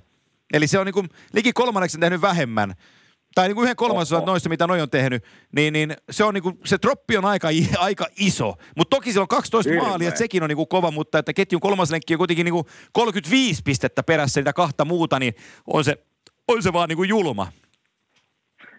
Eli 0.54 0.68
se 0.68 0.80
on 0.80 0.86
niin 0.86 0.94
kuin 0.94 1.10
liki 1.34 1.54
kolmanneksi 1.54 2.00
tehnyt 2.00 2.22
vähemmän 2.22 2.74
tai 3.36 3.48
niin 3.48 3.56
kuin 3.56 3.63
yhden 3.63 3.76
kolmasosan 3.76 4.26
noista, 4.26 4.50
mitä 4.50 4.67
noin 4.67 4.82
on 4.82 4.89
tehnyt, 4.89 5.24
niin, 5.56 5.74
niin 5.74 5.93
se, 6.12 6.24
on 6.24 6.34
niin 6.34 6.43
kuin, 6.43 6.60
se 6.65 6.78
troppi 6.78 7.17
on 7.17 7.26
aika, 7.26 7.48
aika 7.78 8.06
iso. 8.19 8.54
Mutta 8.78 8.95
toki 8.95 9.12
sillä 9.12 9.22
on 9.22 9.28
12 9.28 9.72
Hirveä. 9.72 9.89
maalia, 9.89 10.08
että 10.08 10.17
sekin 10.17 10.43
on 10.43 10.50
niin 10.50 10.58
kuin 10.58 10.67
kova, 10.67 10.91
mutta 10.91 11.19
että 11.19 11.34
ketjun 11.34 11.62
kolmas 11.62 11.91
lenkki 11.91 12.13
on 12.13 12.17
kuitenkin 12.17 12.43
niin 12.43 12.54
kuin 12.54 12.65
35 12.91 13.62
pistettä 13.65 14.04
perässä 14.04 14.39
niitä 14.39 14.54
kahta 14.54 14.86
muuta, 14.86 15.19
niin 15.19 15.34
on 15.67 15.84
se, 15.84 15.98
on 16.48 16.63
se 16.63 16.74
vaan 16.74 16.89
niin 16.89 16.98
kuin 16.98 17.10
julma. 17.10 17.48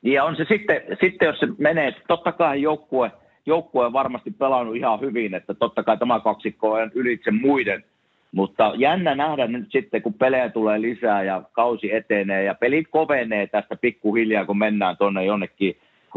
Ja 0.03 0.25
on 0.25 0.37
se 0.37 0.45
sitten, 0.49 0.83
sitten 1.01 1.27
jos 1.27 1.39
se 1.39 1.47
menee, 1.59 1.93
totta 2.09 2.33
kai 2.33 2.63
joukkue– 2.63 3.11
joukkue 3.49 3.87
on 3.87 3.93
varmasti 3.93 4.31
pelannut 4.31 4.77
ihan 4.77 5.01
hyvin, 5.01 5.35
että 5.35 5.55
totta 5.55 5.83
kai 5.83 5.97
tämä 5.97 6.21
kaksikko 6.21 6.73
on 6.73 6.91
ylitse 6.95 7.31
muiden, 7.31 7.85
mutta 8.33 8.73
jännä 8.77 9.15
nähdä 9.15 9.47
nyt 9.47 9.67
sitten, 9.73 10.03
kun 10.03 10.15
pelejä 10.15 10.49
tulee 10.49 10.81
lisää 10.81 11.23
ja 11.23 11.43
kausi 11.53 11.95
etenee 11.95 12.45
ja 12.45 12.55
pelit 12.55 12.87
kovenee 12.91 13.47
tästä 13.47 13.77
pikkuhiljaa, 13.77 14.45
kun 14.45 14.59
mennään 14.59 14.97
tuonne 14.97 15.25
jonnekin 15.25 15.77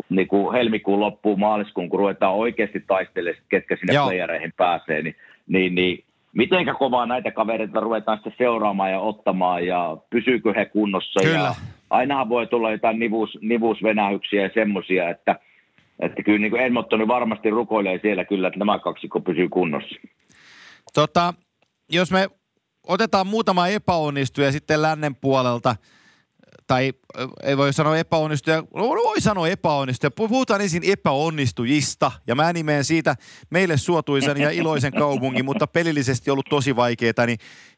niin 0.10 0.28
kuin 0.28 0.54
helmikuun 0.54 1.00
loppuun, 1.00 1.40
maaliskuun, 1.40 1.90
kun 1.90 2.00
ruvetaan 2.00 2.34
oikeasti 2.34 2.84
taistelemaan, 2.88 3.44
ketkä 3.50 3.76
sinne 3.76 3.94
Joo. 3.94 4.06
playereihin 4.06 4.54
pääsee, 4.58 5.02
niin, 5.02 5.16
niin, 5.48 5.76
niin 5.76 6.04
mitenkä 6.34 6.74
kovaa 6.74 7.06
näitä 7.06 7.32
kavereita 7.32 7.80
ruvetaan 7.80 8.18
sitten 8.18 8.34
seuraamaan 8.38 8.92
ja 8.92 9.00
ottamaan 9.00 9.66
ja 9.66 9.98
pysyykö 10.10 10.54
he 10.54 10.66
kunnossa. 10.66 11.20
Kyllä. 11.24 11.38
Ja 11.38 11.56
ainahan 11.90 12.30
voi 12.30 12.48
tulla 12.48 12.72
jotain 12.72 13.00
nivus, 13.00 13.38
nivusvenähyksiä 13.42 14.44
ja 14.44 14.50
semmoisia, 14.54 15.10
että– 15.10 15.36
että 16.02 16.24
kyllä 16.24 16.40
niin 16.40 16.52
kuin 16.52 16.62
Edmontoni 16.62 17.08
varmasti 17.08 17.50
rukoilee 17.50 18.00
siellä 18.02 18.26
kyllä, 18.26 18.48
että 18.48 18.60
nämä 18.60 18.80
kaksikko 18.80 19.22
pysyy 19.22 19.50
kunnossa. 19.50 19.96
Tota, 20.94 21.34
jos 21.92 22.12
me 22.12 22.30
otetaan 22.88 23.28
muutama 23.28 23.68
epäonnistuja 23.68 24.52
sitten 24.52 24.82
lännen 24.82 25.16
puolelta, 25.16 25.76
tai 26.68 26.94
ei 27.44 27.58
voi 27.58 27.74
sanoa 27.74 27.98
epäonnistuja, 27.98 28.64
voi 28.74 29.22
sanoa 29.22 29.48
epäonnistuja. 29.48 30.12
Puhutaan 30.12 30.62
ensin 30.62 30.84
epäonnistujista, 30.86 32.12
ja 32.28 32.36
mä 32.36 32.54
nimeen 32.54 32.84
siitä 32.84 33.16
meille 33.50 33.78
suotuisen 33.78 34.38
ja 34.38 34.52
iloisen 34.52 34.94
kaupungin, 34.94 35.46
mutta 35.46 35.68
pelillisesti 35.68 36.32
ollut 36.32 36.46
tosi 36.50 36.76
vaikeaa, 36.76 37.26
niin 37.26 37.38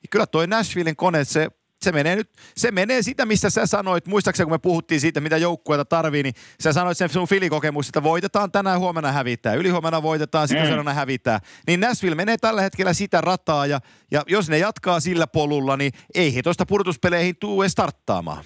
kyllä 0.09 0.27
toi 0.27 0.47
Nashvillen 0.47 0.95
kone, 0.95 1.23
se 1.23 1.49
se 1.83 1.91
menee 1.91 2.15
nyt, 2.15 2.29
se 2.55 2.71
menee 2.71 3.01
sitä, 3.01 3.25
mistä 3.25 3.49
sä 3.49 3.65
sanoit, 3.65 4.07
muistaakseni 4.07 4.45
kun 4.45 4.53
me 4.53 4.57
puhuttiin 4.57 5.01
siitä, 5.01 5.21
mitä 5.21 5.37
joukkueita 5.37 5.85
tarvii, 5.85 6.23
niin 6.23 6.33
sä 6.59 6.73
sanoit 6.73 6.97
sen 6.97 7.09
sun 7.09 7.27
filikokemus, 7.27 7.87
että 7.89 8.03
voitetaan 8.03 8.51
tänään, 8.51 8.79
huomenna 8.79 9.11
hävittää, 9.11 9.53
ylihuomenna 9.53 10.03
voitetaan, 10.03 10.47
sitten 10.47 10.65
mm. 10.65 10.67
seuraavana 10.67 10.93
hävittää. 10.93 11.39
Niin 11.67 11.79
Nashville 11.79 12.15
menee 12.15 12.37
tällä 12.37 12.61
hetkellä 12.61 12.93
sitä 12.93 13.21
rataa, 13.21 13.65
ja, 13.65 13.79
ja 14.11 14.23
jos 14.27 14.49
ne 14.49 14.57
jatkaa 14.57 14.99
sillä 14.99 15.27
polulla, 15.27 15.77
niin 15.77 15.91
ei 16.15 16.35
he 16.35 16.41
tuosta 16.41 16.65
pudotuspeleihin 16.65 17.35
tule 17.39 17.69
starttaamaan. 17.69 18.43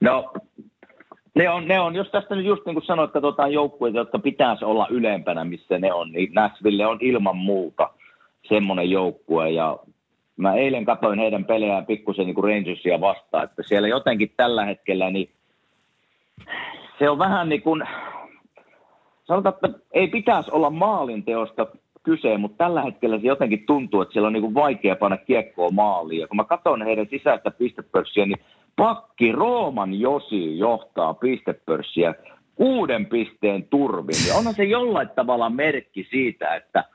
No, 0.00 0.32
ne 1.34 1.50
on, 1.50 1.68
ne 1.68 1.80
on, 1.80 1.94
jos 1.94 2.08
tästä 2.10 2.34
nyt 2.34 2.46
just 2.46 2.66
niin 2.66 2.74
kuin 2.74 2.86
sanoit, 2.86 3.12
katsotaan 3.12 3.52
joukkueita, 3.52 3.98
jotka 3.98 4.18
pitäisi 4.18 4.64
olla 4.64 4.86
ylempänä, 4.90 5.44
missä 5.44 5.78
ne 5.78 5.92
on, 5.92 6.12
niin 6.12 6.32
Nashville 6.34 6.86
on 6.86 6.98
ilman 7.00 7.36
muuta 7.36 7.90
semmoinen 8.48 8.90
joukkue, 8.90 9.50
ja 9.50 9.78
mä 10.42 10.54
eilen 10.54 10.84
katsoin 10.84 11.18
heidän 11.18 11.44
pelejään 11.44 11.86
pikkusen 11.86 12.26
niin 12.26 12.34
kuin 12.34 12.44
Rangersia 12.44 13.00
vastaan, 13.00 13.44
että 13.44 13.62
siellä 13.66 13.88
jotenkin 13.88 14.32
tällä 14.36 14.64
hetkellä, 14.64 15.10
niin 15.10 15.30
se 16.98 17.10
on 17.10 17.18
vähän 17.18 17.48
niin 17.48 17.62
kuin, 17.62 17.82
sanotaan, 19.24 19.54
että 19.54 19.78
ei 19.92 20.08
pitäisi 20.08 20.50
olla 20.50 20.70
maalinteosta 20.70 21.66
kyse, 22.02 22.38
mutta 22.38 22.64
tällä 22.64 22.82
hetkellä 22.82 23.18
se 23.18 23.26
jotenkin 23.26 23.66
tuntuu, 23.66 24.02
että 24.02 24.12
siellä 24.12 24.26
on 24.26 24.32
niin 24.32 24.42
kuin 24.42 24.54
vaikea 24.54 24.96
panna 24.96 25.16
kiekkoa 25.16 25.70
maaliin. 25.70 26.20
Ja 26.20 26.28
kun 26.28 26.36
mä 26.36 26.44
katson 26.44 26.82
heidän 26.82 27.06
sisäistä 27.10 27.50
pistepörssiä, 27.50 28.26
niin 28.26 28.44
pakki 28.76 29.32
Rooman 29.32 30.00
Josi 30.00 30.58
johtaa 30.58 31.14
pistepörssiä 31.14 32.14
kuuden 32.54 33.06
pisteen 33.06 33.64
turvin. 33.70 34.28
Ja 34.28 34.34
onhan 34.34 34.54
se 34.54 34.64
jollain 34.64 35.08
tavalla 35.08 35.50
merkki 35.50 36.06
siitä, 36.10 36.54
että– 36.54 36.84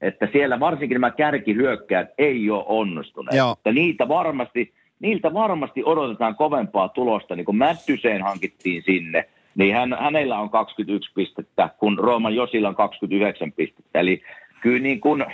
että 0.00 0.28
siellä 0.32 0.60
varsinkin 0.60 0.94
nämä 0.94 1.10
kärkihyökkäät 1.10 2.08
ei 2.18 2.50
ole 2.50 2.64
onnistuneet. 2.66 3.36
Joo. 3.36 3.52
Että 3.52 3.72
niitä 3.72 4.08
varmasti, 4.08 4.72
niiltä 5.00 5.34
varmasti 5.34 5.82
odotetaan 5.84 6.36
kovempaa 6.36 6.88
tulosta, 6.88 7.36
niin 7.36 7.44
kuin 7.44 7.56
Mättyseen 7.56 8.22
hankittiin 8.22 8.82
sinne, 8.82 9.28
niin 9.54 9.74
hän, 9.74 9.96
hänellä 10.00 10.38
on 10.38 10.50
21 10.50 11.10
pistettä, 11.14 11.68
kun 11.78 11.98
Rooman 11.98 12.34
Josilla 12.34 12.68
on 12.68 12.74
29 12.74 13.52
pistettä. 13.52 14.00
Eli 14.00 14.22
kyllä 14.60 14.82
niin 14.82 15.00
kuin, 15.00 15.24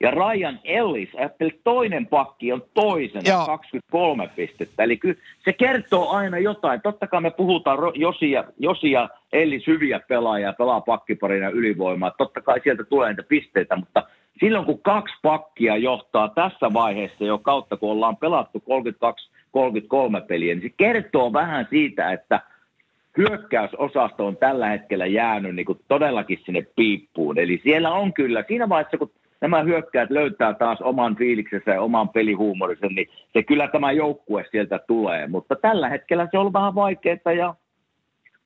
ja 0.00 0.10
Ryan 0.10 0.60
Ellis, 0.64 1.08
ajattelin, 1.16 1.60
toinen 1.64 2.06
pakki 2.06 2.52
on 2.52 2.62
toisena 2.74 3.22
Joo. 3.28 3.46
23 3.46 4.30
pistettä. 4.36 4.82
Eli 4.82 4.96
kyllä 4.96 5.20
se 5.44 5.52
kertoo 5.52 6.10
aina 6.10 6.38
jotain. 6.38 6.80
Totta 6.80 7.06
kai 7.06 7.20
me 7.20 7.30
puhutaan 7.30 7.78
Josi 7.94 8.30
ja, 8.30 8.44
Josi 8.58 8.90
ja 8.90 9.08
Ellis 9.32 9.66
hyviä 9.66 10.00
pelaajia, 10.08 10.52
pelaa 10.52 10.80
pakkiparina 10.80 11.48
ylivoimaa. 11.48 12.10
Totta 12.18 12.40
kai 12.40 12.60
sieltä 12.64 12.84
tulee 12.84 13.08
niitä 13.08 13.22
pisteitä, 13.22 13.76
mutta 13.76 14.02
silloin 14.40 14.64
kun 14.64 14.82
kaksi 14.82 15.14
pakkia 15.22 15.76
johtaa 15.76 16.28
tässä 16.28 16.72
vaiheessa 16.72 17.24
jo 17.24 17.38
kautta, 17.38 17.76
kun 17.76 17.90
ollaan 17.90 18.16
pelattu 18.16 18.60
32 18.60 19.30
33 19.50 20.20
peliä, 20.20 20.54
niin 20.54 20.62
se 20.62 20.74
kertoo 20.76 21.32
vähän 21.32 21.66
siitä, 21.70 22.12
että 22.12 22.40
hyökkäysosasto 23.16 24.26
on 24.26 24.36
tällä 24.36 24.68
hetkellä 24.68 25.06
jäänyt 25.06 25.54
niin 25.54 25.66
kuin 25.66 25.80
todellakin 25.88 26.38
sinne 26.44 26.66
piippuun. 26.76 27.38
Eli 27.38 27.60
siellä 27.64 27.90
on 27.92 28.12
kyllä, 28.12 28.44
siinä 28.48 28.68
vaiheessa 28.68 28.98
kun 28.98 29.10
nämä 29.40 29.62
hyökkäät 29.62 30.10
löytää 30.10 30.54
taas 30.54 30.80
oman 30.80 31.16
fiiliksensä 31.16 31.70
ja 31.70 31.82
oman 31.82 32.08
pelihuumorisen, 32.08 32.94
niin 32.94 33.08
se 33.32 33.42
kyllä 33.42 33.68
tämä 33.68 33.92
joukkue 33.92 34.44
sieltä 34.50 34.80
tulee. 34.86 35.26
Mutta 35.26 35.56
tällä 35.56 35.88
hetkellä 35.88 36.28
se 36.30 36.38
on 36.38 36.52
vähän 36.52 36.74
vaikeaa 36.74 37.32
ja 37.36 37.54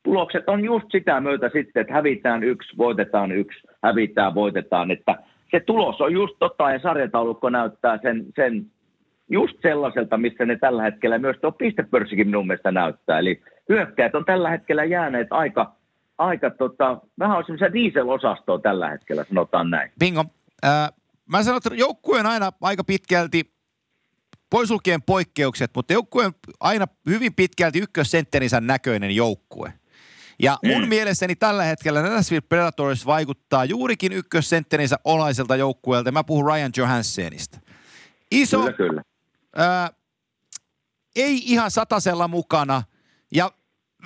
tulokset 0.03 0.49
on 0.49 0.65
just 0.65 0.87
sitä 0.93 1.21
myötä 1.21 1.51
sitten, 1.53 1.81
että 1.81 1.95
hävitään 1.95 2.45
yksi, 2.45 2.77
voitetaan 2.79 3.33
yksi, 3.33 3.69
hävitään, 3.83 4.35
voitetaan, 4.35 4.91
että 4.91 5.17
se 5.51 5.61
tulos 5.61 6.01
on 6.01 6.13
just 6.13 6.35
tota 6.39 6.71
ja 6.71 6.79
sarjataulukko 6.79 7.51
näyttää 7.51 7.99
sen, 8.03 8.27
sen 8.37 8.67
just 9.31 9.57
sellaiselta, 9.63 10.17
missä 10.17 10.47
ne 10.47 10.57
tällä 10.57 10.83
hetkellä 10.83 11.19
myös 11.19 11.37
tuo 11.41 11.53
pistepörssikin 11.53 12.29
minun 12.29 12.47
mielestä 12.47 12.73
näyttää. 12.73 13.19
Eli 13.19 13.43
hyökkäät 13.69 14.15
on 14.15 14.25
tällä 14.25 14.51
hetkellä 14.51 14.85
jääneet 14.85 15.29
aika, 15.31 15.73
aika 16.19 16.51
tota, 16.51 16.99
vähän 17.19 17.39
on 17.39 17.45
semmoisia 17.45 17.73
diesel-osastoa 17.73 18.59
tällä 18.59 18.91
hetkellä, 18.91 19.25
sanotaan 19.25 19.71
näin. 19.71 19.91
Bingo. 19.99 20.25
Äh, 20.65 20.93
mä 21.27 21.43
sanon, 21.43 21.57
että 21.57 21.75
joukkue 21.75 22.21
on 22.21 22.27
aina 22.27 22.53
aika 22.61 22.85
pitkälti 22.85 23.55
pois 24.51 24.71
lukien 24.71 25.03
poikkeukset, 25.03 25.71
mutta 25.75 25.93
joukkue 25.93 26.27
on 26.27 26.33
aina 26.61 26.87
hyvin 27.07 27.35
pitkälti 27.35 27.79
ykkössentterinsä 27.79 28.61
näköinen 28.61 29.17
joukkue. 29.17 29.73
Ja 30.43 30.59
mun 30.65 30.83
mm. 30.83 30.89
mielestäni 30.89 31.37
tällä 31.37 31.65
hetkellä 31.65 32.03
Nashville 32.03 32.41
Predators 32.41 33.07
vaikuttaa 33.07 33.65
juurikin 33.65 34.13
ykkössentterinsä 34.13 34.97
olaiselta 35.05 35.57
joukkueelta. 35.57 36.13
Mä 36.13 36.25
puhun 36.25 36.47
Ryan 36.47 36.73
Johansenista. 36.77 37.61
Iso, 38.31 38.59
kyllä, 38.59 38.73
kyllä. 38.73 39.03
Ää, 39.57 39.91
ei 41.17 41.43
ihan 41.45 41.71
satasella 41.71 42.29
mukana 42.29 42.83
ja 43.33 43.53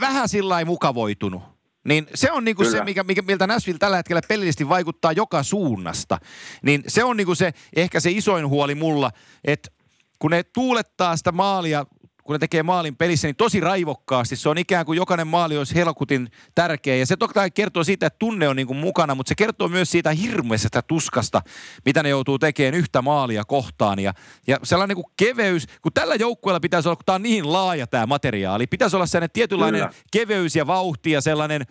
vähän 0.00 0.28
sillä 0.28 0.64
mukavoitunut. 0.64 1.57
Niin 1.88 2.06
se 2.14 2.32
on 2.32 2.44
niinku 2.44 2.64
se, 2.64 2.84
mikä, 2.84 3.02
mikä, 3.02 3.22
miltä 3.22 3.46
Nashville 3.46 3.78
tällä 3.78 3.96
hetkellä 3.96 4.22
pelillisesti 4.28 4.68
vaikuttaa 4.68 5.12
joka 5.12 5.42
suunnasta. 5.42 6.18
Niin 6.62 6.82
se 6.86 7.04
on 7.04 7.16
niinku 7.16 7.34
se, 7.34 7.52
ehkä 7.76 8.00
se 8.00 8.10
isoin 8.10 8.48
huoli 8.48 8.74
mulla, 8.74 9.10
että 9.44 9.70
kun 10.18 10.30
ne 10.30 10.42
tuulettaa 10.42 11.16
sitä 11.16 11.32
maalia 11.32 11.86
kun 12.28 12.34
ne 12.34 12.38
tekee 12.38 12.62
maalin 12.62 12.96
pelissä, 12.96 13.28
niin 13.28 13.36
tosi 13.36 13.60
raivokkaasti. 13.60 14.36
Se 14.36 14.48
on 14.48 14.58
ikään 14.58 14.86
kuin 14.86 14.96
jokainen 14.96 15.26
maali 15.26 15.58
olisi 15.58 15.74
helkutin 15.74 16.30
tärkeä. 16.54 16.96
Ja 16.96 17.06
se 17.06 17.16
toki 17.16 17.34
kai 17.34 17.50
kertoo 17.50 17.84
siitä, 17.84 18.06
että 18.06 18.18
tunne 18.18 18.48
on 18.48 18.56
niin 18.56 18.66
kuin 18.66 18.76
mukana, 18.76 19.14
mutta 19.14 19.28
se 19.28 19.34
kertoo 19.34 19.68
myös 19.68 19.90
siitä 19.90 20.10
hirveästä 20.10 20.82
tuskasta, 20.82 21.42
mitä 21.84 22.02
ne 22.02 22.08
joutuu 22.08 22.38
tekemään 22.38 22.74
yhtä 22.74 23.02
maalia 23.02 23.44
kohtaan. 23.44 23.98
Ja, 23.98 24.14
ja 24.46 24.56
sellainen 24.62 24.96
niin 24.96 25.04
kuin 25.04 25.12
keveys, 25.16 25.66
kun 25.82 25.92
tällä 25.92 26.14
joukkueella 26.14 26.60
pitäisi 26.60 26.88
olla, 26.88 26.96
kun 26.96 27.04
tämä 27.04 27.14
on 27.14 27.22
niin 27.22 27.52
laaja 27.52 27.86
tämä 27.86 28.06
materiaali, 28.06 28.66
pitäisi 28.66 28.96
olla 28.96 29.06
sellainen 29.06 29.30
tietynlainen 29.32 29.80
kyllä. 29.80 29.94
keveys 30.12 30.56
ja 30.56 30.66
vauhti 30.66 31.10
ja 31.10 31.20
sellainen 31.20 31.66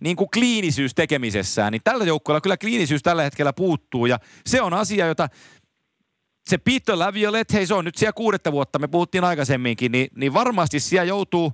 niin 0.00 0.16
kuin 0.16 0.30
kliinisyys 0.30 0.94
tekemisessään, 0.94 1.72
niin 1.72 1.82
tällä 1.84 2.04
joukkueella 2.04 2.40
kyllä 2.40 2.56
kliinisyys 2.56 3.02
tällä 3.02 3.22
hetkellä 3.22 3.52
puuttuu 3.52 4.06
ja 4.06 4.18
se 4.46 4.62
on 4.62 4.74
asia, 4.74 5.06
jota 5.06 5.28
se 6.52 6.58
Peter 6.58 6.98
Laviolet, 6.98 7.52
hei 7.52 7.66
se 7.66 7.74
on 7.74 7.84
nyt 7.84 7.94
siellä 7.94 8.12
kuudetta 8.12 8.52
vuotta, 8.52 8.78
me 8.78 8.88
puhuttiin 8.88 9.24
aikaisemminkin, 9.24 9.92
niin, 9.92 10.08
niin 10.16 10.34
varmasti 10.34 10.80
siellä 10.80 11.08
joutuu 11.08 11.52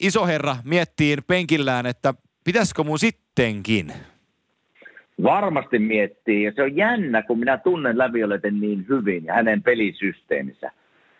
iso 0.00 0.26
herra 0.26 0.56
miettiin 0.64 1.18
penkillään, 1.26 1.86
että 1.86 2.14
pitäisikö 2.44 2.84
mun 2.84 2.98
sittenkin? 2.98 3.92
Varmasti 5.22 5.78
miettii, 5.78 6.44
ja 6.44 6.52
se 6.56 6.62
on 6.62 6.76
jännä, 6.76 7.22
kun 7.22 7.38
minä 7.38 7.58
tunnen 7.58 7.98
Lävioleten 7.98 8.60
niin 8.60 8.86
hyvin 8.88 9.24
ja 9.24 9.34
hänen 9.34 9.62
pelisysteeminsä. 9.62 10.70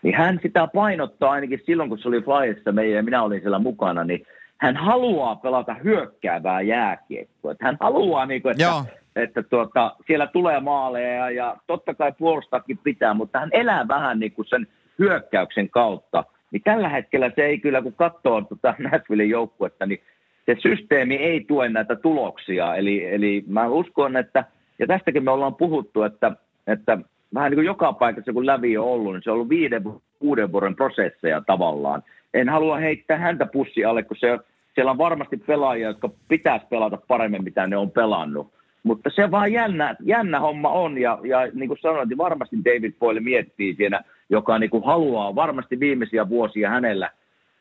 Niin 0.02 0.14
hän 0.14 0.40
sitä 0.42 0.68
painottaa 0.74 1.31
ainakin 1.31 1.62
silloin, 1.66 1.88
kun 1.88 1.98
se 1.98 2.09
oli 2.09 2.22
Flyerissa 2.22 2.72
meidän 2.72 2.96
ja 2.96 3.02
minä 3.02 3.22
olin 3.22 3.40
siellä 3.40 3.59
mukana, 3.59 4.05
niin 4.05 4.26
hän 4.57 4.76
haluaa 4.76 5.37
pelata 5.37 5.74
hyökkäävää 5.74 6.61
jääkiekkoa. 6.61 7.55
Hän 7.61 7.76
haluaa, 7.81 8.26
niin 8.26 8.42
kuin, 8.42 8.50
että 8.50 8.62
Joo 8.62 8.85
että 9.16 9.42
tuota, 9.42 9.96
siellä 10.07 10.26
tulee 10.26 10.61
maaleja 10.61 11.31
ja 11.31 11.57
totta 11.66 11.94
kai 11.94 12.12
puolustakin 12.18 12.79
pitää, 12.79 13.14
mutta 13.14 13.40
hän 13.40 13.50
elää 13.52 13.88
vähän 13.88 14.20
niin 14.20 14.33
kuin 14.33 14.46
sen 14.48 14.66
hyökkäyksen 14.98 15.70
kautta. 15.70 16.24
Niin 16.50 16.62
tällä 16.62 16.88
hetkellä 16.88 17.31
se 17.37 17.44
ei 17.44 17.59
kyllä, 17.59 17.83
kun 17.83 17.92
katsoo 17.92 18.40
tuota 18.40 18.74
Nashvillein 18.90 19.31
joukkuetta, 19.31 19.87
niin 19.87 20.00
se 20.46 20.57
systeemi 20.62 21.14
ei 21.14 21.44
tue 21.48 21.68
näitä 21.68 21.96
tuloksia. 21.96 22.74
Eli, 22.74 23.14
eli 23.14 23.44
mä 23.46 23.66
uskon, 23.66 24.16
että, 24.16 24.44
ja 24.79 24.87
tästäkin 24.87 25.24
me 25.24 25.31
ollaan 25.31 25.55
puhuttu, 25.55 26.02
että, 26.02 26.33
että 26.66 26.98
vähän 27.35 27.50
niin 27.50 27.57
kuin 27.57 27.66
joka 27.66 27.92
paikassa 27.92 28.33
kun 28.33 28.46
lävi 28.46 28.79
on 28.79 28.87
ollut, 28.87 29.12
niin 29.14 29.22
se 29.22 29.31
on 29.31 29.35
ollut 29.35 29.48
viiden, 29.48 29.83
kuuden 30.18 30.52
vuoden 30.52 30.76
prosesseja 30.76 31.42
tavallaan. 31.46 32.02
En 32.35 32.48
halua 32.48 32.76
heittää 32.76 33.18
häntä 33.18 33.46
pussi 33.46 33.85
alle, 33.85 34.02
kun 34.02 34.16
se, 34.16 34.38
siellä 34.74 34.90
on 34.90 34.98
varmasti 34.98 35.37
pelaajia, 35.37 35.88
jotka 35.88 36.11
pitäisi 36.29 36.66
pelata 36.66 36.98
paremmin, 37.09 37.44
mitä 37.44 37.66
ne 37.66 37.76
on 37.76 37.90
pelannut. 37.90 38.56
Mutta 38.87 39.11
se 39.14 39.31
vaan 39.31 39.53
jännä, 39.53 39.96
jännä 40.01 40.40
homma 40.40 40.68
on, 40.68 40.99
ja, 40.99 41.18
ja 41.25 41.38
niin 41.55 41.68
kuin 41.68 41.79
sanoin, 41.79 42.09
niin 42.09 42.18
varmasti 42.18 42.57
David 42.64 42.92
Boyle 42.99 43.20
miettii 43.20 43.75
siinä, 43.75 44.01
joka 44.31 44.59
niin 44.59 44.70
kuin 44.70 44.85
haluaa 44.85 45.35
varmasti 45.35 45.81
viimeisiä 45.81 46.29
vuosia 46.29 46.70
hänellä 46.70 47.11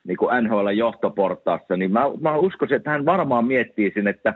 niin 0.04 0.18
kuin 0.18 0.44
NHL 0.44 0.68
johtoportaassa, 0.68 1.78
niin 1.78 1.92
mä, 1.92 2.02
mä 2.22 2.36
uskoisin, 2.36 2.78
että 2.78 2.90
hän 2.90 3.06
varmaan 3.06 3.46
miettii 3.46 3.92
sen, 3.94 4.08
että 4.08 4.34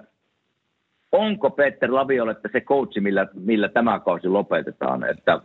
onko 1.11 1.49
Peter 1.49 1.93
Lavioletta 1.93 2.49
se 2.51 2.61
coachi, 2.61 3.01
millä, 3.01 3.27
millä 3.33 3.69
tämä 3.69 3.99
kausi 3.99 4.27
lopetetaan. 4.27 5.09
Että 5.09 5.41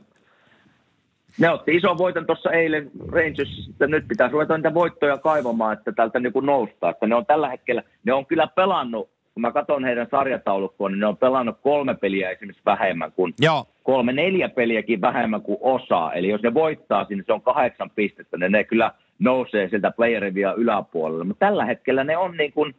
ne 1.38 1.50
otti 1.50 1.76
ison 1.76 1.98
voiton 1.98 2.26
tuossa 2.26 2.50
eilen 2.50 2.90
Rangers, 3.08 3.68
että 3.70 3.86
nyt 3.86 4.08
pitää 4.08 4.28
ruveta 4.28 4.56
niitä 4.56 4.74
voittoja 4.74 5.18
kaivamaan, 5.18 5.72
että 5.72 5.92
tältä 5.92 6.20
niin 6.20 6.32
kuin 6.32 6.46
noustaa. 6.46 6.90
Että 6.90 7.06
ne 7.06 7.14
on 7.14 7.26
tällä 7.26 7.48
hetkellä, 7.48 7.82
ne 8.04 8.12
on 8.12 8.26
kyllä 8.26 8.46
pelannut 8.46 9.13
kun 9.34 9.40
mä 9.40 9.52
katson 9.52 9.84
heidän 9.84 10.06
sarjataulukkoon, 10.10 10.92
niin 10.92 11.00
ne 11.00 11.06
on 11.06 11.16
pelannut 11.16 11.56
kolme 11.62 11.94
peliä 11.94 12.30
esimerkiksi 12.30 12.62
vähemmän 12.66 13.12
kuin 13.12 13.34
Joo. 13.40 13.66
kolme, 13.82 14.12
neljä 14.12 14.48
peliäkin 14.48 15.00
vähemmän 15.00 15.42
kuin 15.42 15.58
osaa. 15.60 16.12
Eli 16.12 16.28
jos 16.28 16.42
ne 16.42 16.54
voittaa, 16.54 17.06
niin 17.08 17.22
se 17.26 17.32
on 17.32 17.42
kahdeksan 17.42 17.90
pistettä, 17.94 18.36
niin 18.36 18.52
ne 18.52 18.64
kyllä 18.64 18.92
nousee 19.18 19.68
sieltä 19.68 19.90
playerivia 19.90 20.52
yläpuolelle. 20.52 21.24
Mutta 21.24 21.46
tällä 21.46 21.64
hetkellä 21.64 22.04
ne 22.04 22.16
on 22.16 22.36
niin 22.36 22.52
kuin, 22.52 22.74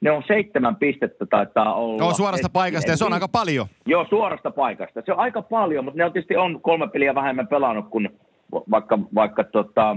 ne 0.00 0.10
on 0.10 0.22
seitsemän 0.26 0.76
pistettä 0.76 1.26
taitaa 1.26 1.74
olla. 1.74 2.02
Joo, 2.02 2.14
suorasta 2.14 2.46
et, 2.46 2.52
paikasta, 2.52 2.90
ja 2.90 2.96
se 2.96 3.04
on 3.04 3.12
aika 3.12 3.28
paljon. 3.28 3.66
Joo, 3.86 4.06
suorasta 4.08 4.50
paikasta. 4.50 5.02
Se 5.06 5.12
on 5.12 5.18
aika 5.18 5.42
paljon, 5.42 5.84
mutta 5.84 5.98
ne 5.98 6.04
on 6.04 6.12
tietysti 6.12 6.36
on 6.36 6.60
kolme 6.60 6.88
peliä 6.88 7.14
vähemmän 7.14 7.48
pelannut 7.48 7.88
kuin 7.90 8.08
vaikka, 8.70 8.98
vaikka 9.14 9.44
tota, 9.44 9.96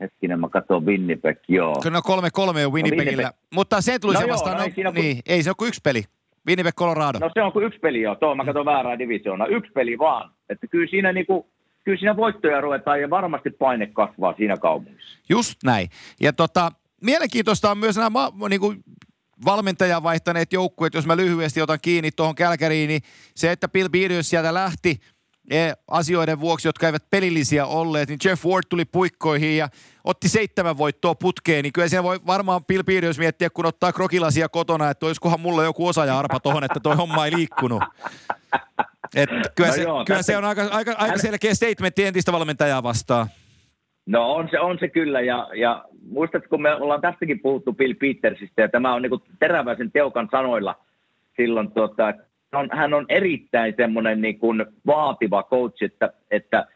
Hetkinen, 0.00 0.40
mä 0.40 0.48
katson 0.48 0.86
Winnipeg, 0.86 1.38
joo. 1.48 1.80
Kyllä 1.82 2.00
kolme 2.02 2.30
kolme 2.32 2.66
on 2.66 2.72
Winnipegillä. 2.72 3.22
No, 3.22 3.28
Winnipeg. 3.28 3.54
Mutta 3.54 3.80
se 3.80 3.98
tuli 3.98 4.14
no 4.14 4.20
se 4.20 4.28
vastaan, 4.28 4.56
joo, 4.58 4.68
no, 4.76 4.82
no, 4.82 4.90
niin, 4.90 5.22
ei 5.26 5.42
se 5.42 5.50
ole 5.50 5.54
kuin 5.58 5.68
yksi 5.68 5.80
peli. 5.84 6.04
Winnipeg, 6.48 6.74
Colorado. 6.74 7.18
No 7.18 7.30
se 7.34 7.42
on 7.42 7.52
kuin 7.52 7.64
yksi 7.64 7.78
peli 7.78 8.00
joo, 8.00 8.14
tuo 8.14 8.34
mä 8.34 8.44
katson 8.44 8.64
väärää 8.64 8.98
divisioonaa. 8.98 9.46
Yksi 9.46 9.72
peli 9.72 9.98
vaan. 9.98 10.30
Että 10.48 10.66
kyllä 10.66 10.86
siinä 10.90 11.12
niinku, 11.12 11.46
kyllä 11.84 11.98
siinä 11.98 12.16
voittoja 12.16 12.60
ruvetaan 12.60 13.00
ja 13.00 13.10
varmasti 13.10 13.50
paine 13.50 13.86
kasvaa 13.86 14.34
siinä 14.36 14.56
kaupungissa. 14.56 15.18
Just 15.28 15.54
näin. 15.64 15.88
Ja 16.20 16.32
tota, 16.32 16.72
mielenkiintoista 17.04 17.70
on 17.70 17.78
myös 17.78 17.96
nämä 17.96 18.30
niin 18.48 18.60
kuin 18.60 18.78
valmentajan 19.44 20.02
vaihtaneet 20.02 20.52
joukkueet, 20.52 20.94
jos 20.94 21.06
mä 21.06 21.16
lyhyesti 21.16 21.62
otan 21.62 21.78
kiinni 21.82 22.10
tuohon 22.10 22.34
Kälkäriin, 22.34 22.88
niin 22.88 23.02
se, 23.34 23.52
että 23.52 23.68
Bill 23.68 23.88
Peters 23.88 24.30
sieltä 24.30 24.54
lähti– 24.54 24.96
asioiden 25.88 26.40
vuoksi, 26.40 26.68
jotka 26.68 26.86
eivät 26.86 27.10
pelillisiä 27.10 27.66
olleet, 27.66 28.08
niin 28.08 28.18
Jeff 28.24 28.46
Ward 28.46 28.62
tuli 28.68 28.84
puikkoihin 28.84 29.56
ja 29.56 29.68
otti 30.04 30.28
seitsemän 30.28 30.78
voittoa 30.78 31.14
putkeen, 31.14 31.62
niin 31.62 31.72
kyllä 31.72 31.88
siellä 31.88 32.08
voi 32.08 32.18
varmaan 32.26 32.64
Bill 32.64 32.82
Peters 32.86 33.18
miettiä, 33.18 33.50
kun 33.50 33.66
ottaa 33.66 33.92
krokilasia 33.92 34.48
kotona, 34.48 34.90
että 34.90 35.06
olisikohan 35.06 35.40
mulla 35.40 35.64
joku 35.64 35.86
osaaja 35.86 36.18
arpa 36.18 36.40
tuohon, 36.40 36.64
että 36.64 36.80
toi 36.80 36.96
homma 36.96 37.26
ei 37.26 37.32
liikkunut. 37.36 37.82
Et 39.16 39.30
kyllä, 39.54 39.70
no 39.70 39.74
se, 39.74 39.82
joo, 39.82 40.04
kyllä 40.04 40.22
se 40.22 40.36
on 40.36 40.44
aika, 40.44 40.62
aika, 40.70 40.94
aika 40.98 41.18
selkeä 41.18 41.54
statementti 41.54 42.04
entistä 42.04 42.32
valmentajaa 42.32 42.82
vastaan. 42.82 43.26
No 44.06 44.32
on 44.34 44.48
se, 44.50 44.60
on 44.60 44.78
se 44.80 44.88
kyllä, 44.88 45.20
ja, 45.20 45.48
ja 45.54 45.84
muistatko, 46.10 46.48
kun 46.48 46.62
me 46.62 46.74
ollaan 46.74 47.00
tästäkin 47.00 47.40
puhuttu 47.40 47.72
Bill 47.72 47.94
Petersistä, 47.94 48.62
ja 48.62 48.68
tämä 48.68 48.94
on 48.94 49.02
niin 49.02 49.38
teräväisen 49.38 49.92
teukan 49.92 50.28
sanoilla 50.30 50.76
silloin, 51.36 51.72
tuota, 51.72 52.14
on, 52.52 52.68
hän 52.72 52.94
on 52.94 53.06
erittäin 53.08 53.74
semmoinen 53.76 54.20
niin 54.20 54.38
kuin 54.38 54.66
vaativa 54.86 55.42
coach, 55.42 55.84
että, 55.84 56.12
että 56.30 56.66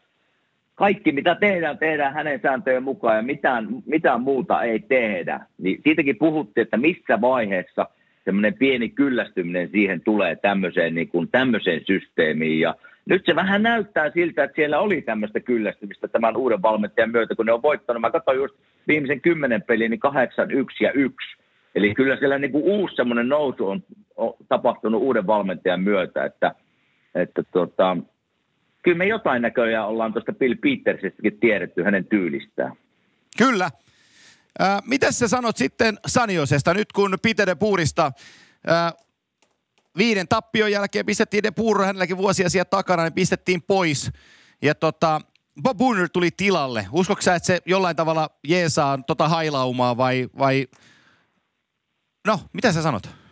kaikki 0.75 1.11
mitä 1.11 1.35
tehdään, 1.35 1.77
tehdään 1.77 2.13
hänen 2.13 2.39
sääntöjen 2.41 2.83
mukaan 2.83 3.15
ja 3.15 3.21
mitään, 3.21 3.67
mitään 3.85 4.21
muuta 4.21 4.63
ei 4.63 4.79
tehdä. 4.79 5.39
Niin 5.57 5.81
siitäkin 5.83 6.17
puhuttiin, 6.17 6.63
että 6.63 6.77
missä 6.77 7.21
vaiheessa 7.21 7.87
semmoinen 8.25 8.53
pieni 8.53 8.89
kyllästyminen 8.89 9.69
siihen 9.69 10.01
tulee 10.01 10.35
tämmöiseen, 10.35 10.95
niin 10.95 11.07
kuin, 11.07 11.27
tämmöiseen 11.31 11.81
systeemiin. 11.87 12.59
Ja 12.59 12.75
nyt 13.05 13.25
se 13.25 13.35
vähän 13.35 13.63
näyttää 13.63 14.11
siltä, 14.11 14.43
että 14.43 14.55
siellä 14.55 14.79
oli 14.79 15.01
tämmöistä 15.01 15.39
kyllästymistä 15.39 16.07
tämän 16.07 16.37
uuden 16.37 16.61
valmentajan 16.61 17.11
myötä, 17.11 17.35
kun 17.35 17.45
ne 17.45 17.51
on 17.51 17.61
voittanut. 17.61 18.01
Mä 18.01 18.11
katsoin 18.11 18.37
just 18.37 18.55
viimeisen 18.87 19.21
kymmenen 19.21 19.61
pelin, 19.61 19.91
niin 19.91 19.99
kahdeksan, 19.99 20.51
yksi 20.51 20.83
ja 20.83 20.91
yksi. 20.91 21.37
Eli 21.75 21.93
kyllä 21.93 22.17
siellä 22.17 22.39
niin 22.39 22.51
kuin 22.51 22.63
uusi 22.63 22.95
semmoinen 22.95 23.29
nousu 23.29 23.67
on 23.67 23.83
tapahtunut 24.49 25.01
uuden 25.01 25.27
valmentajan 25.27 25.81
myötä, 25.81 26.25
että, 26.25 26.55
että 27.15 27.43
tota, 27.51 27.97
kyllä 28.83 28.97
me 28.97 29.05
jotain 29.05 29.41
näköjään 29.41 29.87
ollaan 29.87 30.13
tuosta 30.13 30.33
Bill 30.33 30.55
Petersistäkin 30.55 31.39
tiedetty 31.39 31.83
hänen 31.83 32.05
tyylistään. 32.05 32.73
Kyllä. 33.37 33.69
Äh, 34.61 34.81
mitä 34.85 35.11
sä 35.11 35.27
sanot 35.27 35.57
sitten 35.57 35.97
Saniosesta 36.05 36.73
nyt 36.73 36.91
kun 36.91 37.17
Peter 37.21 37.47
de 37.47 37.55
Puurista 37.55 38.11
äh, 38.69 38.93
viiden 39.97 40.27
tappion 40.27 40.71
jälkeen 40.71 41.05
pistettiin 41.05 41.43
de 41.43 41.51
Puuro, 41.51 41.85
hänelläkin 41.85 42.17
vuosia 42.17 42.49
siellä 42.49 42.65
takana, 42.65 43.03
niin 43.03 43.13
pistettiin 43.13 43.61
pois. 43.61 44.11
Ja 44.61 44.75
tota, 44.75 45.21
Bob 45.61 45.77
Booner 45.77 46.09
tuli 46.09 46.29
tilalle. 46.37 46.87
Uskotko 46.91 47.31
että 47.35 47.47
se 47.47 47.59
jollain 47.65 47.95
tavalla 47.95 48.29
jeesaa 48.47 48.99
tota 49.07 49.27
hailaumaa 49.27 49.97
vai, 49.97 50.29
vai... 50.37 50.67
No, 52.27 52.39
mitä 52.53 52.71
sä 52.71 52.81
sanot? 52.81 53.22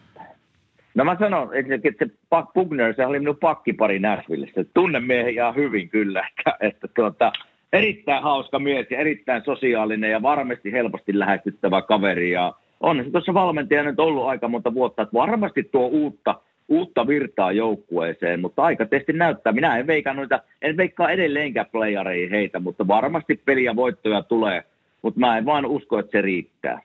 No 0.95 1.05
mä 1.05 1.17
sanon, 1.19 1.49
että 1.55 1.89
se 1.99 2.11
Buck 2.29 2.53
Bugner, 2.53 2.95
se 2.95 3.05
oli 3.05 3.19
minun 3.19 3.37
pakkipari 3.37 3.99
Nashvillessä. 3.99 4.65
Tunnen 4.73 5.03
miehen 5.03 5.33
ihan 5.33 5.55
hyvin 5.55 5.89
kyllä, 5.89 6.27
että, 6.27 6.57
että 6.59 6.87
tuota, 6.95 7.31
erittäin 7.73 8.23
hauska 8.23 8.59
mies 8.59 8.87
ja 8.89 8.99
erittäin 8.99 9.43
sosiaalinen 9.45 10.11
ja 10.11 10.21
varmasti 10.21 10.71
helposti 10.71 11.19
lähestyttävä 11.19 11.81
kaveri. 11.81 12.31
Ja 12.31 12.53
on 12.79 13.03
se 13.03 13.11
tuossa 13.11 13.33
valmentaja 13.33 13.83
nyt 13.83 13.99
ollut 13.99 14.25
aika 14.25 14.47
monta 14.47 14.73
vuotta, 14.73 15.01
että 15.01 15.13
varmasti 15.13 15.63
tuo 15.63 15.87
uutta, 15.87 16.35
uutta 16.67 17.07
virtaa 17.07 17.51
joukkueeseen, 17.51 18.41
mutta 18.41 18.63
aika 18.63 18.85
testi 18.85 19.13
näyttää. 19.13 19.53
Minä 19.53 19.77
en 19.77 19.87
veikkaa 19.87 20.13
noita, 20.13 20.39
en 20.61 20.77
veikkaa 20.77 21.11
edelleenkään 21.11 21.69
playareihin 21.71 22.29
heitä, 22.29 22.59
mutta 22.59 22.87
varmasti 22.87 23.41
peliä 23.45 23.75
voittoja 23.75 24.21
tulee, 24.21 24.63
mutta 25.01 25.19
mä 25.19 25.37
en 25.37 25.45
vaan 25.45 25.65
usko, 25.65 25.99
että 25.99 26.11
se 26.11 26.21
riittää. 26.21 26.81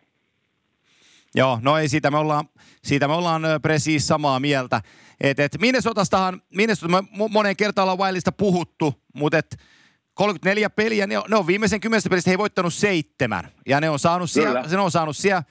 Joo, 1.35 1.59
no 1.63 1.79
ei 1.79 1.89
siitä 1.89 2.11
me 2.11 2.19
ollaan, 2.19 2.49
siitä 2.85 3.09
me 3.09 3.15
ollaan 3.15 3.43
presiis 3.63 4.07
samaa 4.07 4.41
mieltä. 4.41 4.83
Et, 5.21 5.41
et 5.41 5.61
Minnesotastahan, 5.61 6.43
Minnesota, 6.55 6.89
me 6.89 7.09
monen 7.31 7.57
kertaan 7.57 7.89
ollaan 7.89 7.99
Wildista 7.99 8.33
puhuttu, 8.33 8.95
mutta 9.15 9.39
et 9.39 9.57
34 10.15 10.71
peliä, 10.71 11.07
ne 11.07 11.19
on, 11.19 11.25
ne 11.29 11.37
on 11.37 11.47
viimeisen 11.47 11.81
kymmenestä 11.81 12.11
pelistä 12.11 12.31
he 12.31 12.39
voittanut 12.39 12.75
seitsemän. 12.75 13.53
Ja 13.67 13.81
ne 13.81 13.91
on 13.91 13.99
saanut 13.99 14.31
siellä, 14.31 14.69
se 14.69 14.79
on 14.79 14.91
saanut 14.91 15.17
siellä 15.17 15.43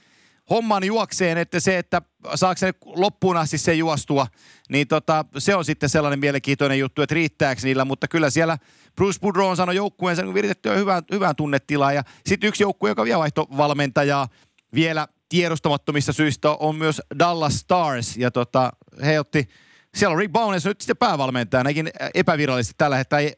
homman 0.50 0.84
juokseen, 0.84 1.38
että 1.38 1.60
se, 1.60 1.78
että 1.78 2.02
saako 2.36 2.58
se 2.58 2.74
loppuun 2.86 3.38
asti 3.38 3.58
se 3.58 3.74
juostua, 3.74 4.28
niin 4.70 4.88
tota, 4.88 5.26
se 5.38 5.56
on 5.56 5.66
sitten 5.66 5.90
sellainen 5.90 6.20
mielenkiintoinen 6.20 6.80
juttu, 6.80 7.02
että 7.02 7.16
riittääkö 7.16 7.62
niillä, 7.64 7.86
mutta 7.86 8.08
kyllä 8.08 8.30
siellä 8.30 8.58
Bruce 8.96 9.20
Boudreau 9.20 9.50
on 9.50 9.58
saanut 9.58 9.76
joukkueensa 9.76 10.24
niin 10.24 10.34
viritettyä 10.34 10.76
hyvään, 10.76 11.04
hyvään 11.12 11.36
tunnetilaan 11.36 11.96
ja 11.96 12.04
sitten 12.26 12.48
yksi 12.48 12.64
joukkue, 12.64 12.90
joka 12.90 13.04
vielä 13.04 13.20
vaihto 13.20 13.48
valmentajaa 13.58 14.28
vielä 14.74 15.08
tiedostamattomista 15.30 16.14
syistä 16.14 16.52
on 16.52 16.76
myös 16.76 17.02
Dallas 17.20 17.60
Stars 17.60 18.18
ja 18.18 18.32
tota, 18.32 18.72
he 19.06 19.20
otti 19.20 19.48
siellä 19.96 20.14
on 20.14 20.20
Rick 20.20 20.32
Bowness 20.32 20.66
nyt 20.66 20.82
sitten 20.82 20.98
päävalmentajana, 20.98 21.68
ainakin 21.68 21.90
epävirallisesti 22.16 22.76
tällä 22.78 22.96
hetkellä, 22.96 23.22
ei 23.22 23.34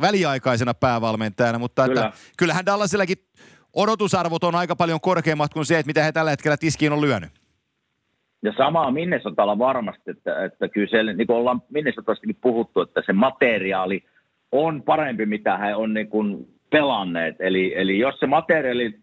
väliaikaisena 0.00 0.74
päävalmentajana, 0.74 1.58
mutta 1.58 1.88
Kyllä. 1.88 2.06
että, 2.06 2.18
kyllähän 2.38 2.66
Dallasillakin 2.66 3.16
odotusarvot 3.72 4.44
on 4.44 4.54
aika 4.54 4.76
paljon 4.76 5.00
korkeammat 5.00 5.54
kuin 5.54 5.66
se, 5.66 5.78
että 5.78 5.86
mitä 5.86 6.02
he 6.02 6.12
tällä 6.12 6.30
hetkellä 6.30 6.56
tiskiin 6.56 6.92
on 6.92 7.00
lyönyt. 7.00 7.30
Ja 8.42 8.52
samaa 8.56 8.90
Minnesotalla 8.90 9.58
varmasti, 9.58 10.10
että, 10.10 10.44
että 10.44 10.68
kyllä 10.68 10.86
siellä, 10.90 11.12
niin 11.12 11.26
kuin 11.26 11.36
ollaan 11.36 11.62
Minnesotastakin 11.70 12.36
puhuttu, 12.40 12.80
että 12.80 13.02
se 13.06 13.12
materiaali 13.12 14.04
on 14.52 14.82
parempi, 14.82 15.26
mitä 15.26 15.58
he 15.58 15.74
on 15.74 15.94
niin 15.94 16.08
kuin 16.08 16.48
pelanneet. 16.70 17.36
Eli, 17.38 17.72
eli 17.76 17.98
jos 17.98 18.14
se 18.20 18.26
materiaali 18.26 18.98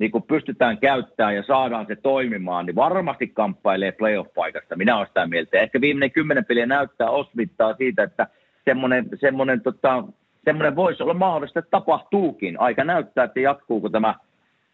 niin 0.00 0.10
kun 0.10 0.22
pystytään 0.22 0.78
käyttämään 0.78 1.36
ja 1.36 1.42
saadaan 1.42 1.86
se 1.86 1.96
toimimaan, 1.96 2.66
niin 2.66 2.76
varmasti 2.76 3.26
kamppailee 3.26 3.92
playoff-paikasta. 3.92 4.76
Minä 4.76 4.96
olen 4.96 5.06
sitä 5.06 5.26
mieltä. 5.26 5.60
Ehkä 5.60 5.80
viimeinen 5.80 6.10
kymmenen 6.10 6.44
peliä 6.44 6.66
näyttää 6.66 7.10
osvittaa 7.10 7.74
siitä, 7.74 8.02
että 8.02 8.26
semmoinen, 8.64 9.08
semmoinen, 9.20 9.60
tota, 9.60 10.04
semmoinen 10.44 10.76
voisi 10.76 11.02
olla 11.02 11.14
mahdollista, 11.14 11.58
että 11.58 11.70
tapahtuukin. 11.70 12.60
Aika 12.60 12.84
näyttää, 12.84 13.24
että 13.24 13.40
jatkuuko 13.40 13.88
tämä, 13.88 14.14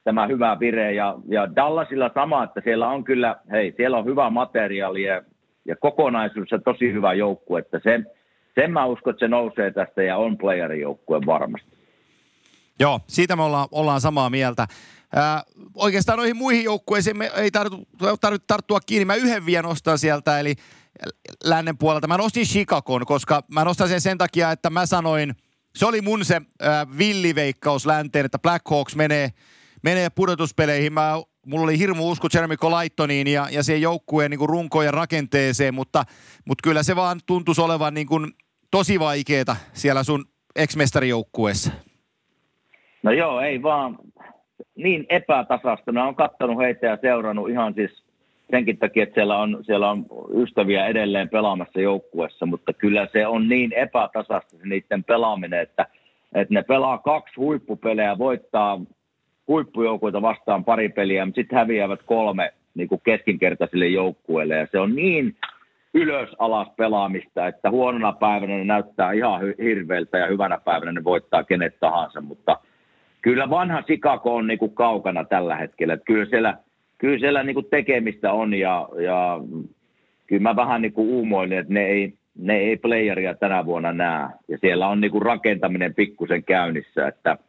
tämä 0.04 0.26
hyvä 0.26 0.56
vire. 0.60 0.94
Ja, 0.94 1.14
ja 1.28 1.56
Dallasilla 1.56 2.10
sama, 2.14 2.44
että 2.44 2.60
siellä 2.64 2.88
on 2.88 3.04
kyllä, 3.04 3.36
hei, 3.50 3.74
siellä 3.76 3.98
on 3.98 4.04
hyvä 4.04 4.30
materiaali 4.30 5.02
ja, 5.02 5.22
ja 5.64 5.76
kokonaisuudessa 5.76 6.58
tosi 6.58 6.92
hyvä 6.92 7.14
joukkue. 7.14 7.60
Että 7.60 7.80
sen, 7.82 8.06
sen 8.54 8.72
mä 8.72 8.86
uskon, 8.86 9.10
että 9.10 9.20
se 9.26 9.28
nousee 9.28 9.70
tästä 9.70 10.02
ja 10.02 10.16
on 10.16 10.38
playerijoukkue 10.38 11.20
varmasti. 11.26 11.72
Joo, 12.80 13.00
siitä 13.06 13.36
me 13.36 13.42
ollaan, 13.42 13.68
ollaan 13.72 14.00
samaa 14.00 14.30
mieltä. 14.30 14.66
Ää, 15.14 15.42
oikeastaan 15.74 16.18
noihin 16.18 16.36
muihin 16.36 16.64
joukkueisiin 16.64 17.18
me 17.18 17.30
ei 17.36 17.50
tarvitse 17.50 17.86
tarvitse 18.20 18.46
tarttua 18.46 18.80
kiinni. 18.80 19.04
Mä 19.04 19.14
yhden 19.14 19.46
vielä 19.46 19.62
nostan 19.62 19.98
sieltä, 19.98 20.40
eli 20.40 20.54
lännen 21.44 21.78
puolelta. 21.78 22.08
Mä 22.08 22.16
nostin 22.16 22.46
Chicagon, 22.46 23.06
koska 23.06 23.42
mä 23.48 23.64
nostan 23.64 23.88
sen 23.88 24.00
sen 24.00 24.18
takia, 24.18 24.52
että 24.52 24.70
mä 24.70 24.86
sanoin, 24.86 25.34
se 25.76 25.86
oli 25.86 26.00
mun 26.00 26.24
se 26.24 26.40
ää, 26.60 26.86
villiveikkaus 26.98 27.86
länteen, 27.86 28.24
että 28.24 28.38
Black 28.38 28.70
Hawks 28.70 28.96
menee, 28.96 29.28
menee 29.82 30.10
pudotuspeleihin. 30.10 30.92
Mä, 30.92 31.12
mulla 31.46 31.64
oli 31.64 31.78
hirmu 31.78 32.10
usko 32.10 32.28
Jeremy 32.34 32.56
Colaittoniin 32.56 33.26
ja, 33.26 33.48
ja 33.50 33.62
siihen 33.62 33.82
joukkueen 33.82 34.30
niin 34.30 34.48
runkoon 34.48 34.84
ja 34.84 34.90
rakenteeseen, 34.90 35.74
mutta, 35.74 36.04
mutta 36.44 36.62
kyllä 36.62 36.82
se 36.82 36.96
vaan 36.96 37.20
tuntuisi 37.26 37.60
olevan 37.60 37.94
niin 37.94 38.06
kuin 38.06 38.32
tosi 38.70 39.00
vaikeeta 39.00 39.56
siellä 39.72 40.02
sun 40.02 40.24
ex-mestarijoukkueessa. 40.56 41.70
No 43.02 43.12
joo, 43.12 43.40
ei 43.40 43.62
vaan 43.62 43.98
niin 44.76 45.06
epätasasta. 45.08 45.92
Mä 45.92 46.04
oon 46.04 46.14
kattonut 46.14 46.58
heitä 46.58 46.86
ja 46.86 46.98
seurannut 47.00 47.50
ihan 47.50 47.74
siis 47.74 48.02
senkin 48.50 48.78
takia, 48.78 49.02
että 49.02 49.14
siellä 49.14 49.38
on, 49.38 49.58
siellä 49.62 49.90
on 49.90 50.06
ystäviä 50.34 50.86
edelleen 50.86 51.28
pelaamassa 51.28 51.80
joukkuessa, 51.80 52.46
mutta 52.46 52.72
kyllä 52.72 53.08
se 53.12 53.26
on 53.26 53.48
niin 53.48 53.72
epätasasta 53.72 54.56
se 54.56 54.66
niiden 54.66 55.04
pelaaminen, 55.04 55.60
että, 55.60 55.86
että 56.34 56.54
ne 56.54 56.62
pelaa 56.62 56.98
kaksi 56.98 57.34
huippupelejä, 57.36 58.18
voittaa 58.18 58.80
huippujoukuita 59.48 60.22
vastaan 60.22 60.64
pari 60.64 60.88
peliä, 60.88 61.26
mutta 61.26 61.40
sitten 61.40 61.58
häviävät 61.58 62.00
kolme 62.06 62.52
niin 62.74 62.88
kuin 62.88 63.00
keskinkertaisille 63.04 63.86
joukkueille 63.86 64.56
ja 64.56 64.66
se 64.70 64.78
on 64.78 64.94
niin 64.94 65.36
ylös 65.94 66.28
alas 66.38 66.68
pelaamista, 66.76 67.46
että 67.46 67.70
huonona 67.70 68.12
päivänä 68.12 68.56
ne 68.56 68.64
näyttää 68.64 69.12
ihan 69.12 69.40
hirveältä 69.62 70.18
ja 70.18 70.26
hyvänä 70.26 70.58
päivänä 70.64 70.92
ne 70.92 71.04
voittaa 71.04 71.44
kenet 71.44 71.80
tahansa, 71.80 72.20
mutta– 72.20 72.56
kyllä 73.22 73.50
vanha 73.50 73.82
Chicago 73.82 74.34
on 74.34 74.46
niin 74.46 74.58
kuin 74.58 74.74
kaukana 74.74 75.24
tällä 75.24 75.56
hetkellä. 75.56 75.94
Että 75.94 76.04
kyllä 76.04 76.26
siellä, 76.26 76.56
kyllä 76.98 77.18
siellä 77.18 77.42
niin 77.42 77.54
kuin 77.54 77.66
tekemistä 77.70 78.32
on 78.32 78.54
ja, 78.54 78.88
ja 79.04 79.40
kyllä 80.26 80.42
mä 80.42 80.56
vähän 80.56 80.82
niin 80.82 80.92
kuin 80.92 81.08
uumoilin, 81.08 81.58
että 81.58 81.72
ne 81.72 81.86
ei, 81.86 82.14
ne 82.38 82.56
ei 82.56 82.76
playeria 82.76 83.34
tänä 83.34 83.64
vuonna 83.64 83.92
näe. 83.92 84.28
Ja 84.48 84.58
siellä 84.58 84.88
on 84.88 85.00
niin 85.00 85.10
kuin 85.10 85.22
rakentaminen 85.22 85.94
pikkusen 85.94 86.44
käynnissä, 86.44 87.08
että– 87.08 87.38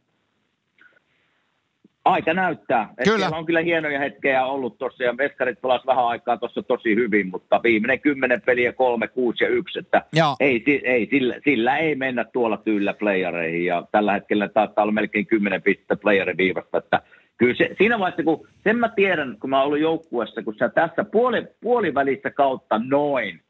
Aika 2.06 2.34
näyttää. 2.34 2.90
Kyllä. 3.04 3.18
Siellä 3.18 3.38
on 3.38 3.46
kyllä 3.46 3.62
hienoja 3.62 4.00
hetkeä 4.00 4.46
ollut 4.46 4.78
tuossa 4.78 5.04
ja 5.04 5.18
Veskarit 5.18 5.62
pelasi 5.62 5.88
vähän 5.88 6.08
aikaa 6.08 6.38
tuossa 6.38 6.64
tosi 6.64 6.96
hyvin, 6.96 7.28
mutta 7.28 7.60
viimeinen 7.64 8.00
kymmenen 8.00 8.42
peliä, 8.42 8.74
kolme, 8.74 9.08
kuusi 9.08 9.44
ja 9.44 9.50
yksi, 9.50 9.80
että 9.80 10.02
ei, 10.40 10.64
ei, 10.84 11.08
sillä, 11.10 11.36
sillä, 11.44 11.78
ei 11.78 11.96
mennä 11.96 12.24
tuolla 12.24 12.58
tyylillä 12.58 12.94
playereihin 12.94 13.66
ja 13.66 13.88
tällä 13.92 14.14
hetkellä 14.14 14.48
taitaa 14.48 14.84
olla 14.84 14.92
melkein 14.92 15.26
kymmenen 15.26 15.62
pistettä 15.62 15.96
playerin 15.96 16.38
viivasta, 16.38 16.78
että 16.78 17.02
kyllä 17.38 17.56
se, 17.56 17.76
siinä 17.78 18.00
vaiheessa, 18.00 18.24
kun 18.24 18.48
sen 18.64 18.78
mä 18.78 18.90
tiedän, 18.90 19.38
kun 19.40 19.50
mä 19.50 19.58
oon 19.58 19.66
ollut 19.66 19.80
joukkuessa, 19.80 20.44
kun 20.44 20.56
sä 20.60 20.70
tässä 20.70 21.04
puoli, 21.04 21.48
puolivälissä 21.62 22.32
kautta 22.32 22.82
noin, 22.88 23.42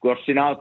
kun 0.00 0.10
jos 0.10 0.24
sinä 0.24 0.46
olet 0.46 0.58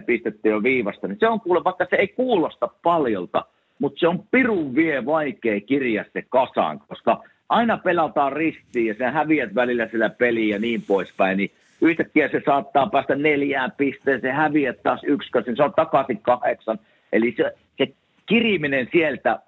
8-10 0.00 0.04
pistettä 0.06 0.48
jo 0.48 0.62
viivasta, 0.62 1.08
niin 1.08 1.18
se 1.20 1.28
on 1.28 1.40
kuule, 1.40 1.64
vaikka 1.64 1.86
se 1.90 1.96
ei 1.96 2.08
kuulosta 2.08 2.68
paljolta, 2.82 3.44
mutta 3.78 4.00
se 4.00 4.08
on 4.08 4.24
pirun 4.30 4.74
vie 4.74 5.06
vaikea 5.06 5.60
kirja 5.60 6.04
se 6.12 6.22
kasaan, 6.28 6.80
koska 6.88 7.22
aina 7.48 7.76
pelataan 7.76 8.32
ristiin 8.32 8.86
ja 8.86 8.94
sä 8.98 9.10
häviät 9.10 9.54
välillä 9.54 9.88
sillä 9.88 10.10
peliä 10.10 10.54
ja 10.54 10.58
niin 10.58 10.82
poispäin, 10.82 11.36
niin 11.36 11.50
yhtäkkiä 11.80 12.28
se 12.28 12.42
saattaa 12.46 12.86
päästä 12.86 13.16
neljään 13.16 13.72
pisteeseen, 13.76 14.34
häviät 14.34 14.82
taas 14.82 15.00
yksi, 15.04 15.30
se 15.56 15.62
on 15.62 15.74
takaisin 15.76 16.22
kahdeksan. 16.22 16.78
Eli 17.12 17.34
se, 17.36 17.54
se 17.78 17.94
kiriminen 18.26 18.88
sieltä 18.92 19.38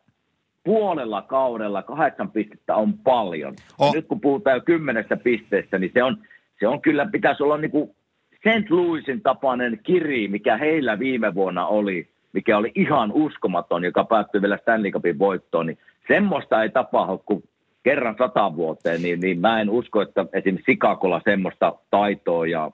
puolella 0.65 1.23
kaudella 1.23 1.83
kahdeksan 1.83 2.31
pistettä 2.31 2.75
on 2.75 2.99
paljon. 2.99 3.55
Oh. 3.79 3.95
nyt 3.95 4.07
kun 4.07 4.21
puhutaan 4.21 4.57
jo 4.57 4.61
kymmenestä 4.61 5.17
pisteestä, 5.17 5.79
niin 5.79 5.91
se 5.95 6.03
on, 6.03 6.17
se 6.61 6.69
on 6.69 6.81
kyllä, 6.83 7.07
pitäisi 7.13 7.43
olla 7.43 7.59
niin 7.59 7.71
kuin 7.71 7.91
St. 8.35 8.71
Louisin 8.71 9.23
tapainen 9.23 9.81
kiri, 9.83 10.29
mikä 10.29 10.57
heillä 10.57 10.99
viime 10.99 11.35
vuonna 11.35 11.67
oli 11.67 12.09
mikä 12.37 12.59
oli 12.59 12.73
ihan 12.75 13.13
uskomaton, 13.13 13.85
joka 13.85 14.05
päättyi 14.05 14.43
vielä 14.43 14.59
Stanley 14.63 14.91
Cupin 14.91 15.19
voittoon, 15.19 15.67
niin 15.67 15.79
semmoista 16.09 16.63
ei 16.63 16.71
tapahdu 16.71 17.19
kuin 17.19 17.43
kerran 17.83 18.15
sata 18.19 18.57
vuoteen, 18.57 19.03
niin, 19.03 19.21
niin 19.21 19.41
mä 19.41 19.61
en 19.61 19.71
usko, 19.71 20.03
että 20.03 20.27
esimerkiksi 20.33 20.73
Sikakolla 20.73 21.21
semmoista 21.25 21.73
taitoa 21.91 22.47
ja 22.47 22.71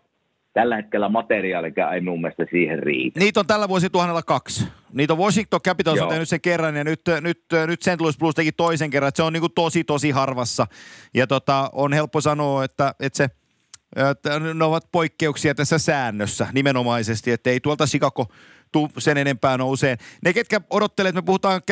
tällä 0.53 0.77
hetkellä 0.77 1.09
materiaalia 1.09 1.93
ei 1.95 2.01
mun 2.01 2.21
mielestä 2.21 2.47
siihen 2.51 2.79
riitä. 2.79 3.21
Niitä 3.21 3.41
on 3.41 3.47
tällä 3.47 3.69
vuosituhannella 3.69 4.23
kaksi. 4.23 4.69
Niitä 4.93 5.13
on 5.13 5.19
Washington 5.19 5.61
Capitals 5.61 6.01
on 6.01 6.09
tehnyt 6.09 6.29
sen 6.29 6.41
kerran 6.41 6.77
ja 6.77 6.85
nyt, 6.85 7.01
nyt, 7.21 7.43
nyt 7.67 7.83
St. 7.83 8.01
Louis 8.01 8.19
Blues 8.19 8.35
teki 8.35 8.53
toisen 8.53 8.91
kerran. 8.91 9.09
Että 9.09 9.17
se 9.17 9.23
on 9.23 9.33
niin 9.33 9.41
kuin 9.41 9.53
tosi, 9.55 9.85
tosi 9.85 10.11
harvassa. 10.11 10.67
Ja 11.15 11.27
tota, 11.27 11.71
on 11.73 11.93
helppo 11.93 12.21
sanoa, 12.21 12.65
että, 12.65 12.95
että 13.01 13.17
se, 13.17 13.29
että 14.11 14.39
ne 14.39 14.65
ovat 14.65 14.89
poikkeuksia 14.93 15.55
tässä 15.55 15.79
säännössä 15.79 16.47
nimenomaisesti, 16.53 17.31
että 17.31 17.51
ei 17.51 17.61
tuolta 17.61 17.87
Chicago 17.87 18.27
tuu 18.73 18.89
sen 18.99 19.17
enempää 19.17 19.59
nouseen. 19.59 19.99
Ne, 20.25 20.33
ketkä 20.33 20.61
odottelee, 20.71 21.09
että 21.09 21.21
me 21.21 21.25
puhutaan 21.25 21.63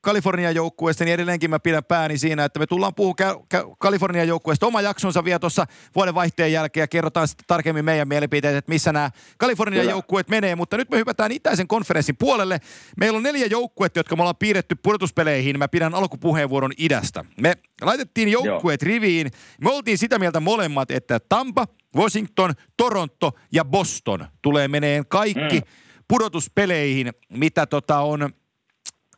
Kalifornian 0.00 0.54
joukkueesta, 0.54 1.04
niin 1.04 1.14
edelleenkin 1.14 1.50
mä 1.50 1.58
pidän 1.58 1.84
pääni 1.84 2.18
siinä, 2.18 2.44
että 2.44 2.58
me 2.58 2.66
tullaan 2.66 2.94
puhumaan 2.94 3.36
Kalifornian 3.78 4.28
joukkueesta 4.28 4.66
oma 4.66 4.80
jaksonsa 4.80 5.24
vielä 5.24 5.38
tuossa 5.38 5.66
vuoden 5.94 6.14
vaihteen 6.14 6.52
jälkeen 6.52 6.82
ja 6.82 6.88
kerrotaan 6.88 7.28
sitten 7.28 7.44
tarkemmin 7.46 7.84
meidän 7.84 8.08
mielipiteet, 8.08 8.56
että 8.56 8.68
missä 8.68 8.92
nämä 8.92 9.10
Kalifornian 9.38 9.86
joukkueet 9.86 10.28
menee. 10.28 10.56
Mutta 10.56 10.76
nyt 10.76 10.90
me 10.90 10.96
hypätään 10.96 11.32
itäisen 11.32 11.68
konferenssin 11.68 12.16
puolelle. 12.16 12.60
Meillä 12.96 13.16
on 13.16 13.22
neljä 13.22 13.46
joukkuetta, 13.46 13.98
jotka 13.98 14.16
me 14.16 14.22
ollaan 14.22 14.36
piirretty 14.36 14.74
pudotuspeleihin. 14.74 15.58
Mä 15.58 15.68
pidän 15.68 15.94
alkupuheenvuoron 15.94 16.72
idästä. 16.78 17.24
Me 17.40 17.54
laitettiin 17.82 18.28
joukkueet 18.28 18.82
riviin. 18.82 19.30
Me 19.60 19.70
oltiin 19.70 19.98
sitä 19.98 20.18
mieltä 20.18 20.40
molemmat, 20.40 20.90
että 20.90 21.20
Tampa, 21.28 21.66
Washington, 21.96 22.54
Toronto 22.76 23.32
ja 23.52 23.64
Boston 23.64 24.26
tulee 24.42 24.68
meneen 24.68 25.06
kaikki 25.08 25.60
mm. 25.60 25.66
Pudotuspeleihin, 26.12 27.12
mitä 27.28 27.66
tota 27.66 28.00
on... 28.00 28.30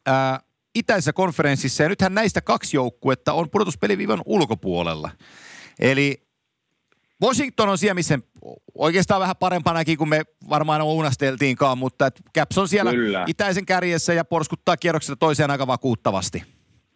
Ää, 0.06 0.40
itäisessä 0.74 1.12
konferenssissa, 1.12 1.82
ja 1.82 1.88
nythän 1.88 2.14
näistä 2.14 2.40
kaksi 2.40 2.76
joukkuetta 2.76 3.32
on 3.32 3.50
pudotuspeliviivan 3.50 4.22
ulkopuolella. 4.26 5.10
Eli 5.80 6.22
Washington 7.22 7.68
on 7.68 7.78
siellä, 7.78 7.94
missä 7.94 8.18
oikeastaan 8.74 9.20
vähän 9.20 9.36
parempanakin 9.36 9.98
kuin 9.98 10.08
me 10.08 10.22
varmaan 10.48 10.82
unasteltiinkaan, 10.82 11.78
mutta 11.78 12.10
Caps 12.38 12.58
on 12.58 12.68
siellä 12.68 12.90
Kyllä. 12.90 13.24
itäisen 13.26 13.66
kärjessä 13.66 14.14
ja 14.14 14.24
porskuttaa 14.24 14.76
kierroksesta 14.76 15.16
toiseen 15.16 15.50
aika 15.50 15.66
vakuuttavasti. 15.66 16.42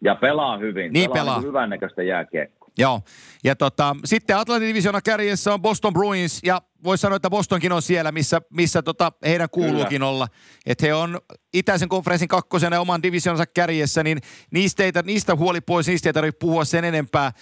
Ja 0.04 0.14
pelaa 0.14 0.58
hyvin. 0.58 0.92
Niin 0.92 1.10
pelaa. 1.10 1.24
pelaa. 1.24 1.38
Niin 1.38 1.48
hyvän 1.48 1.70
näköistä 1.70 2.02
jääkiekkoa. 2.02 2.70
Joo. 2.78 3.00
Ja 3.44 3.56
tota, 3.56 3.96
sitten 4.04 4.36
Atlantin 4.36 4.68
divisiona 4.68 5.00
kärjessä 5.02 5.54
on 5.54 5.62
Boston 5.62 5.92
Bruins 5.92 6.40
ja 6.44 6.62
voisi 6.84 7.02
sanoa, 7.02 7.16
että 7.16 7.30
Bostonkin 7.30 7.72
on 7.72 7.82
siellä, 7.82 8.12
missä, 8.12 8.42
missä 8.50 8.82
tota, 8.82 9.12
heidän 9.24 9.50
kuuluukin 9.50 9.88
Kyllä. 9.88 10.06
olla. 10.06 10.28
Että 10.66 10.86
he 10.86 10.94
on 10.94 11.20
itäisen 11.54 11.88
konferenssin 11.88 12.28
kakkosena 12.28 12.76
ja 12.76 12.80
oman 12.80 13.02
divisionansa 13.02 13.46
kärjessä, 13.46 14.02
niin 14.02 14.18
niistä, 14.50 14.84
ei, 14.84 14.92
niistä 15.04 15.36
huoli 15.36 15.60
pois, 15.60 15.86
niistä 15.86 16.08
ei 16.08 16.12
tarvitse 16.12 16.38
puhua 16.38 16.64
sen 16.64 16.84
enempää. 16.84 17.32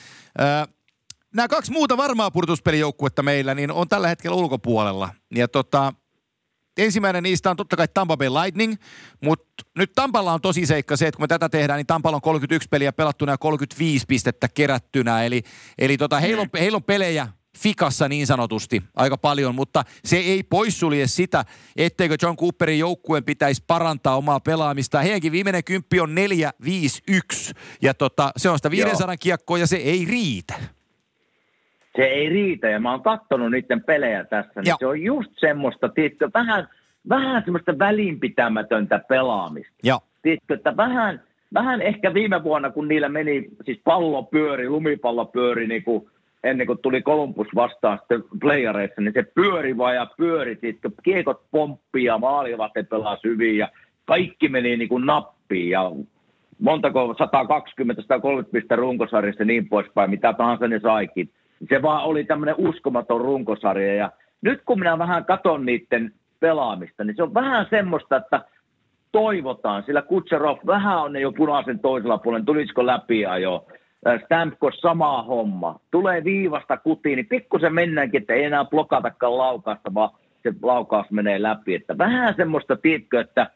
Öö, 0.41 0.47
nämä 1.35 1.49
kaksi 1.49 1.73
muuta 1.73 1.97
varmaa 1.97 2.31
purtuspelijoukkuetta 2.31 3.23
meillä, 3.23 3.55
niin 3.55 3.71
on 3.71 3.89
tällä 3.89 4.09
hetkellä 4.09 4.37
ulkopuolella. 4.37 5.09
Ja 5.35 5.49
tota, 5.49 5.93
ensimmäinen 6.77 7.23
niistä 7.23 7.51
on 7.51 7.57
totta 7.57 7.77
kai 7.77 7.89
Tampa 7.89 8.17
Bay 8.17 8.29
Lightning, 8.29 8.75
mutta 9.23 9.65
nyt 9.79 9.93
Tampalla 9.95 10.33
on 10.33 10.41
tosi 10.41 10.67
seikka 10.67 10.97
se, 10.97 11.07
että 11.07 11.17
kun 11.17 11.23
me 11.23 11.29
tätä 11.29 11.49
tehdään, 11.49 11.77
niin 11.77 11.87
Tampalla 11.87 12.17
on 12.17 12.23
31 12.23 12.69
peliä 12.69 12.93
pelattuna 12.93 13.33
ja 13.33 13.39
35 13.39 14.05
pistettä 14.09 14.49
kerättynä. 14.49 15.25
Eli, 15.25 15.43
eli 15.79 15.97
tota, 15.97 16.21
heillä, 16.21 16.43
on, 16.43 16.49
heillä 16.59 16.77
on 16.77 16.85
pelejä 16.85 17.29
fikassa 17.57 18.09
niin 18.09 18.27
sanotusti 18.27 18.83
aika 18.97 19.17
paljon, 19.17 19.55
mutta 19.55 19.83
se 20.05 20.17
ei 20.17 20.43
poissulje 20.43 21.07
sitä, 21.07 21.45
etteikö 21.77 22.17
John 22.23 22.37
Cooperin 22.37 22.79
joukkueen 22.79 23.25
pitäisi 23.25 23.65
parantaa 23.67 24.17
omaa 24.17 24.41
pelaamista. 24.41 25.01
Heidänkin 25.01 25.33
viimeinen 25.33 25.65
kymppi 25.65 26.01
on 26.01 26.15
4-5-1 26.65 27.53
ja 27.83 27.95
tota, 27.95 28.31
se 28.37 28.51
on 28.51 28.59
sitä 28.59 28.71
500 28.71 29.07
Joo. 29.09 29.17
kiekkoa 29.21 29.59
ja 29.59 29.67
se 29.67 29.77
ei 29.77 30.05
riitä 30.05 30.55
se 31.97 32.03
ei 32.03 32.29
riitä. 32.29 32.69
Ja 32.69 32.81
mä 32.81 32.91
oon 32.91 33.03
katsonut 33.03 33.51
niiden 33.51 33.85
pelejä 33.85 34.25
tässä, 34.25 34.61
niin 34.61 34.69
Joo. 34.69 34.77
se 34.79 34.87
on 34.87 35.03
just 35.03 35.31
semmoista, 35.37 35.89
tiedätkö, 35.89 36.31
vähän, 36.35 36.69
vähän 37.09 37.43
semmoista 37.45 37.79
välinpitämätöntä 37.79 39.01
pelaamista. 39.09 39.75
Joo. 39.83 40.01
Tiedätkö, 40.23 40.55
että 40.55 40.77
vähän, 40.77 41.23
vähän 41.55 41.83
ehkä 41.83 42.15
viime 42.15 42.43
vuonna, 42.43 42.71
kun 42.71 42.89
niillä 42.89 43.09
meni, 43.09 43.49
siis 43.65 43.81
pallo 43.85 44.23
pyöri, 44.23 44.69
lumipallo 44.69 45.25
pyöri, 45.25 45.67
niin 45.67 45.85
kuin 45.85 46.11
ennen 46.47 46.67
kuin 46.67 46.79
tuli 46.83 47.03
Columbus 47.03 47.49
vastaan 47.55 47.99
sitten 47.99 48.25
playareissa, 48.41 49.01
niin 49.01 49.15
se 49.15 49.23
pyöri 49.23 49.77
vaan 49.77 49.95
ja 49.95 50.07
pyöri, 50.17 50.57
tiedätkö, 50.57 50.91
kiekot 51.03 51.43
pomppia, 51.51 52.13
ja 52.13 52.19
maalivahti 52.19 52.83
pelasi 52.83 53.29
hyvin 53.29 53.59
ja 53.59 53.69
kaikki 54.05 54.49
meni 54.49 54.77
niin 54.77 54.89
kuin 54.89 55.07
nappiin 55.07 55.71
ja 55.71 55.93
montako 56.59 57.13
120-130 57.13 57.17
pistettä 58.53 58.77
runkosarjassa 58.77 59.43
ja 59.43 59.47
niin 59.47 59.69
poispäin, 59.69 60.11
mitä 60.11 60.33
tahansa 60.33 60.69
ne 60.69 60.81
saikin 60.81 61.31
se 61.69 61.83
vaan 61.83 62.05
oli 62.05 62.25
tämmöinen 62.25 62.55
uskomaton 62.59 63.21
runkosarja. 63.21 63.95
Ja 63.95 64.11
nyt 64.43 64.63
kun 64.67 64.79
minä 64.79 64.99
vähän 64.99 65.25
katon 65.25 65.67
niiden 65.67 66.13
pelaamista, 66.41 67.05
niin 67.05 67.17
se 67.17 67.23
on 67.23 67.35
vähän 67.35 67.67
semmoista, 67.71 68.17
että 68.17 68.45
toivotaan, 69.13 69.83
sillä 69.83 70.03
Kutserov 70.03 70.59
vähän 70.67 70.99
on 70.99 71.17
jo 71.17 71.33
punaisen 71.33 71.79
toisella 71.79 72.19
puolella, 72.19 72.45
tulisiko 72.45 72.87
läpi 72.87 73.21
jo. 73.21 73.67
Stampko 74.25 74.71
sama 74.71 75.23
homma. 75.23 75.81
Tulee 75.91 76.25
viivasta 76.25 76.77
kutiin, 76.77 77.17
niin 77.17 77.27
pikkusen 77.27 77.75
mennäänkin, 77.75 78.21
että 78.21 78.35
ei 78.35 78.45
enää 78.45 78.65
blokatakaan 78.65 79.39
laukasta, 79.39 79.95
vaan 79.95 80.11
se 80.43 80.53
laukaus 80.63 81.11
menee 81.11 81.43
läpi. 81.43 81.75
Että 81.75 81.99
vähän 81.99 82.35
semmoista, 82.37 82.77
tiedätkö, 82.77 83.21
että 83.21 83.51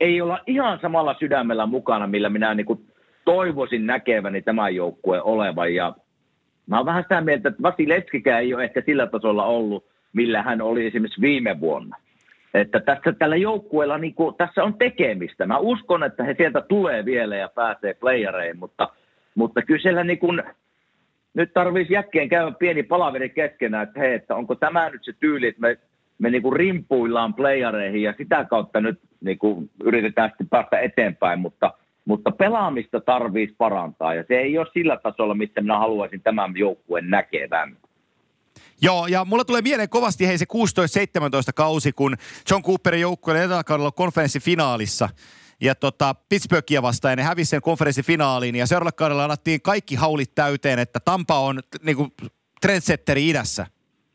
ei 0.00 0.20
olla 0.20 0.38
ihan 0.46 0.78
samalla 0.82 1.16
sydämellä 1.18 1.66
mukana, 1.66 2.06
millä 2.06 2.28
minä 2.28 2.54
niin 2.54 2.66
kuin 2.66 2.86
toivoisin 3.24 3.86
näkeväni 3.86 4.42
tämän 4.42 4.74
joukkueen 4.74 5.22
olevan. 5.22 5.74
Ja 5.74 5.94
Mä 6.66 6.76
oon 6.76 6.86
vähän 6.86 7.02
sitä 7.02 7.20
mieltä, 7.20 7.48
että 7.48 7.62
Vasilevskikään 7.62 8.40
ei 8.40 8.54
ole 8.54 8.64
ehkä 8.64 8.82
sillä 8.86 9.06
tasolla 9.06 9.44
ollut, 9.44 9.84
millä 10.12 10.42
hän 10.42 10.62
oli 10.62 10.86
esimerkiksi 10.86 11.20
viime 11.20 11.60
vuonna. 11.60 11.96
Että 12.54 12.80
tässä 12.80 13.12
tällä 13.12 13.36
joukkueella 13.36 13.98
niin 13.98 14.14
kuin, 14.14 14.34
tässä 14.34 14.64
on 14.64 14.74
tekemistä. 14.74 15.46
Mä 15.46 15.58
uskon, 15.58 16.04
että 16.04 16.24
he 16.24 16.34
sieltä 16.38 16.60
tulee 16.60 17.04
vielä 17.04 17.36
ja 17.36 17.48
pääsee 17.48 17.94
playereihin, 17.94 18.58
mutta, 18.58 18.88
mutta 19.36 19.62
kyllä 19.62 19.82
siellä 19.82 20.04
niin 20.04 20.18
kuin, 20.18 20.42
nyt 21.34 21.52
tarvitsisi 21.52 21.94
jäkkeen 21.94 22.28
käydä 22.28 22.50
pieni 22.50 22.82
palaveri 22.82 23.30
keskenään, 23.30 23.88
että 23.88 24.00
hei, 24.00 24.14
että 24.14 24.34
onko 24.34 24.54
tämä 24.54 24.90
nyt 24.90 25.04
se 25.04 25.12
tyyli, 25.20 25.46
että 25.46 25.60
me, 25.60 25.78
me 26.18 26.30
niin 26.30 26.42
kuin 26.42 26.56
rimpuillaan 26.56 27.34
playereihin 27.34 28.02
ja 28.02 28.14
sitä 28.18 28.44
kautta 28.44 28.80
nyt 28.80 29.00
niin 29.20 29.38
kuin 29.38 29.70
yritetään 29.84 30.30
sitten 30.30 30.48
päästä 30.48 30.78
eteenpäin, 30.78 31.38
mutta– 31.38 31.72
mutta 32.06 32.30
pelaamista 32.30 33.00
tarvitsisi 33.00 33.56
parantaa 33.58 34.14
ja 34.14 34.24
se 34.28 34.34
ei 34.34 34.58
ole 34.58 34.66
sillä 34.72 34.96
tasolla, 35.02 35.34
missä 35.34 35.60
minä 35.60 35.78
haluaisin 35.78 36.20
tämän 36.22 36.56
joukkueen 36.56 37.10
näkevän. 37.10 37.76
Joo, 38.82 39.06
ja 39.06 39.24
mulla 39.24 39.44
tulee 39.44 39.62
mieleen 39.62 39.88
kovasti 39.88 40.26
hei 40.26 40.38
se 40.38 40.44
16-17 40.54 41.52
kausi, 41.54 41.92
kun 41.92 42.16
John 42.50 42.62
Cooperin 42.62 43.00
joukkueen 43.00 43.40
edelläkaudella 43.40 43.90
konferenssifinaalissa 43.90 45.08
ja 45.60 45.74
tota, 45.74 46.14
Pittsburghia 46.14 46.82
vastaan 46.82 47.12
ja 47.12 47.16
ne 47.16 47.22
hävisi 47.22 47.48
sen 47.48 47.60
konferenssifinaaliin 47.60 48.56
ja 48.56 48.66
seuraavalla 48.66 48.92
kaudella 48.92 49.24
annettiin 49.24 49.62
kaikki 49.62 49.94
haulit 49.94 50.34
täyteen, 50.34 50.78
että 50.78 51.00
Tampa 51.00 51.38
on 51.38 51.60
niinku 51.82 52.08
trendsetteri 52.60 53.28
idässä. 53.28 53.66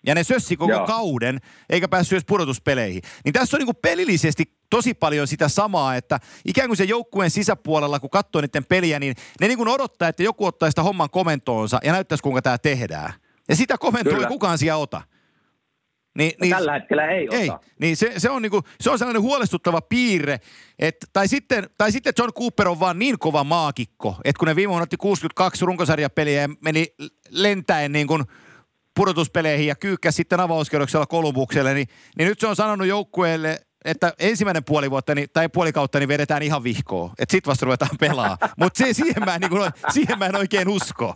Ja 0.07 0.15
ne 0.15 0.23
sössi 0.23 0.57
koko 0.57 0.71
Joo. 0.71 0.87
kauden, 0.87 1.39
eikä 1.69 1.87
päässyt 1.87 2.13
edes 2.15 2.25
pudotuspeleihin. 2.25 3.01
Niin 3.25 3.33
tässä 3.33 3.57
on 3.57 3.59
niinku 3.59 3.73
pelillisesti 3.73 4.57
tosi 4.69 4.93
paljon 4.93 5.27
sitä 5.27 5.49
samaa, 5.49 5.95
että 5.95 6.19
ikään 6.45 6.69
kuin 6.69 6.77
se 6.77 6.83
joukkueen 6.83 7.31
sisäpuolella, 7.31 7.99
kun 7.99 8.09
katsoo 8.09 8.41
niiden 8.41 8.65
peliä, 8.65 8.99
niin 8.99 9.15
ne 9.41 9.47
niin 9.47 9.57
kuin 9.57 9.69
odottaa, 9.69 10.07
että 10.07 10.23
joku 10.23 10.45
ottaa 10.45 10.69
sitä 10.69 10.83
homman 10.83 11.09
komentoonsa 11.09 11.79
ja 11.83 11.91
näyttäisi, 11.91 12.23
kuinka 12.23 12.41
tämä 12.41 12.57
tehdään. 12.57 13.13
Ja 13.49 13.55
sitä 13.55 13.77
komentoa 13.77 14.17
ei 14.17 14.25
kukaan 14.25 14.57
siellä 14.57 14.77
ota. 14.77 15.01
Niin, 16.17 16.31
niin, 16.41 16.55
tällä 16.55 16.73
hetkellä 16.73 17.07
ei, 17.07 17.27
ei 17.31 17.49
ota. 17.49 17.59
Niin 17.79 17.97
se, 17.97 18.13
se, 18.17 18.29
on 18.29 18.41
niinku, 18.41 18.61
se 18.81 18.89
on 18.89 18.99
sellainen 18.99 19.21
huolestuttava 19.21 19.81
piirre, 19.81 20.39
että, 20.79 21.07
tai, 21.13 21.27
sitten, 21.27 21.69
tai 21.77 21.91
sitten 21.91 22.13
John 22.17 22.33
Cooper 22.33 22.67
on 22.67 22.79
vaan 22.79 22.99
niin 22.99 23.19
kova 23.19 23.43
maakikko, 23.43 24.15
että 24.23 24.39
kun 24.39 24.47
ne 24.47 24.55
viime 24.55 24.69
vuonna 24.69 24.83
otti 24.83 24.97
62 24.97 25.65
runkosarjapeliä 25.65 26.41
ja 26.41 26.49
meni 26.61 26.87
lentäen 27.29 27.91
niin 27.91 28.07
kuin 28.07 28.23
pudotuspeleihin 28.95 29.67
ja 29.67 29.75
kyykkäsi 29.75 30.15
sitten 30.15 30.39
avauskierroksella 30.39 31.05
Kolumbukselle, 31.05 31.73
niin, 31.73 31.87
niin 32.17 32.27
nyt 32.27 32.39
se 32.39 32.47
on 32.47 32.55
sanonut 32.55 32.87
joukkueelle, 32.87 33.57
että 33.85 34.13
ensimmäinen 34.19 34.63
puoli 34.63 34.91
vuotta 34.91 35.15
niin, 35.15 35.27
tai 35.33 35.49
puoli 35.49 35.71
kautta 35.71 35.99
niin 35.99 36.09
vedetään 36.09 36.43
ihan 36.43 36.63
vihkoa. 36.63 37.13
Että 37.19 37.31
sit 37.31 37.47
vasta 37.47 37.65
ruvetaan 37.65 37.97
pelaa. 37.99 38.37
Mutta 38.59 38.83
siihen, 38.91 39.23
mä 39.25 39.35
en, 39.35 39.41
niin 39.41 39.49
kuin, 39.49 39.71
siihen 39.89 40.19
mä 40.19 40.25
en 40.25 40.35
oikein 40.35 40.69
usko. 40.69 41.15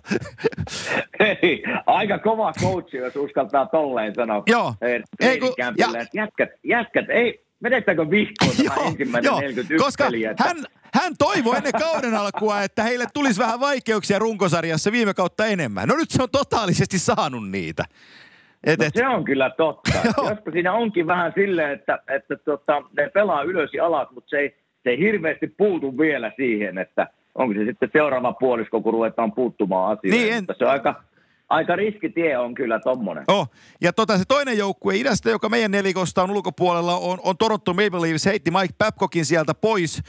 Hei, 1.20 1.64
aika 1.86 2.20
kova 2.20 2.54
coachi, 2.54 2.98
jos 2.98 3.16
uskaltaa 3.16 3.66
tolleen 3.66 4.16
sanoa. 4.16 4.44
Joo. 4.48 4.74
Ei, 5.20 5.40
kun, 5.40 5.54
ja, 5.58 5.74
jätkät, 6.14 6.50
jätkät, 6.64 7.10
ei, 7.10 7.46
vedetäänkö 7.64 8.10
vihkoon 8.10 8.56
tämä 8.58 8.76
joo, 8.76 8.88
ensimmäinen 8.88 9.30
joo, 9.30 9.40
41 9.40 9.86
koska 9.86 10.04
peliä? 10.04 10.32
Että... 10.32 10.44
Hän, 10.44 10.58
hän 10.94 11.18
toivoi 11.18 11.58
ennen 11.58 11.74
kauden 11.74 12.16
alkua, 12.16 12.62
että 12.62 12.84
heille 12.84 13.06
tulisi 13.14 13.40
vähän 13.40 13.60
vaikeuksia 13.60 14.20
runkosarjassa 14.20 14.92
viime 14.92 15.14
kautta 15.14 15.46
enemmän. 15.46 15.88
No 15.88 15.96
nyt 15.96 16.12
se 16.12 16.24
on 16.24 16.30
totaalisesti 16.32 17.00
saanut 17.00 17.50
niitä. 17.50 17.84
Et, 18.66 18.80
no, 18.80 18.86
se 18.96 19.08
on 19.08 19.24
kyllä 19.24 19.50
totta. 19.50 19.92
Jospa 20.30 20.52
siinä 20.52 20.74
onkin 20.74 21.08
vähän 21.08 21.32
silleen, 21.36 21.72
että, 21.72 22.00
että 22.08 22.36
tota, 22.36 22.84
ne 22.98 23.10
pelaa 23.10 23.44
ylös 23.44 23.74
ja 23.74 23.86
alas, 23.86 24.08
mutta 24.12 24.30
se 24.30 24.38
ei, 24.38 24.56
se 24.84 24.90
ei 24.90 25.00
hirveästi 25.00 25.48
puutu 25.48 25.98
vielä 25.98 26.32
siihen, 26.36 26.78
että 26.78 27.08
onko 27.36 27.54
se 27.54 27.66
sitten 27.66 27.90
seuraava 27.94 28.34
puolisko, 28.34 28.82
kun 28.82 28.94
ruvetaan 28.94 29.32
puuttumaan 29.32 29.98
asioihin. 29.98 30.22
Niin, 30.22 30.34
en... 30.34 30.42
Mutta 30.44 30.56
se 30.58 30.66
on 30.66 30.72
aika, 30.72 31.04
aika 31.50 31.76
riskitie 31.76 32.38
on 32.38 32.56
kyllä 32.56 32.80
tommonen. 32.80 33.24
Oh. 33.28 33.52
Ja 33.82 33.94
tota, 33.94 34.18
se 34.18 34.24
toinen 34.28 34.58
joukkue 34.58 34.96
idästä, 34.96 35.30
joka 35.30 35.50
meidän 35.50 35.72
nelikosta 35.72 36.24
on 36.24 36.32
ulkopuolella, 36.32 36.98
on, 36.98 37.20
on 37.24 37.38
Toronto 37.38 37.74
Maple 37.74 38.02
Leafs. 38.02 38.26
Heitti 38.26 38.52
Mike 38.52 38.74
Babcockin 38.78 39.26
sieltä 39.26 39.54
pois 39.54 40.02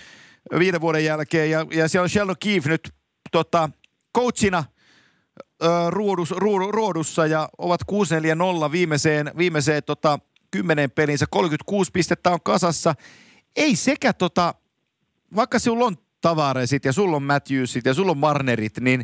viiden 0.58 0.80
vuoden 0.80 1.04
jälkeen. 1.04 1.50
Ja, 1.50 1.66
ja 1.74 1.88
siellä 1.88 2.02
on 2.02 2.08
Sheldon 2.08 2.36
Keefe 2.40 2.68
nyt 2.70 2.90
tota, 3.32 3.70
coachina– 4.14 4.64
ruodus, 5.90 6.30
ruodu, 6.30 6.72
ruodussa 6.72 7.26
ja 7.26 7.48
ovat 7.58 7.80
6-4-0 8.68 8.72
viimeiseen, 8.72 9.30
viimeiseen 9.38 9.82
tota, 9.86 10.18
10 10.50 10.90
pelinsä. 10.90 11.26
36 11.30 11.90
pistettä 11.92 12.30
on 12.30 12.40
kasassa. 12.44 12.94
ei 13.56 13.76
sekä 13.76 14.12
tota, 14.12 14.54
vaikka 15.36 15.58
sulla 15.58 15.84
on 15.84 15.96
Tavaresit 16.20 16.84
ja 16.84 16.92
sulla 16.92 17.16
on 17.16 17.22
Matthewsit 17.22 17.84
ja 17.84 17.94
sulla 17.94 18.10
on 18.10 18.18
Marnerit, 18.18 18.80
niin, 18.80 19.00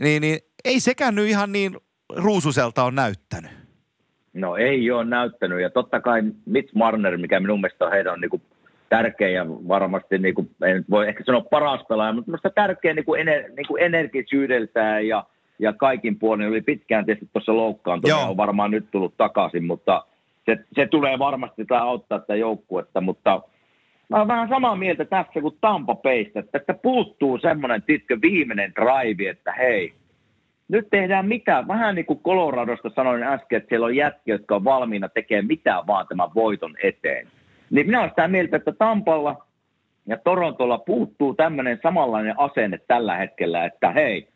niin, 0.00 0.20
niin 0.22 0.38
ei 0.64 0.80
sekään 0.80 1.14
nyt 1.14 1.28
ihan 1.28 1.52
niin 1.52 1.76
ruususelta 2.16 2.84
on 2.84 2.94
näyttänyt. 2.94 3.50
No 4.32 4.56
ei 4.56 4.90
ole 4.90 5.04
näyttänyt 5.04 5.60
ja 5.60 5.70
totta 5.70 6.00
kai 6.00 6.22
Mitch 6.46 6.74
Marner, 6.74 7.18
mikä 7.18 7.40
minun 7.40 7.60
mielestä 7.60 7.84
on 7.84 7.92
heidän 7.92 8.12
on 8.12 8.20
niin 8.20 8.30
kuin 8.30 8.42
tärkeä 8.88 9.28
ja 9.28 9.46
varmasti, 9.48 10.18
niin 10.18 10.34
kuin, 10.34 10.50
en 10.64 10.84
voi 10.90 11.08
ehkä 11.08 11.24
sanoa 11.24 11.40
paras 11.40 11.80
pelaaja, 11.88 12.12
mutta 12.12 12.30
minusta 12.30 12.50
tärkeä 12.50 12.94
niin 12.94 13.04
kuin 13.04 13.20
ener, 13.20 13.50
niin 13.56 13.66
kuin 13.68 13.82
energisyydeltään 13.82 15.08
ja, 15.08 15.24
ja 15.58 15.72
kaikin 15.72 16.18
puolin. 16.18 16.48
Oli 16.48 16.60
pitkään 16.60 17.04
tietysti 17.04 17.30
tuossa 17.32 17.56
loukkaantunut 17.56 18.22
on 18.28 18.36
varmaan 18.36 18.70
nyt 18.70 18.90
tullut 18.90 19.16
takaisin, 19.16 19.64
mutta 19.64 20.04
se, 20.46 20.56
se 20.74 20.86
tulee 20.86 21.18
varmasti 21.18 21.64
tämä 21.64 21.82
auttaa 21.82 22.18
tätä 22.18 22.36
joukkuetta, 22.36 23.00
mutta 23.00 23.42
mä 24.08 24.16
olen 24.16 24.28
vähän 24.28 24.48
samaa 24.48 24.76
mieltä 24.76 25.04
tässä 25.04 25.40
kuin 25.40 25.56
Tampa 25.60 25.94
Peistä, 25.94 26.40
että 26.40 26.58
tästä 26.58 26.74
puuttuu 26.82 27.38
semmoinen 27.38 27.82
titkö 27.82 28.18
viimeinen 28.22 28.72
drive, 28.74 29.30
että 29.30 29.52
hei, 29.52 29.94
nyt 30.68 30.86
tehdään 30.90 31.28
mitä, 31.28 31.64
vähän 31.68 31.94
niin 31.94 32.06
kuin 32.06 32.20
Coloradosta 32.20 32.90
sanoin 32.94 33.22
äsken, 33.22 33.56
että 33.56 33.68
siellä 33.68 33.86
on 33.86 33.96
jätkiä, 33.96 34.34
jotka 34.34 34.56
on 34.56 34.64
valmiina 34.64 35.08
tekemään 35.08 35.46
mitä 35.46 35.82
vaan 35.86 36.06
tämän 36.08 36.30
voiton 36.34 36.74
eteen. 36.82 37.26
Niin 37.70 37.86
minä 37.86 37.98
olen 37.98 38.10
sitä 38.10 38.28
mieltä, 38.28 38.56
että 38.56 38.72
Tampalla 38.72 39.46
ja 40.06 40.16
Torontolla 40.24 40.78
puuttuu 40.78 41.34
tämmöinen 41.34 41.78
samanlainen 41.82 42.34
asenne 42.38 42.78
tällä 42.88 43.16
hetkellä, 43.16 43.64
että 43.64 43.90
hei, 43.90 44.28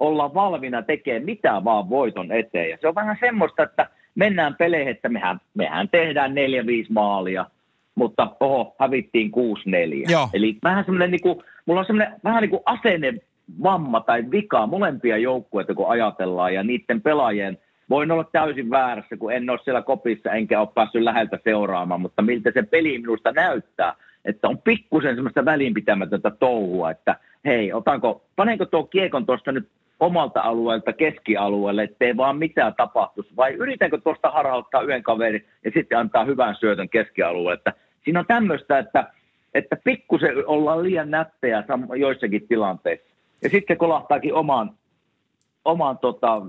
ollaan 0.00 0.34
valmiina 0.34 0.82
tekemään 0.82 1.24
mitä 1.24 1.64
vaan 1.64 1.90
voiton 1.90 2.32
eteen. 2.32 2.70
Ja 2.70 2.78
se 2.80 2.88
on 2.88 2.94
vähän 2.94 3.16
semmoista, 3.20 3.62
että 3.62 3.86
mennään 4.14 4.54
peleihin, 4.54 4.90
että 4.90 5.08
mehän, 5.08 5.40
mehän 5.54 5.88
tehdään 5.88 6.32
4-5 6.32 6.34
maalia, 6.88 7.46
mutta 7.94 8.36
oho, 8.40 8.76
hävittiin 8.78 9.30
6-4. 10.06 10.10
Joo. 10.10 10.28
Eli 10.32 10.56
vähän 10.62 10.84
semmoinen, 10.84 11.10
niin 11.10 11.22
kuin, 11.22 11.42
mulla 11.66 11.80
on 11.80 11.86
semmoinen 11.86 12.14
vähän 12.24 12.42
niin 12.42 12.50
kuin 12.50 12.62
asenne 12.66 13.14
vamma 13.62 14.00
tai 14.00 14.24
vika 14.30 14.66
molempia 14.66 15.16
joukkueita, 15.16 15.74
kun 15.74 15.90
ajatellaan, 15.90 16.54
ja 16.54 16.62
niiden 16.62 17.00
pelaajien– 17.00 17.58
voin 17.90 18.10
olla 18.10 18.24
täysin 18.24 18.70
väärässä, 18.70 19.16
kun 19.16 19.32
en 19.32 19.50
ole 19.50 19.58
siellä 19.64 19.82
kopissa 19.82 20.32
enkä 20.32 20.60
ole 20.60 20.68
päässyt 20.74 21.02
läheltä 21.02 21.38
seuraamaan, 21.44 22.00
mutta 22.00 22.22
miltä 22.22 22.50
se 22.54 22.62
peli 22.62 22.98
minusta 22.98 23.32
näyttää, 23.32 23.94
että 24.24 24.48
on 24.48 24.58
pikkusen 24.58 25.14
semmoista 25.14 25.44
välinpitämätöntä 25.44 26.30
touhua, 26.30 26.90
että 26.90 27.16
hei, 27.44 27.72
otanko, 27.72 28.24
panenko 28.36 28.66
tuo 28.66 28.84
kiekon 28.84 29.26
tuosta 29.26 29.52
nyt 29.52 29.68
omalta 30.00 30.40
alueelta 30.40 30.92
keskialueelle, 30.92 31.82
ettei 31.82 32.16
vaan 32.16 32.36
mitään 32.36 32.74
tapahtuisi, 32.76 33.36
vai 33.36 33.52
yritänkö 33.52 33.98
tuosta 33.98 34.30
harauttaa 34.30 34.82
yhden 34.82 35.02
kaverin 35.02 35.44
ja 35.64 35.70
sitten 35.74 35.98
antaa 35.98 36.24
hyvän 36.24 36.56
syötön 36.56 36.88
keskialueelle, 36.88 37.72
siinä 38.04 38.20
on 38.20 38.26
tämmöistä, 38.26 38.78
että, 38.78 39.12
että 39.54 39.76
pikkusen 39.84 40.46
ollaan 40.46 40.82
liian 40.82 41.10
nättejä 41.10 41.64
joissakin 41.96 42.48
tilanteissa. 42.48 43.10
Ja 43.42 43.48
sitten 43.48 43.76
kolahtaakin 43.76 44.34
omaan, 44.34 44.70
oman 45.64 45.98
tota, 45.98 46.42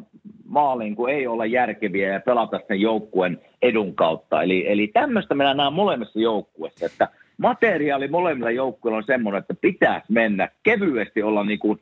maaliin, 0.45 0.95
kun 0.95 1.09
ei 1.09 1.27
olla 1.27 1.45
järkeviä 1.45 2.13
ja 2.13 2.19
pelata 2.19 2.59
sen 2.67 2.81
joukkueen 2.81 3.41
edun 3.61 3.95
kautta. 3.95 4.43
Eli, 4.43 4.71
eli 4.71 4.87
tämmöistä 4.87 5.35
meillä 5.35 5.53
nähdään 5.53 5.73
molemmissa 5.73 6.19
joukkueissa, 6.19 6.85
että 6.85 7.07
materiaali 7.37 8.07
molemmilla 8.07 8.51
joukkueilla 8.51 8.97
on 8.97 9.03
semmoinen, 9.03 9.39
että 9.39 9.53
pitäisi 9.61 10.05
mennä 10.09 10.49
kevyesti 10.63 11.23
olla 11.23 11.43
niin 11.43 11.59
kuin 11.59 11.81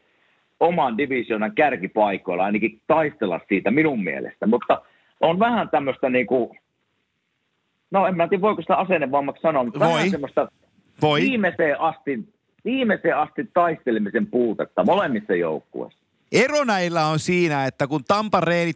oman 0.60 0.98
divisionan 0.98 1.56
kärkipaikoilla, 1.56 2.46
ainakin 2.46 2.82
taistella 2.88 3.40
siitä 3.48 3.72
minun 3.72 4.04
mielestä. 4.04 4.48
Mutta 4.48 4.82
on 5.22 5.40
vähän 5.40 5.70
tämmöistä 5.70 6.10
niin 6.10 6.28
kuin, 6.28 6.60
no 7.92 8.08
en 8.08 8.18
mä 8.18 8.28
tiedä 8.28 8.42
voiko 8.42 8.62
sitä 8.62 8.76
asennevammaksi 8.76 9.42
sanoa, 9.42 9.64
mutta 9.64 9.80
Voi. 9.80 9.94
vähän 9.94 10.10
semmoista 10.10 10.52
Voi. 11.02 11.22
Viimeiseen, 11.22 11.82
asti, 11.82 12.34
viimeiseen 12.66 13.18
asti 13.18 13.50
taistelemisen 13.54 14.28
puutetta 14.28 14.84
molemmissa 14.84 15.36
joukkueissa. 15.36 16.00
Ero 16.32 16.64
näillä 16.64 17.06
on 17.06 17.20
siinä, 17.20 17.66
että 17.66 17.88
kun 17.88 18.04
Tampa, 18.04 18.42
reeni, 18.42 18.72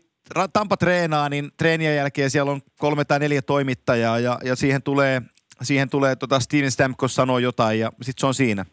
Tampa 0.54 0.78
treenaa, 0.78 1.30
niin 1.30 1.52
treenien 1.58 1.96
jälkeen 1.96 2.30
siellä 2.30 2.52
on 2.52 2.62
kolme 2.80 3.06
tai 3.06 3.20
neljä 3.20 3.42
toimittajaa 3.42 4.20
ja, 4.20 4.40
ja 4.44 4.56
siihen 4.56 4.84
tulee, 4.84 5.22
siihen 5.62 5.90
tulee 5.90 6.16
tota 6.16 6.40
Steven 6.40 6.72
Stamkos 6.72 7.16
sanoo 7.16 7.40
jotain 7.40 7.80
ja 7.80 7.92
sitten 8.02 8.22
se 8.22 8.26
on 8.26 8.34
siinä. 8.34 8.66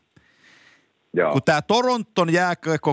Joo. 1.12 1.32
Kun 1.32 1.42
tämä 1.42 1.62
Toronton 1.62 2.28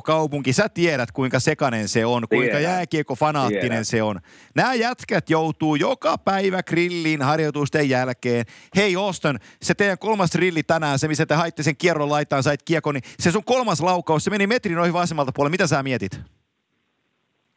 kaupunki, 0.03 0.53
sä 0.53 0.70
tiedät 0.70 1.11
kuinka 1.11 1.39
sekainen 1.39 1.88
se 1.88 2.05
on, 2.05 2.28
kuinka 2.30 2.45
Tiedän. 2.45 2.63
jääkiekko 2.63 3.15
fanaattinen 3.15 3.61
Tiedän. 3.61 3.86
se 3.86 4.03
on. 4.03 4.20
Nämä 4.55 4.74
jätkät 4.74 5.30
joutuu 5.30 5.76
joka 5.76 6.18
päivä 6.18 6.63
grilliin 6.63 7.22
harjoitusten 7.22 7.89
jälkeen. 7.89 8.45
Hei 8.76 8.95
Austin, 8.95 9.39
se 9.61 9.74
teidän 9.74 9.97
kolmas 9.97 10.36
rilli 10.36 10.63
tänään, 10.63 10.99
se 10.99 11.07
missä 11.07 11.26
te 11.26 11.36
haitte 11.36 11.63
sen 11.63 11.78
kierron 11.78 12.09
laitaan, 12.09 12.43
sait 12.43 12.63
kiekon, 12.63 12.93
niin 12.95 13.03
se 13.20 13.32
sun 13.32 13.43
kolmas 13.43 13.82
laukaus, 13.82 14.24
se 14.24 14.30
meni 14.30 14.47
metrin 14.47 14.80
ohi 14.80 14.93
vasemmalta 14.93 15.32
puolella. 15.32 15.51
Mitä 15.51 15.68
sä 15.68 15.84
mietit? 15.84 16.20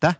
Tä? 0.00 0.14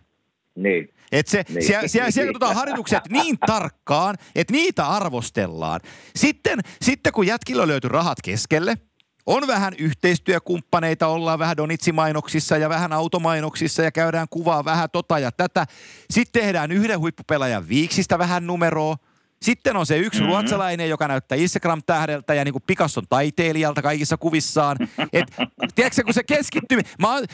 Niin. 0.55 0.93
Et 1.11 1.27
se, 1.27 1.43
niin. 1.49 1.63
siellä, 1.63 1.87
siellä, 1.87 2.11
siellä 2.11 2.33
katsotaan 2.33 2.55
harjoitukset 2.55 3.09
niin 3.09 3.37
tarkkaan, 3.39 4.15
että 4.35 4.53
niitä 4.53 4.87
arvostellaan. 4.87 5.79
Sitten, 6.15 6.59
sitten 6.81 7.13
kun 7.13 7.27
jätkillä 7.27 7.67
löytyy 7.67 7.89
rahat 7.89 8.17
keskelle– 8.23 8.77
on 9.25 9.47
vähän 9.47 9.73
yhteistyökumppaneita, 9.77 11.07
ollaan 11.07 11.39
vähän 11.39 11.57
Donitsi-mainoksissa 11.57 12.57
ja 12.57 12.69
vähän 12.69 12.93
automainoksissa 12.93 13.83
ja 13.83 13.91
käydään 13.91 14.27
kuvaa 14.29 14.65
vähän 14.65 14.89
tota 14.89 15.19
ja 15.19 15.31
tätä. 15.31 15.67
Sitten 16.09 16.41
tehdään 16.41 16.71
yhden 16.71 16.99
huippupelaajan 16.99 17.69
viiksistä 17.69 18.19
vähän 18.19 18.47
numeroa. 18.47 18.97
Sitten 19.41 19.75
on 19.75 19.85
se 19.85 19.97
yksi 19.97 20.19
mm-hmm. 20.19 20.33
ruotsalainen, 20.33 20.89
joka 20.89 21.07
näyttää 21.07 21.35
Instagram-tähdeltä 21.35 22.33
ja 22.33 22.43
niin 22.43 22.53
kuin 22.53 22.63
Picasson 22.67 23.03
taiteilijalta 23.09 23.81
kaikissa 23.81 24.17
kuvissaan. 24.17 24.77
Et, 25.13 25.27
tiedätkö, 25.75 26.03
kun 26.03 26.13
se 26.13 26.23
keskittyy... 26.23 26.79
Mä 26.99 27.13
oon, 27.13 27.25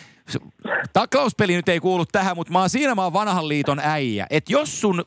taklauspeli 0.93 1.55
nyt 1.55 1.69
ei 1.69 1.79
kuulu 1.79 2.05
tähän, 2.05 2.35
mutta 2.35 2.53
mä 2.53 2.59
oon 2.59 2.69
siinä 2.69 2.95
mä 2.95 3.03
oon 3.03 3.13
vanhan 3.13 3.47
liiton 3.47 3.79
äijä. 3.79 4.27
Että 4.29 4.53
jos 4.53 4.81
sun 4.81 5.05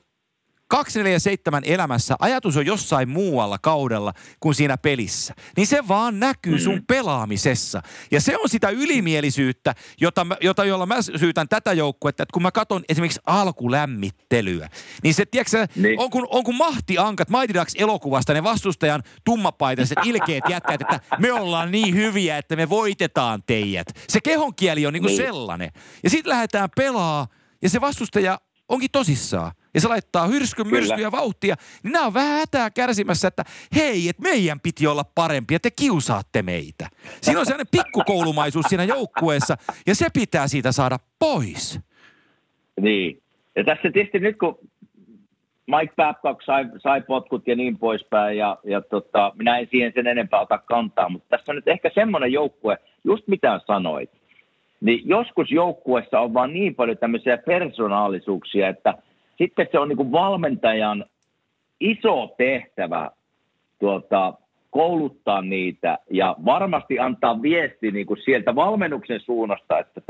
247 0.71 1.62
elämässä 1.64 2.16
ajatus 2.18 2.57
on 2.57 2.66
jossain 2.66 3.09
muualla 3.09 3.59
kaudella 3.59 4.12
kuin 4.41 4.55
siinä 4.55 4.77
pelissä, 4.77 5.35
niin 5.57 5.66
se 5.66 5.89
vaan 5.89 6.21
näkyy 6.21 6.59
sun 6.59 6.75
mm. 6.75 6.85
pelaamisessa. 6.87 7.83
Ja 8.11 8.21
se 8.21 8.37
on 8.37 8.49
sitä 8.49 8.68
ylimielisyyttä, 8.68 9.75
jota, 10.01 10.27
jota 10.41 10.64
jolla 10.64 10.87
mä 10.87 11.03
syytän 11.03 11.49
tätä 11.49 11.73
joukkuetta, 11.73 12.23
että 12.23 12.33
kun 12.33 12.43
mä 12.43 12.51
katson 12.51 12.85
esimerkiksi 12.89 13.21
alkulämmittelyä, 13.27 14.68
niin 15.03 15.14
se, 15.14 15.27
tiedätkö, 15.27 15.66
niin. 15.77 16.01
on, 16.01 16.11
kun, 16.11 16.27
on 16.31 16.45
kun 16.45 16.57
Mahti 16.57 16.99
Ankat 16.99 17.31
Mighty 17.31 17.55
Ducks 17.55 17.75
elokuvasta 17.79 18.35
ne 18.35 18.43
vastustajan 18.43 19.03
tummapaitaiset 19.25 19.99
ilkeät 20.05 20.45
jätkät, 20.49 20.81
että 20.81 21.01
me 21.18 21.33
ollaan 21.33 21.71
niin 21.71 21.95
hyviä, 21.95 22.39
että 22.39 22.57
me 22.57 22.68
voitetaan 22.68 23.43
teidät. 23.47 23.87
Se 24.09 24.21
kehonkieli 24.21 24.87
on 24.87 24.93
niinku 24.93 25.09
niin. 25.09 25.16
sellainen. 25.16 25.71
Ja 26.03 26.11
sitten 26.11 26.31
lähdetään 26.31 26.68
pelaa 26.77 27.27
ja 27.62 27.68
se 27.71 27.81
vastustaja 27.81 28.41
onkin 28.68 28.91
tosissaan 28.93 29.53
ja 29.75 29.81
se 29.81 29.89
laittaa 29.89 30.27
hyrskyn, 30.27 30.66
myrskyä 30.66 30.99
ja 30.99 31.12
vauhtia, 31.12 31.55
niin 31.83 31.93
nämä 31.93 32.07
on 32.07 32.14
vähän 32.14 32.39
hätää 32.39 32.71
kärsimässä, 32.71 33.29
että 33.29 33.45
hei, 33.77 34.09
että 34.09 34.23
meidän 34.23 34.61
piti 34.61 34.87
olla 34.87 35.05
parempi 35.14 35.55
ja 35.55 35.61
te 35.61 35.71
kiusaatte 35.71 36.43
meitä. 36.43 36.89
Siinä 37.21 37.41
on 37.41 37.47
sellainen 37.47 37.66
pikkukoulumaisuus 37.71 38.66
siinä 38.68 38.85
joukkueessa 38.85 39.57
ja 39.87 39.95
se 39.95 40.07
pitää 40.14 40.49
siitä 40.49 40.73
saada 40.73 40.99
pois. 41.18 41.81
Niin. 42.81 43.23
Ja 43.57 43.64
tässä 43.64 43.91
tietysti 43.93 44.18
nyt 44.18 44.39
kun 44.39 44.59
Mike 45.66 45.95
Babcock 45.97 46.43
sai, 46.43 46.66
sai 46.79 47.01
potkut 47.01 47.49
ja 47.49 47.57
niin 47.57 47.79
poispäin, 47.79 48.39
ja, 48.39 48.59
ja 48.64 48.81
tota, 48.81 49.33
minä 49.39 49.59
en 49.59 49.68
siihen 49.71 49.93
sen 49.95 50.07
enempää 50.07 50.41
ota 50.41 50.59
kantaa, 50.59 51.09
mutta 51.09 51.29
tässä 51.29 51.53
on 51.53 51.57
nyt 51.57 51.68
ehkä 51.68 51.91
semmoinen 51.95 52.33
joukkue, 52.33 52.79
just 53.05 53.29
mitä 53.29 53.61
sanoit, 53.66 54.11
niin 54.81 55.09
joskus 55.09 55.51
joukkueessa 55.51 56.21
on 56.21 56.35
vaan 56.35 56.53
niin 56.53 56.75
paljon 56.75 56.99
tämmöisiä 56.99 57.39
persoonallisuuksia, 57.39 58.68
että– 58.68 58.95
sitten 59.43 59.68
se 59.72 59.78
on 59.78 59.88
niin 59.88 59.97
kuin 59.97 60.12
valmentajan 60.12 61.05
iso 61.80 62.34
tehtävä 62.38 63.11
tuota, 63.78 64.34
kouluttaa 64.70 65.43
niitä 65.43 65.99
ja 66.11 66.36
varmasti 66.45 66.99
antaa 66.99 67.43
viesti 67.43 67.91
niin 67.91 68.07
kuin 68.07 68.22
sieltä 68.24 68.55
valmennuksen 68.55 69.20
suunnasta, 69.20 69.78
että 69.78 70.01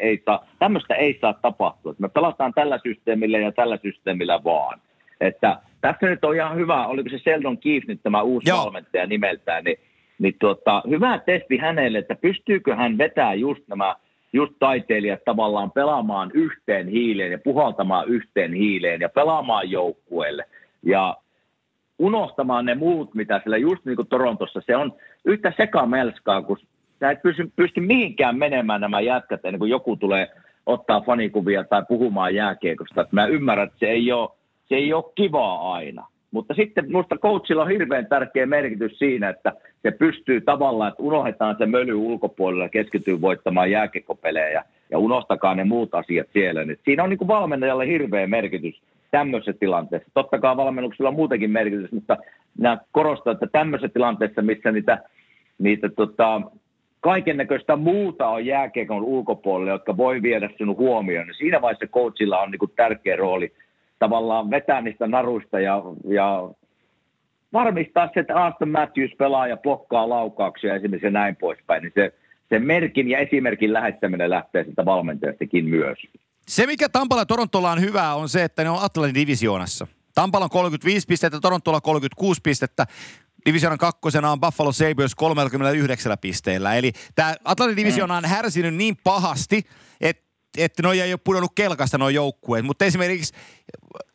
ei 0.00 0.22
saa, 0.24 0.46
tämmöistä 0.58 0.94
ei 0.94 1.18
saa 1.20 1.32
tapahtua. 1.32 1.92
Että 1.92 2.02
me 2.02 2.08
pelataan 2.08 2.52
tällä 2.54 2.78
systeemillä 2.82 3.38
ja 3.38 3.52
tällä 3.52 3.78
systeemillä 3.82 4.44
vaan. 4.44 4.80
Että 5.20 5.58
tässä 5.80 6.06
nyt 6.06 6.24
on 6.24 6.36
ihan 6.36 6.56
hyvä, 6.56 6.86
oliko 6.86 7.08
se 7.08 7.18
Sheldon 7.18 7.58
Keefe 7.58 7.84
nyt 7.86 8.02
tämä 8.02 8.22
uusi 8.22 8.48
Joo. 8.48 8.58
valmentaja 8.58 9.06
nimeltään, 9.06 9.64
niin, 9.64 9.78
niin 10.18 10.36
tuota, 10.38 10.82
hyvä 10.88 11.18
testi 11.18 11.56
hänelle, 11.56 11.98
että 11.98 12.14
pystyykö 12.14 12.76
hän 12.76 12.98
vetämään 12.98 13.40
just 13.40 13.62
nämä 13.68 13.96
just 14.34 14.52
taiteilijat 14.58 15.24
tavallaan 15.24 15.70
pelaamaan 15.70 16.30
yhteen 16.34 16.88
hiileen 16.88 17.32
ja 17.32 17.38
puhaltamaan 17.38 18.08
yhteen 18.08 18.52
hiileen 18.52 19.00
ja 19.00 19.08
pelaamaan 19.08 19.70
joukkueelle. 19.70 20.44
Ja 20.82 21.16
unohtamaan 21.98 22.64
ne 22.64 22.74
muut, 22.74 23.14
mitä 23.14 23.40
siellä 23.42 23.56
just 23.56 23.84
niin 23.84 23.96
kuin 23.96 24.08
Torontossa, 24.08 24.60
se 24.66 24.76
on 24.76 24.92
yhtä 25.24 25.52
sekamelskaa, 25.56 26.42
kun 26.42 26.58
sä 27.00 27.10
et 27.10 27.22
pysty, 27.22 27.52
pysty 27.56 27.80
mihinkään 27.80 28.38
menemään 28.38 28.80
nämä 28.80 29.00
jätkät 29.00 29.44
ennen 29.44 29.58
kuin 29.58 29.70
joku 29.70 29.96
tulee 29.96 30.28
ottaa 30.66 31.00
fanikuvia 31.00 31.64
tai 31.64 31.82
puhumaan 31.88 32.34
jääkiekosta. 32.34 33.00
Että 33.00 33.14
mä 33.16 33.26
ymmärrän, 33.26 33.66
että 33.66 33.78
se 33.78 33.86
ei 33.86 34.12
ole, 34.12 34.30
se 34.64 34.74
ei 34.74 34.92
ole 34.92 35.12
kivaa 35.14 35.72
aina. 35.72 36.06
Mutta 36.30 36.54
sitten 36.54 36.86
minusta 36.86 37.16
coachilla 37.16 37.62
on 37.62 37.70
hirveän 37.70 38.06
tärkeä 38.06 38.46
merkitys 38.46 38.98
siinä, 38.98 39.28
että 39.28 39.52
se 39.84 39.90
pystyy 39.90 40.40
tavallaan, 40.40 40.88
että 40.88 41.02
unohdetaan 41.02 41.56
se 41.58 41.66
möly 41.66 41.94
ulkopuolella 41.94 42.64
ja 42.64 42.68
keskityy 42.68 43.20
voittamaan 43.20 43.70
jääkekkopelejä 43.70 44.64
ja 44.90 44.98
unohtakaa 44.98 45.54
ne 45.54 45.64
muut 45.64 45.94
asiat 45.94 46.26
siellä. 46.32 46.64
Nyt 46.64 46.80
siinä 46.84 47.02
on 47.02 47.10
niin 47.10 47.18
kuin 47.18 47.28
valmennajalle 47.28 47.86
hirveä 47.86 48.26
merkitys 48.26 48.82
tämmöisessä 49.10 49.52
tilanteessa. 49.60 50.10
Totta 50.14 50.38
kai 50.38 50.56
valmennuksella 50.56 51.08
on 51.08 51.14
muutenkin 51.14 51.50
merkitys, 51.50 51.92
mutta 51.92 52.16
nämä 52.58 52.78
korostaa, 52.92 53.32
että 53.32 53.46
tämmöisessä 53.46 53.94
tilanteessa, 53.94 54.42
missä 54.42 54.72
niitä, 54.72 54.98
niitä 55.58 55.88
tota, 55.88 56.42
kaiken 57.00 57.36
näköistä 57.36 57.76
muuta 57.76 58.28
on 58.28 58.46
jääkiekon 58.46 59.02
ulkopuolella, 59.02 59.72
jotka 59.72 59.96
voi 59.96 60.22
viedä 60.22 60.50
sinun 60.58 60.76
huomioon, 60.76 61.26
niin 61.26 61.34
siinä 61.34 61.62
vaiheessa 61.62 61.86
coachilla 61.86 62.40
on 62.40 62.50
niin 62.50 62.58
kuin 62.58 62.72
tärkeä 62.76 63.16
rooli 63.16 63.52
tavallaan 63.98 64.50
vetää 64.50 64.80
niistä 64.80 65.06
naruista 65.06 65.60
ja, 65.60 65.82
ja 66.08 66.50
varmistaa 67.54 68.10
se, 68.14 68.20
että 68.20 68.44
Aston 68.44 68.68
Matthews 68.68 69.10
pelaa 69.18 69.48
ja 69.48 69.56
blokkaa 69.56 70.08
laukauksia 70.08 70.74
esimerkiksi 70.74 71.06
ja 71.06 71.10
näin 71.10 71.36
poispäin, 71.36 71.82
niin 71.82 71.92
se, 71.94 72.12
se 72.48 72.58
merkin 72.58 73.08
ja 73.08 73.18
esimerkin 73.18 73.72
lähettäminen 73.72 74.30
lähtee 74.30 74.64
sitä 74.64 74.84
valmentajastakin 74.84 75.64
myös. 75.64 75.98
Se, 76.48 76.66
mikä 76.66 76.88
Tampalla 76.88 77.20
ja 77.20 77.26
Torontolla 77.26 77.72
on 77.72 77.80
hyvää, 77.80 78.14
on 78.14 78.28
se, 78.28 78.44
että 78.44 78.64
ne 78.64 78.70
on 78.70 78.78
Atlantin 78.82 79.14
divisioonassa. 79.14 79.86
Tampalla 80.14 80.44
on 80.44 80.50
35 80.50 81.06
pistettä, 81.06 81.40
Torontolla 81.40 81.80
36 81.80 82.40
pistettä. 82.44 82.86
Divisionan 83.46 83.78
kakkosena 83.78 84.32
on 84.32 84.40
Buffalo 84.40 84.72
Sabres 84.72 85.14
39 85.14 86.16
pisteellä. 86.20 86.74
Eli 86.74 86.92
tämä 87.14 87.34
Atlantin 87.44 87.76
divisiona 87.76 88.16
on 88.16 88.24
härsinyt 88.24 88.74
niin 88.74 88.96
pahasti, 89.04 89.62
että 90.00 90.23
että 90.56 90.82
noi 90.82 91.00
ei 91.00 91.12
ole 91.12 91.20
pudonnut 91.24 91.52
kelkasta 91.54 91.98
nuo 91.98 92.08
joukkueet. 92.08 92.64
Mutta 92.64 92.84
esimerkiksi 92.84 93.34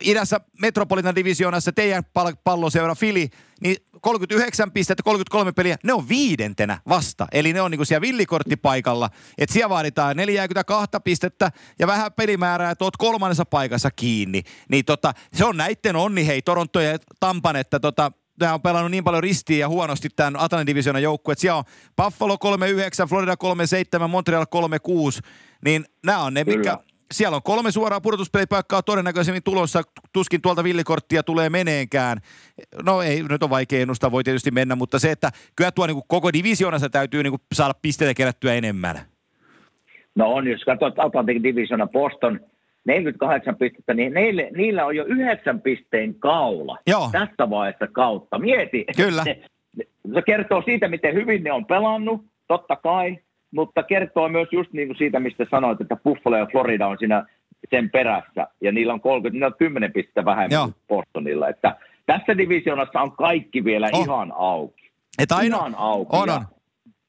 idässä 0.04 0.40
Metropolitan 0.60 1.14
divisioonassa 1.14 1.72
teidän 1.72 2.04
palloseura 2.44 2.94
Fili, 2.94 3.28
niin 3.60 3.76
39 4.00 4.72
pistettä, 4.72 5.02
33 5.02 5.52
peliä, 5.52 5.76
ne 5.84 5.92
on 5.92 6.08
viidentenä 6.08 6.78
vasta. 6.88 7.26
Eli 7.32 7.52
ne 7.52 7.60
on 7.60 7.70
niinku 7.70 7.84
siellä 7.84 8.00
villikorttipaikalla. 8.00 9.10
Että 9.38 9.52
siellä 9.52 9.68
vaaditaan 9.68 10.16
42 10.16 10.90
pistettä 11.04 11.52
ja 11.78 11.86
vähän 11.86 12.12
pelimäärää, 12.12 12.70
että 12.70 12.84
oot 12.84 12.96
kolmannessa 12.96 13.44
paikassa 13.44 13.90
kiinni. 13.90 14.42
Niin 14.68 14.84
tota, 14.84 15.14
se 15.34 15.44
on 15.44 15.56
näitten 15.56 15.96
onni, 15.96 16.26
hei, 16.26 16.42
Toronto 16.42 16.80
ja 16.80 16.98
Tampan, 17.20 17.56
että 17.56 17.80
tota, 17.80 18.12
nämä 18.40 18.54
on 18.54 18.62
pelannut 18.62 18.90
niin 18.90 19.04
paljon 19.04 19.22
ristiin 19.22 19.60
ja 19.60 19.68
huonosti 19.68 20.08
tämän 20.16 20.40
Atlantin 20.40 20.66
divisioonan 20.66 21.02
joukkue, 21.02 21.32
että 21.32 21.40
siellä 21.40 21.58
on 21.58 21.64
Buffalo 21.96 22.38
39, 22.38 23.08
Florida 23.08 23.36
37, 23.36 24.10
Montreal 24.10 24.46
36, 24.46 25.20
niin 25.64 25.84
nämä 26.06 26.22
on 26.24 26.34
ne, 26.34 26.44
Kyllä. 26.44 26.58
mikä, 26.58 26.78
siellä 27.12 27.36
on 27.36 27.42
kolme 27.42 27.70
suoraa 27.70 28.00
pudotuspelipaikkaa 28.00 28.82
todennäköisemmin 28.82 29.42
tulossa. 29.42 29.82
Tuskin 30.12 30.42
tuolta 30.42 30.64
villikorttia 30.64 31.22
tulee 31.22 31.50
meneenkään. 31.50 32.18
No 32.84 33.02
ei, 33.02 33.22
nyt 33.22 33.42
on 33.42 33.50
vaikea 33.50 33.80
ennustaa, 33.80 34.12
voi 34.12 34.24
tietysti 34.24 34.50
mennä, 34.50 34.76
mutta 34.76 34.98
se, 34.98 35.10
että 35.10 35.30
kyllä 35.56 35.70
tuo 35.70 35.86
niin 35.86 36.02
koko 36.08 36.32
divisioonassa 36.32 36.90
täytyy 36.90 37.22
niin 37.22 37.40
saada 37.52 37.74
pisteitä 37.82 38.14
kerättyä 38.14 38.54
enemmän. 38.54 38.96
No 40.14 40.32
on, 40.32 40.46
jos 40.46 40.64
katsot 40.64 40.98
Atlantic 40.98 41.42
Divisiona 41.42 41.86
Boston, 41.86 42.40
48 42.84 43.56
pistettä, 43.56 43.94
niin 43.94 44.14
neille, 44.14 44.50
niillä 44.56 44.86
on 44.86 44.96
jo 44.96 45.04
9 45.04 45.60
pisteen 45.60 46.14
kaula 46.14 46.78
Joo. 46.86 47.08
tässä 47.12 47.50
vaiheessa 47.50 47.86
kautta. 47.92 48.38
Mieti. 48.38 48.84
Kyllä. 48.96 49.24
Se, 49.24 49.42
se 50.14 50.22
kertoo 50.26 50.62
siitä, 50.62 50.88
miten 50.88 51.14
hyvin 51.14 51.42
ne 51.44 51.52
on 51.52 51.66
pelannut, 51.66 52.24
totta 52.48 52.76
kai, 52.76 53.18
mutta 53.50 53.82
kertoo 53.82 54.28
myös 54.28 54.48
just 54.52 54.72
niin 54.72 54.88
kuin 54.88 54.96
siitä, 54.98 55.20
mistä 55.20 55.46
sanoit, 55.50 55.80
että 55.80 55.96
Buffalo 55.96 56.36
ja 56.36 56.46
Florida 56.46 56.86
on 56.86 56.98
siinä 56.98 57.26
sen 57.70 57.90
perässä, 57.90 58.46
ja 58.60 58.72
niillä 58.72 58.92
on 58.92 59.00
30, 59.00 59.34
niillä 59.34 59.46
on 59.46 59.58
10 59.58 59.92
pistettä 59.92 60.24
vähemmän 60.24 60.50
Joo. 60.50 60.70
Bostonilla, 60.88 61.48
että 61.48 61.76
tässä 62.06 62.38
divisionassa 62.38 63.00
on 63.00 63.12
kaikki 63.12 63.64
vielä 63.64 63.88
oh. 63.92 64.04
ihan 64.04 64.32
auki. 64.36 64.90
Et 65.18 65.32
aino, 65.32 65.56
ihan 65.56 65.74
auki. 65.76 66.16
On, 66.16 66.30
on. 66.30 66.44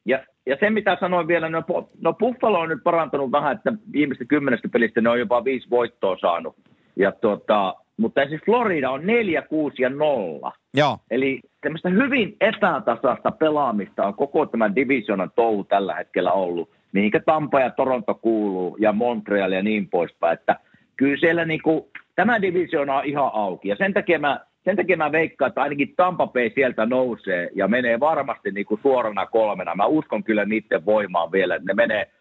Ja, 0.06 0.20
ja 0.46 0.58
se, 0.60 0.70
mitä 0.70 0.98
sanoin 1.00 1.28
vielä, 1.28 1.50
no, 1.50 1.64
no 2.02 2.14
Buffalo 2.14 2.60
on 2.60 2.70
nyt 2.70 2.84
parantunut 2.84 3.32
vähän, 3.32 3.56
että 3.56 3.74
viimeistä 3.94 4.26
kymmenestä 4.26 4.70
pelistä 4.70 5.02
ne 5.02 5.10
on 5.10 5.20
jopa 5.20 5.44
viisi 5.44 5.70
voittoa 5.70 6.18
saanut. 6.22 6.56
Ja 6.96 7.12
tuota, 7.12 7.76
mutta 7.98 8.26
siis 8.30 8.42
Florida 8.46 8.92
on 8.92 9.06
4, 9.06 9.42
6 9.42 9.82
ja 9.82 9.90
0. 9.90 10.52
Joo. 10.74 10.98
Eli 11.12 11.40
tämmöistä 11.62 11.90
hyvin 11.90 12.36
epätasaista 12.42 13.32
pelaamista 13.32 14.06
on 14.06 14.14
koko 14.14 14.46
tämän 14.46 14.76
divisionan 14.76 15.32
touhu 15.36 15.64
tällä 15.64 15.96
hetkellä 15.96 16.32
ollut, 16.32 16.70
mihinkä 16.92 17.20
Tampa 17.20 17.60
ja 17.60 17.70
Toronto 17.70 18.14
kuuluu 18.14 18.78
ja 18.80 18.94
Montreal 18.94 19.52
ja 19.52 19.64
niin 19.64 19.90
poispäin. 19.90 20.34
Että 20.34 20.56
kyllä 20.96 21.18
siellä 21.20 21.46
niinku, 21.46 21.90
tämä 22.16 22.42
divisiona 22.42 22.98
on 22.98 23.06
ihan 23.06 23.32
auki 23.34 23.70
ja 23.70 23.76
sen 23.76 23.94
takia 23.94 24.20
mä, 24.20 24.40
sen 24.64 24.76
takia 24.76 24.98
mä 24.98 25.12
veikkaan, 25.12 25.50
että 25.50 25.62
ainakin 25.62 25.94
Tampa 25.96 26.28
Bay 26.28 26.50
sieltä 26.56 26.86
nousee 26.86 27.50
ja 27.56 27.68
menee 27.68 28.00
varmasti 28.00 28.52
niinku 28.52 28.80
suorana 28.82 29.26
kolmena. 29.26 29.76
Mä 29.76 29.86
uskon 29.86 30.24
kyllä 30.24 30.46
niiden 30.46 30.86
voimaan 30.86 31.32
vielä, 31.32 31.56
että 31.56 31.68
ne 31.68 31.74
menee, 31.74 32.12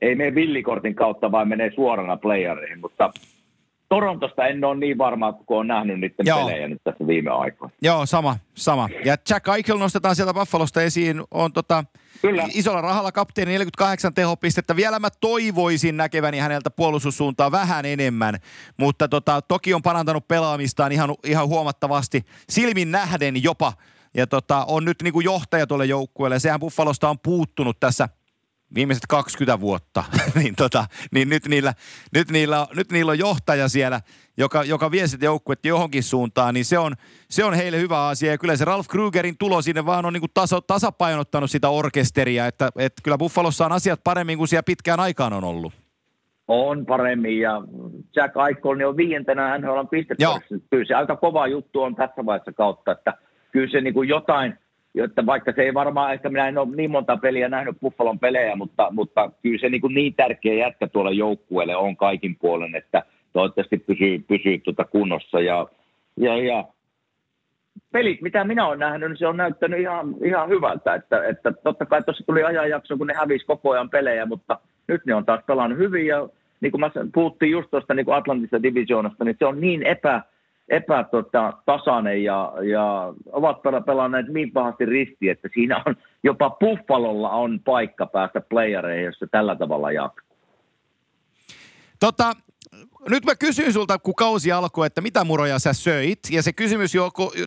ei 0.00 0.14
mene 0.14 0.34
villikortin 0.34 0.94
kautta, 0.94 1.32
vaan 1.32 1.48
menee 1.48 1.70
suorana 1.74 2.16
playereihin, 2.16 2.80
mutta 2.80 3.10
Torontosta 3.92 4.46
en 4.46 4.64
ole 4.64 4.76
niin 4.76 4.98
varma, 4.98 5.32
kun 5.32 5.56
olen 5.56 5.68
nähnyt 5.68 6.00
niiden 6.00 6.26
Joo. 6.26 6.46
pelejä 6.46 6.68
nyt 6.68 6.84
tässä 6.84 7.06
viime 7.06 7.30
aikoina. 7.30 7.74
Joo, 7.82 8.06
sama, 8.06 8.36
sama. 8.54 8.88
Ja 9.04 9.16
Jack 9.30 9.48
Eichel 9.48 9.78
nostetaan 9.78 10.16
sieltä 10.16 10.34
Buffalosta 10.34 10.82
esiin. 10.82 11.22
On 11.30 11.52
tota, 11.52 11.84
Kyllä. 12.22 12.44
isolla 12.54 12.80
rahalla 12.80 13.12
kapteeni 13.12 13.52
48 13.52 14.14
tehopistettä. 14.14 14.76
Vielä 14.76 14.98
mä 14.98 15.08
toivoisin 15.20 15.96
näkeväni 15.96 16.38
häneltä 16.38 16.70
puolustussuuntaa 16.70 17.50
vähän 17.50 17.84
enemmän, 17.84 18.34
mutta 18.76 19.08
tota, 19.08 19.42
toki 19.42 19.74
on 19.74 19.82
parantanut 19.82 20.28
pelaamistaan 20.28 20.92
ihan, 20.92 21.14
ihan 21.24 21.48
huomattavasti. 21.48 22.22
Silmin 22.48 22.90
nähden 22.92 23.42
jopa. 23.42 23.72
Ja 24.14 24.26
tota, 24.26 24.64
on 24.68 24.84
nyt 24.84 25.02
niin 25.02 25.12
kuin 25.12 25.24
johtaja 25.24 25.66
tuolle 25.66 25.86
joukkueelle. 25.86 26.38
Sehän 26.38 26.60
Buffalosta 26.60 27.10
on 27.10 27.18
puuttunut 27.18 27.80
tässä– 27.80 28.08
viimeiset 28.74 29.06
20 29.08 29.60
vuotta, 29.60 30.04
niin, 30.42 30.54
tota, 30.56 30.84
niin 31.12 31.28
nyt, 31.28 31.48
niillä, 31.48 31.74
nyt, 32.14 32.30
niillä, 32.30 32.66
nyt 32.76 32.92
niillä 32.92 33.12
on 33.12 33.18
johtaja 33.18 33.68
siellä, 33.68 34.00
joka, 34.36 34.64
joka 34.64 34.90
vie 34.90 35.06
sitä 35.06 35.24
joukkuetta 35.24 35.68
johonkin 35.68 36.02
suuntaan, 36.02 36.54
niin 36.54 36.64
se 36.64 36.78
on, 36.78 36.92
se 37.30 37.44
on 37.44 37.54
heille 37.54 37.78
hyvä 37.78 38.06
asia. 38.06 38.30
Ja 38.30 38.38
kyllä 38.38 38.56
se 38.56 38.64
Ralph 38.64 38.88
Krugerin 38.88 39.38
tulo 39.38 39.62
sinne 39.62 39.86
vaan 39.86 40.04
on 40.04 40.12
niin 40.12 40.20
kuin 40.20 40.30
taso, 40.34 40.60
tasapainottanut 40.60 41.50
sitä 41.50 41.68
orkesteria, 41.68 42.46
että, 42.46 42.70
että 42.78 43.02
kyllä 43.02 43.18
Buffalossa 43.18 43.66
on 43.66 43.72
asiat 43.72 44.00
paremmin 44.04 44.38
kuin 44.38 44.48
siellä 44.48 44.62
pitkään 44.62 45.00
aikaan 45.00 45.32
on 45.32 45.44
ollut. 45.44 45.72
On 46.48 46.86
paremmin 46.86 47.38
ja 47.38 47.62
Jack 48.16 48.34
Eichel 48.48 48.74
niin 48.74 48.86
on 48.86 48.96
viientenä 48.96 49.58
NHL 49.58 49.84
pistettä. 49.90 50.40
Kyllä 50.70 50.84
se 50.84 50.94
aika 50.94 51.16
kova 51.16 51.46
juttu 51.46 51.82
on 51.82 51.94
tässä 51.94 52.26
vaiheessa 52.26 52.52
kautta, 52.52 52.92
että 52.92 53.14
kyllä 53.52 53.70
se 53.70 53.80
niin 53.80 53.94
kuin 53.94 54.08
jotain– 54.08 54.58
jotta 54.94 55.26
vaikka 55.26 55.52
se 55.52 55.62
ei 55.62 55.74
varmaan, 55.74 56.12
ehkä 56.12 56.28
minä 56.28 56.48
en 56.48 56.58
ole 56.58 56.76
niin 56.76 56.90
monta 56.90 57.16
peliä 57.16 57.48
nähnyt 57.48 57.80
Buffalon 57.80 58.18
pelejä, 58.18 58.56
mutta, 58.56 58.88
mutta 58.90 59.30
kyllä 59.42 59.58
se 59.58 59.68
niin, 59.68 59.80
kuin 59.80 59.94
niin 59.94 60.14
tärkeä 60.14 60.54
jätkä 60.54 60.86
tuolle 60.88 61.12
joukkueelle 61.12 61.76
on 61.76 61.96
kaikin 61.96 62.36
puolen, 62.36 62.74
että 62.74 63.02
toivottavasti 63.32 63.78
pysyy, 63.78 64.18
pysyy 64.28 64.58
tuota 64.58 64.84
kunnossa 64.84 65.40
ja, 65.40 65.66
ja, 66.16 66.36
ja 66.36 66.64
pelit, 67.92 68.22
mitä 68.22 68.44
minä 68.44 68.66
olen 68.66 68.78
nähnyt, 68.78 69.10
niin 69.10 69.18
se 69.18 69.26
on 69.26 69.36
näyttänyt 69.36 69.80
ihan, 69.80 70.14
ihan 70.24 70.48
hyvältä. 70.48 70.94
Että, 70.94 71.26
että 71.26 71.52
totta 71.52 71.86
kai 71.86 72.02
tuossa 72.02 72.26
tuli 72.26 72.42
ajanjakso, 72.42 72.96
kun 72.96 73.06
ne 73.06 73.14
hävisi 73.14 73.46
koko 73.46 73.70
ajan 73.70 73.90
pelejä, 73.90 74.26
mutta 74.26 74.58
nyt 74.88 75.06
ne 75.06 75.14
on 75.14 75.24
taas 75.24 75.40
pelannut 75.46 75.78
hyvin. 75.78 76.06
Ja 76.06 76.28
niin 76.60 76.72
kuin 76.72 76.80
mä 76.80 76.90
puhuttiin 77.14 77.52
just 77.52 77.70
tuosta 77.70 77.94
niin 77.94 78.12
Atlantista 78.12 78.62
divisioonasta, 78.62 79.24
niin 79.24 79.36
se 79.38 79.46
on 79.46 79.60
niin 79.60 79.82
epä, 79.82 80.22
epätasainen 80.72 82.24
ja, 82.24 82.52
ja 82.70 83.14
ovat 83.32 83.84
pelanneet 83.86 84.28
niin 84.28 84.52
pahasti 84.52 84.84
risti, 84.84 85.28
että 85.28 85.48
siinä 85.54 85.82
on 85.86 85.96
jopa 86.22 86.50
Buffalolla 86.50 87.30
on 87.30 87.60
paikka 87.60 88.06
päästä 88.06 88.40
playereihin, 88.40 89.04
jos 89.04 89.18
se 89.18 89.26
tällä 89.30 89.56
tavalla 89.56 89.92
jatkuu. 89.92 90.36
Tota, 92.00 92.32
nyt 93.08 93.24
mä 93.24 93.36
kysyin 93.36 93.72
sulta, 93.72 93.98
kun 93.98 94.14
kausi 94.14 94.52
alkoi, 94.52 94.86
että 94.86 95.00
mitä 95.00 95.24
muroja 95.24 95.58
sä 95.58 95.72
söit. 95.72 96.18
Ja 96.30 96.42
se 96.42 96.52
kysymys 96.52 96.92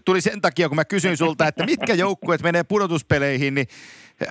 tuli 0.06 0.22
sen 0.22 0.42
takia, 0.42 0.70
kun 0.70 0.76
mä 0.76 0.86
kysyin 0.86 1.18
sulta, 1.18 1.48
että 1.48 1.66
mitkä 1.66 1.94
joukkueet 1.94 2.44
menee 2.44 2.64
pudotuspeleihin. 2.64 3.56
Niin 3.56 3.68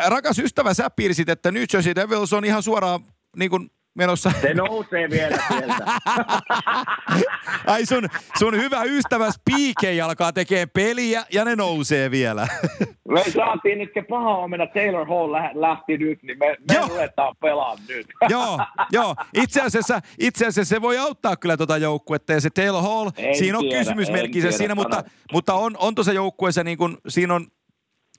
rakas 0.07 0.38
ystävä, 0.38 0.74
sä 0.74 0.90
piirsit, 0.90 1.28
että 1.28 1.51
New 1.51 1.64
Jersey 1.72 1.95
Devils 1.95 2.32
on 2.32 2.45
ihan 2.45 2.62
suoraan 2.62 3.01
niin 3.36 3.51
kuin 3.51 3.70
menossa. 3.95 4.32
Se 4.40 4.55
nousee 4.55 5.11
vielä 5.11 5.38
sieltä. 5.49 5.84
Ai 7.66 7.86
sun, 7.86 8.09
sun 8.38 8.57
hyvä 8.57 8.82
ystäväs 8.84 9.34
PK 9.38 10.05
alkaa 10.05 10.32
tekemään 10.32 10.70
peliä 10.72 11.24
ja 11.32 11.45
ne 11.45 11.57
nousee 11.57 12.11
vielä. 12.11 12.49
me 13.09 13.24
saatiin 13.34 13.78
nyt 13.78 13.90
paha 14.09 14.36
omena 14.36 14.66
Taylor 14.66 15.09
Hall 15.09 15.32
lähti 15.55 15.99
nyt, 15.99 16.22
niin 16.22 16.38
me, 16.38 16.57
me 16.70 16.88
ruvetaan 16.88 17.36
pelaamaan 17.40 17.78
nyt. 17.88 18.07
joo, 18.28 18.59
joo. 18.92 19.16
Itse 19.34 19.61
asiassa, 19.61 20.01
itse 20.18 20.47
asiassa 20.47 20.74
se 20.74 20.82
voi 20.82 20.99
auttaa 20.99 21.36
kyllä 21.36 21.57
tuota 21.57 21.76
joukkuetta 21.76 22.32
ja 22.32 22.40
se 22.40 22.51
Taylor 22.51 22.82
Hall, 22.82 23.11
en 23.16 23.36
siinä 23.36 23.59
on 23.59 23.68
kysymysmerkki 23.68 24.53
siinä, 24.53 24.74
mutta, 24.74 25.05
mutta 25.32 25.55
on, 25.55 25.76
on 25.78 25.95
tuossa 25.95 26.12
joukkueessa 26.12 26.64
niin 26.64 26.78
kuin, 26.78 26.97
siinä 27.09 27.34
on, 27.34 27.47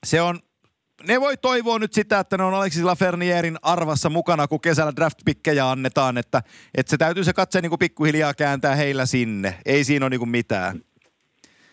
se 0.04 0.22
on 0.22 0.40
ne 1.08 1.22
voi 1.22 1.38
toivoa 1.38 1.80
nyt 1.80 1.94
sitä, 1.94 2.20
että 2.20 2.38
ne 2.38 2.44
on 2.44 2.54
Alexis 2.54 2.84
Lafernierin 2.84 3.58
arvassa 3.62 4.10
mukana, 4.10 4.48
kun 4.48 4.62
kesällä 4.62 4.94
draft-pikkejä 4.96 5.70
annetaan, 5.70 6.18
että, 6.18 6.42
että 6.78 6.90
se 6.90 6.98
täytyy 6.98 7.24
se 7.24 7.34
katse 7.34 7.62
niin 7.62 7.70
kuin 7.70 7.80
pikkuhiljaa 7.80 8.34
kääntää 8.34 8.76
heillä 8.76 9.06
sinne. 9.06 9.54
Ei 9.66 9.84
siinä 9.84 10.06
ole 10.06 10.10
niin 10.10 10.20
kuin 10.20 10.30
mitään. 10.30 10.80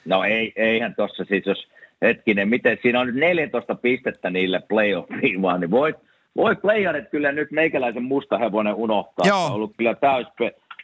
No 0.04 0.24
ei, 0.24 0.52
eihän 0.56 0.94
tuossa 0.94 1.24
siis, 1.24 1.46
jos 1.46 1.68
hetkinen, 2.02 2.48
miten 2.48 2.78
siinä 2.82 3.00
on 3.00 3.06
nyt 3.06 3.16
14 3.16 3.74
pistettä 3.74 4.30
niille 4.30 4.62
playoffiin 4.68 5.42
vaan, 5.42 5.60
niin 5.60 5.70
voi, 5.70 5.94
voi 6.36 6.56
playerit 6.56 7.10
kyllä 7.10 7.32
nyt 7.32 7.50
meikäläisen 7.50 8.02
musta 8.02 8.38
hevonen 8.38 8.74
unohtaa. 8.74 9.26
Joo. 9.28 9.46
On 9.46 9.52
ollut 9.52 9.74
kyllä 9.76 9.94
täys, 9.94 10.26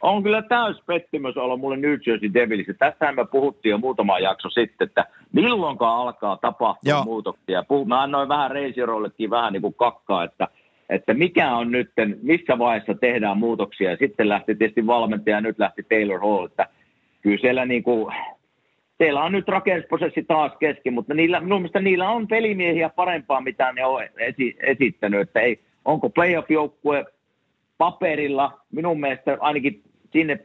on 0.01 0.23
kyllä 0.23 0.41
täys 0.41 0.77
pettymys 0.85 1.37
ollut 1.37 1.59
mulle 1.59 1.77
New 1.77 1.97
Jersey 2.07 2.33
Devilsissä. 2.33 2.73
Tästähän 2.79 3.15
me 3.15 3.25
puhuttiin 3.25 3.69
jo 3.69 3.77
muutama 3.77 4.19
jakso 4.19 4.49
sitten, 4.49 4.87
että 4.87 5.05
milloinkaan 5.31 5.97
alkaa 5.97 6.37
tapahtua 6.37 6.91
Joo. 6.91 7.03
muutoksia. 7.03 7.63
Mä 7.85 8.01
annoin 8.01 8.29
vähän 8.29 8.51
reisirollekin 8.51 9.29
vähän 9.29 9.53
niin 9.53 9.61
kuin 9.61 9.73
kakkaa, 9.73 10.23
että, 10.23 10.47
että 10.89 11.13
mikä 11.13 11.55
on 11.55 11.71
nyt, 11.71 11.91
missä 12.21 12.57
vaiheessa 12.57 12.93
tehdään 12.93 13.37
muutoksia. 13.37 13.91
Ja 13.91 13.97
sitten 13.97 14.29
lähti 14.29 14.55
tietysti 14.55 14.87
valmentaja 14.87 15.37
ja 15.37 15.41
nyt 15.41 15.59
lähti 15.59 15.83
Taylor 15.83 16.19
Hall, 16.19 16.45
että 16.45 16.67
kyllä 17.21 17.37
siellä 17.41 17.65
niin 17.65 17.83
kuin, 17.83 18.15
teillä 18.97 19.23
on 19.23 19.31
nyt 19.31 19.47
rakennusprosessi 19.47 20.23
taas 20.23 20.51
kesken, 20.59 20.93
mutta 20.93 21.13
niillä, 21.13 21.39
minun 21.39 21.61
mielestä 21.61 21.81
niillä 21.81 22.09
on 22.09 22.27
pelimiehiä 22.27 22.89
parempaa, 22.89 23.41
mitä 23.41 23.73
ne 23.73 23.85
on 23.85 24.03
esi- 24.03 24.57
esittänyt, 24.59 25.21
että 25.21 25.39
ei, 25.39 25.59
onko 25.85 26.09
playoff-joukkue 26.09 27.05
paperilla, 27.77 28.59
minun 28.71 28.99
mielestä 28.99 29.37
ainakin 29.39 29.83
sinne 30.11 30.39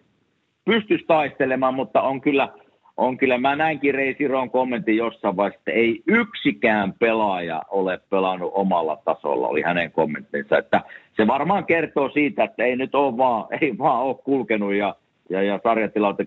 pystyisi 0.65 1.05
taistelemaan, 1.07 1.75
mutta 1.75 2.03
on 2.03 2.21
kyllä, 2.21 2.49
on 2.97 3.17
kyllä 3.17 3.39
mä 3.39 3.57
näinkin 3.57 3.95
Reisiron 3.95 4.51
kommentin 4.51 4.97
jossain 4.97 5.37
vaiheessa, 5.37 5.61
että 5.61 5.71
ei 5.71 6.03
yksikään 6.07 6.93
pelaaja 6.93 7.63
ole 7.69 8.01
pelannut 8.11 8.53
omalla 8.55 8.99
tasolla, 9.05 9.49
oli 9.49 9.63
hänen 9.63 9.93
kommenttinsa, 9.93 10.59
että 10.59 10.81
se 11.17 11.27
varmaan 11.27 11.67
kertoo 11.67 12.09
siitä, 12.09 12.45
että 12.45 12.65
ei 12.65 12.77
nyt 12.77 12.95
ole 12.95 13.17
vaan, 13.17 13.47
ei 13.61 13.79
vaan 13.79 14.03
ole 14.03 14.17
kulkenut 14.25 14.75
ja, 14.75 14.95
ja, 15.31 15.43
ja 15.43 15.61
sarjatilaute 15.63 16.27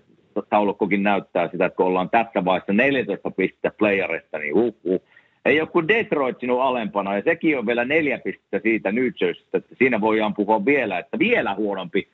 taulukkokin 0.50 1.04
näyttää 1.04 1.50
sitä, 1.52 1.66
että 1.66 1.78
kun 1.78 1.86
ollaan 1.86 2.10
tässä 2.10 2.46
vaiheessa 2.46 2.74
14 2.74 3.32
pistettä 3.32 3.72
playerista, 3.78 4.38
niin 4.38 4.56
huh. 4.56 4.76
Ei 5.46 5.62
ole 5.62 5.70
kuin 5.70 5.88
Detroit 5.88 6.40
sinun 6.40 6.62
alempana, 6.62 7.16
ja 7.16 7.22
sekin 7.22 7.58
on 7.58 7.68
vielä 7.68 7.86
neljä 7.86 8.20
pistettä 8.20 8.60
siitä 8.60 8.90
Jerseystä, 8.90 9.58
että 9.58 9.76
siinä 9.76 10.02
voidaan 10.02 10.34
puhua 10.34 10.66
vielä, 10.66 11.00
että 11.00 11.20
vielä 11.20 11.56
huonompi 11.56 12.08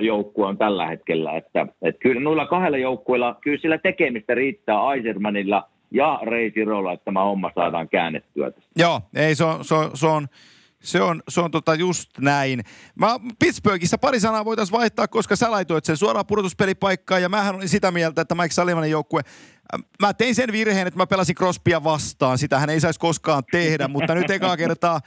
joukkue 0.00 0.46
on 0.46 0.58
tällä 0.58 0.86
hetkellä. 0.86 1.36
Että, 1.36 1.66
että 1.82 1.98
kyllä 1.98 2.20
noilla 2.20 2.46
kahdella 2.46 2.78
joukkueella, 2.78 3.38
kyllä 3.40 3.58
sillä 3.58 3.78
tekemistä 3.78 4.34
riittää 4.34 4.82
Aisermanilla 4.82 5.68
ja 5.90 6.20
Reisirolla, 6.22 6.92
että 6.92 7.04
tämä 7.04 7.24
homma 7.24 7.50
saadaan 7.54 7.88
käännettyä 7.88 8.50
tästä. 8.50 8.70
Joo, 8.76 9.00
ei 9.14 9.34
se 9.34 9.44
on, 9.44 9.64
se 9.64 9.74
on, 9.74 9.90
se 9.94 10.06
on 10.06 10.26
se 10.82 11.02
on, 11.02 11.22
se 11.28 11.40
on 11.40 11.50
tota 11.50 11.74
just 11.74 12.10
näin. 12.18 12.60
Mä 12.94 13.20
Pittsburghissa 13.38 13.98
pari 13.98 14.20
sanaa 14.20 14.44
voitaisiin 14.44 14.78
vaihtaa, 14.78 15.08
koska 15.08 15.36
sä 15.36 15.50
laitoit 15.50 15.84
sen 15.84 15.96
suoraan 15.96 16.26
pudotuspelipaikkaan 16.26 17.22
ja 17.22 17.28
mähän 17.28 17.54
olin 17.54 17.68
sitä 17.68 17.90
mieltä, 17.90 18.22
että 18.22 18.34
Mike 18.34 18.50
Sullivanin 18.50 18.90
joukkue 18.90 19.22
Mä 20.02 20.14
tein 20.14 20.34
sen 20.34 20.52
virheen, 20.52 20.86
että 20.86 20.98
mä 20.98 21.06
pelasin 21.06 21.34
Crospia 21.34 21.84
vastaan. 21.84 22.38
Sitähän 22.38 22.70
ei 22.70 22.80
saisi 22.80 23.00
koskaan 23.00 23.42
tehdä, 23.50 23.88
mutta 23.88 24.14
nyt 24.14 24.30
ekaa 24.30 24.56
kertaa 24.56 25.00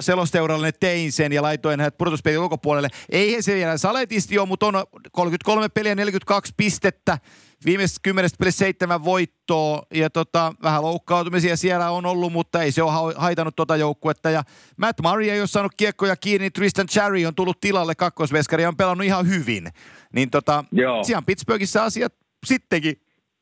selosteuralle 0.00 0.72
tein 0.72 1.12
sen 1.12 1.32
ja 1.32 1.42
laitoin 1.42 1.80
hänet 1.80 1.98
pudotuspelin 1.98 2.38
ulkopuolelle. 2.38 2.88
Ei 3.08 3.42
se 3.42 3.54
vielä 3.54 3.78
saletisti 3.78 4.38
ole, 4.38 4.48
mutta 4.48 4.66
on 4.66 4.74
33 5.12 5.68
peliä 5.68 5.94
42 5.94 6.52
pistettä. 6.56 7.18
Viimeisestä 7.64 8.00
kymmenestä 8.02 8.36
pelissä 8.38 8.58
seitsemän 8.58 9.04
voittoa 9.04 9.82
ja 9.94 10.10
tota, 10.10 10.54
vähän 10.62 10.82
loukkaantumisia 10.82 11.56
siellä 11.56 11.90
on 11.90 12.06
ollut, 12.06 12.32
mutta 12.32 12.62
ei 12.62 12.72
se 12.72 12.82
ole 12.82 13.14
haitannut 13.16 13.56
tota 13.56 13.76
joukkuetta. 13.76 14.30
Ja 14.30 14.42
Matt 14.76 15.00
Murray 15.02 15.30
ei 15.30 15.40
ole 15.40 15.46
saanut 15.46 15.72
kiekkoja 15.76 16.16
kiinni, 16.16 16.50
Tristan 16.50 16.86
Cherry 16.86 17.24
on 17.24 17.34
tullut 17.34 17.60
tilalle 17.60 17.94
kakkosveskari 17.94 18.62
ja 18.62 18.68
on 18.68 18.76
pelannut 18.76 19.04
ihan 19.04 19.28
hyvin. 19.28 19.68
Niin 20.12 20.30
tota, 20.30 20.64
siellä 21.02 21.22
Pittsburghissa 21.22 21.84
asiat 21.84 22.14
sittenkin, 22.46 23.00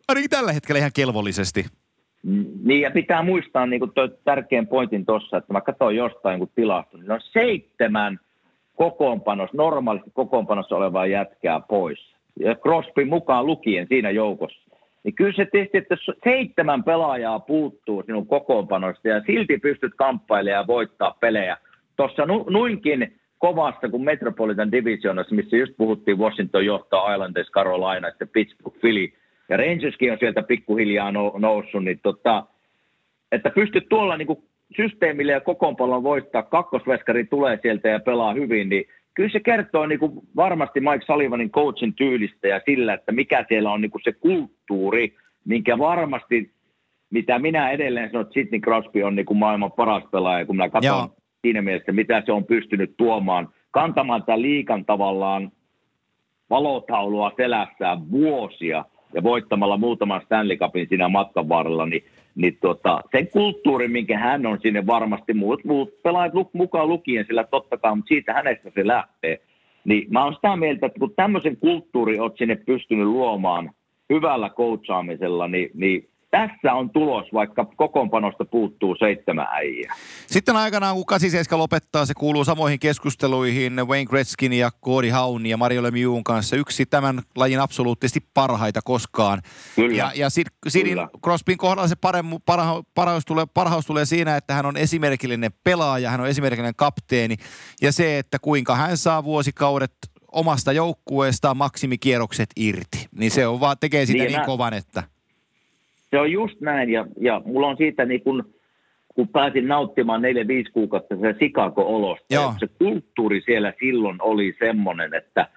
ainakin 0.09 0.31
tällä 0.31 0.53
hetkellä 0.53 0.79
ihan 0.79 0.93
kelvollisesti. 0.95 1.67
Niin 2.65 2.81
ja 2.81 2.91
pitää 2.91 3.23
muistaa 3.23 3.67
niin 3.67 3.81
kuin 3.81 3.93
tärkeän 4.25 4.67
pointin 4.67 5.07
tuossa, 5.07 5.37
että 5.37 5.53
mä 5.53 5.61
katsoin 5.61 5.97
jostain 5.97 6.39
kun 6.39 6.49
tilasto, 6.55 6.97
niin 6.97 7.11
on 7.11 7.21
seitsemän 7.21 8.19
kokoonpanos, 8.77 9.53
normaalisti 9.53 10.11
kokoonpanossa 10.15 10.77
olevaa 10.77 11.07
jätkää 11.07 11.61
pois. 11.61 12.15
Ja 12.41 12.55
Crosby 12.55 13.05
mukaan 13.05 13.47
lukien 13.47 13.87
siinä 13.89 14.11
joukossa. 14.11 14.77
Niin 15.05 15.15
kyllä 15.15 15.33
se 15.33 15.47
tietysti, 15.53 15.79
että 15.79 15.97
seitsemän 16.25 16.85
pelaajaa 16.85 17.41
puuttuu 17.41 18.03
sinun 18.07 18.27
kokoonpanosta 18.27 19.09
ja 19.09 19.23
silti 19.27 19.59
pystyt 19.59 19.93
kamppailemaan 19.97 20.61
ja 20.61 20.67
voittaa 20.67 21.17
pelejä. 21.21 21.57
Tuossa 21.97 22.27
nu, 22.27 22.47
nuinkin 22.51 23.15
kovasta 23.39 23.89
kuin 23.89 24.05
Metropolitan 24.05 24.73
Divisionassa, 24.73 25.35
missä 25.35 25.57
just 25.57 25.73
puhuttiin 25.77 26.19
Washington 26.19 26.67
johtaa 26.67 27.15
Islanders, 27.15 27.51
Carolina, 27.51 28.11
sitten 28.11 28.29
Pittsburgh, 28.29 28.81
Philly– 28.81 29.09
ja 29.49 29.57
Rangerskin 29.57 30.13
on 30.13 30.19
sieltä 30.19 30.43
pikkuhiljaa 30.43 31.13
noussut, 31.39 31.85
niin 31.85 32.01
tota, 32.03 32.47
että 33.33 33.51
pystyt 33.51 33.89
tuolla 33.89 34.17
niin 34.17 34.43
systeemille 34.77 35.33
ja 35.33 35.41
kokoonpallon 35.41 36.03
voittaa, 36.03 36.43
kakkosveskari 36.43 37.25
tulee 37.25 37.59
sieltä 37.63 37.89
ja 37.89 38.01
pelaa 38.01 38.35
hyvin, 38.35 38.69
niin 38.69 38.85
kyllä 39.15 39.31
se 39.31 39.41
kertoo 39.41 39.87
niin 39.87 39.99
kuin 39.99 40.13
varmasti 40.37 40.81
Mike 40.81 41.05
Sullivanin 41.07 41.51
coachin 41.51 41.95
tyylistä 41.95 42.49
ja 42.49 42.61
sillä, 42.67 42.95
että 42.95 43.13
mikä 43.13 43.45
siellä 43.49 43.71
on 43.73 43.81
niin 43.81 43.91
kuin 43.91 44.03
se 44.05 44.13
kulttuuri, 44.13 45.15
minkä 45.45 45.79
varmasti, 45.79 46.51
mitä 47.11 47.39
minä 47.39 47.71
edelleen 47.71 48.11
sanon, 48.11 48.23
että 48.23 48.35
Sidney 48.35 48.61
Crosby 48.61 49.03
on 49.03 49.17
niin 49.17 49.27
kuin 49.27 49.39
maailman 49.39 49.73
paras 49.73 50.03
pelaaja, 50.13 50.47
kun 50.47 50.57
minä 50.57 50.69
katson 50.69 50.97
Joo. 50.97 51.17
siinä 51.43 51.63
mielessä, 51.63 51.93
mitä 51.93 52.23
se 52.27 52.33
on 52.33 52.45
pystynyt 52.45 52.95
tuomaan, 52.97 53.49
kantamaan 53.71 54.23
tämän 54.23 54.43
liikan 54.43 54.85
tavallaan 54.85 55.53
valotaulua 56.51 57.33
selässään 57.37 58.11
vuosia, 58.11 58.85
ja 59.15 59.23
voittamalla 59.23 59.77
muutaman 59.77 60.23
Stanley 60.25 60.57
Cupin 60.57 60.87
siinä 60.89 61.09
matkan 61.09 61.49
varrella, 61.49 61.87
niin, 61.87 62.05
niin 62.35 62.59
tota, 62.61 63.01
sen 63.13 63.29
kulttuuri, 63.29 63.89
minkä 63.89 64.19
hän 64.19 64.47
on 64.47 64.59
sinne 64.63 64.87
varmasti, 64.87 65.35
muut, 65.35 65.65
muut 65.65 66.03
pelaajat 66.03 66.35
mukaan 66.53 66.89
lukien, 66.89 67.25
sillä 67.27 67.45
totta 67.45 67.77
kai, 67.77 67.97
mutta 67.97 68.09
siitä 68.09 68.33
hänestä 68.33 68.71
se 68.75 68.87
lähtee. 68.87 69.41
Niin 69.85 70.07
mä 70.11 70.25
oon 70.25 70.35
sitä 70.35 70.57
mieltä, 70.57 70.87
että 70.87 70.99
kun 70.99 71.15
tämmöisen 71.17 71.57
kulttuuri 71.57 72.19
oot 72.19 72.39
sinne 72.39 72.57
pystynyt 72.57 73.07
luomaan 73.07 73.71
hyvällä 74.11 74.51
coachaamisella, 74.51 75.49
niin, 75.49 75.71
niin 75.75 76.09
tässä 76.33 76.73
on 76.73 76.91
tulos, 76.91 77.27
vaikka 77.33 77.65
kokoonpanosta 77.77 78.45
puuttuu 78.45 78.97
seitsemän 78.99 79.47
äijää. 79.53 79.95
Sitten 80.27 80.57
aikanaan, 80.57 80.95
kun 80.95 81.07
87 81.07 81.59
lopettaa, 81.59 82.07
se 82.07 82.15
kuuluu 82.15 82.45
samoihin 82.45 82.79
keskusteluihin 82.79 83.77
Wayne 83.77 84.05
Gretzkin 84.05 84.53
ja 84.53 84.71
Cody 84.85 85.11
Haun 85.11 85.47
ja 85.47 85.57
Mario 85.57 85.83
Lemieux'n 85.83 86.23
kanssa. 86.25 86.57
Yksi 86.57 86.87
tämän 86.87 87.23
lajin 87.37 87.61
absoluuttisesti 87.61 88.21
parhaita 88.35 88.81
koskaan. 88.85 89.43
Kyllä. 89.77 89.97
Ja, 89.97 90.13
ja 90.15 90.29
Sidin 90.69 90.99
Crosbyn 91.25 91.57
kohdalla 91.57 91.89
se 91.89 91.97
paremmu, 91.97 92.39
parha, 92.47 92.83
parhaus, 92.95 93.25
tulee, 93.25 93.47
parhaus 93.55 93.87
tulee 93.87 94.05
siinä, 94.05 94.37
että 94.37 94.55
hän 94.55 94.67
on 94.67 94.77
esimerkillinen 94.77 95.51
pelaaja, 95.65 96.11
hän 96.11 96.21
on 96.21 96.29
esimerkillinen 96.29 96.77
kapteeni. 96.77 97.37
Ja 97.83 97.93
se, 97.93 98.19
että 98.19 98.39
kuinka 98.39 98.77
hän 98.77 98.97
saa 98.97 99.25
vuosikaudet 99.25 99.93
omasta 100.33 100.73
joukkueestaan 100.73 101.57
maksimikierrokset 101.57 102.51
irti. 102.57 103.07
Niin 103.17 103.31
se 103.31 103.47
on 103.47 103.61
vaan, 103.61 103.77
tekee 103.81 104.07
sitä 104.07 104.25
niin, 104.25 104.33
niin 104.33 104.47
kovan, 104.47 104.75
että... 104.75 105.12
Se 106.13 106.19
on 106.21 106.33
just 106.33 106.61
näin, 106.61 106.91
ja, 106.91 107.07
ja 107.21 107.43
mulla 107.45 107.67
on 107.67 107.77
siitä 107.77 108.05
niin 108.05 108.23
kun, 108.23 108.55
kun 109.15 109.29
pääsin 109.29 109.69
nauttimaan 109.69 110.23
4-5 110.23 110.25
kuukautta 110.73 111.17
se 111.17 111.33
Chicago-olosta, 111.33 112.55
se 112.59 112.69
kulttuuri 112.79 113.41
siellä 113.41 113.73
silloin 113.81 114.23
oli 114.23 114.57
semmoinen, 114.59 115.15
että 115.15 115.49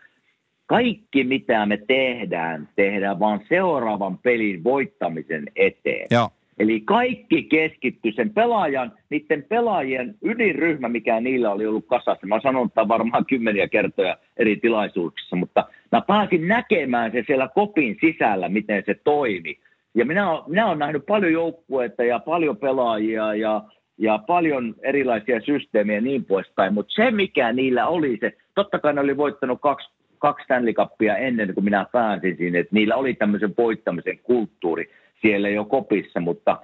kaikki 0.65 1.23
mitä 1.23 1.65
me 1.65 1.77
tehdään, 1.87 2.69
tehdään 2.75 3.19
vaan 3.19 3.39
seuraavan 3.49 4.17
pelin 4.17 4.63
voittamisen 4.63 5.43
eteen. 5.55 6.07
Joo. 6.11 6.29
Eli 6.59 6.81
kaikki 6.85 7.43
keskittyy 7.43 8.11
sen 8.11 8.29
pelaajan, 8.29 8.91
niiden 9.09 9.43
pelaajien 9.43 10.15
ydinryhmä, 10.23 10.89
mikä 10.89 11.19
niillä 11.19 11.51
oli 11.51 11.67
ollut 11.67 11.85
kasassa. 11.87 12.27
Mä 12.27 12.39
sanon 12.43 12.71
tämän 12.71 12.87
varmaan 12.87 13.25
kymmeniä 13.25 13.67
kertoja 13.67 14.17
eri 14.37 14.57
tilaisuuksissa, 14.57 15.35
mutta 15.35 15.65
mä 15.91 16.01
pääsin 16.01 16.47
näkemään 16.47 17.11
se 17.11 17.23
siellä 17.27 17.49
kopin 17.55 17.97
sisällä, 18.01 18.49
miten 18.49 18.83
se 18.85 18.93
toimi. 19.03 19.57
Ja 19.95 20.05
minä, 20.05 20.25
minä 20.47 20.67
olen 20.67 20.79
nähnyt 20.79 21.05
paljon 21.05 21.33
joukkueita 21.33 22.03
ja 22.03 22.19
paljon 22.19 22.57
pelaajia 22.57 23.35
ja, 23.35 23.63
ja 23.97 24.17
paljon 24.27 24.75
erilaisia 24.83 25.41
systeemejä 25.41 25.97
ja 25.97 26.01
niin 26.01 26.25
poispäin, 26.25 26.73
mutta 26.73 26.93
se 26.93 27.11
mikä 27.11 27.53
niillä 27.53 27.87
oli 27.87 28.17
se, 28.21 28.33
totta 28.55 28.79
kai 28.79 28.93
ne 28.93 29.01
oli 29.01 29.17
voittanut 29.17 29.61
kaksi, 29.61 29.89
kaksi 30.19 30.43
Stanley 30.43 30.73
Cupia 30.73 31.17
ennen 31.17 31.53
kuin 31.53 31.63
minä 31.63 31.85
pääsin 31.91 32.37
sinne, 32.37 32.59
että 32.59 32.75
niillä 32.75 32.95
oli 32.95 33.13
tämmöisen 33.13 33.53
voittamisen 33.57 34.19
kulttuuri 34.19 34.89
siellä 35.21 35.49
jo 35.49 35.65
kopissa, 35.65 36.19
mutta 36.19 36.57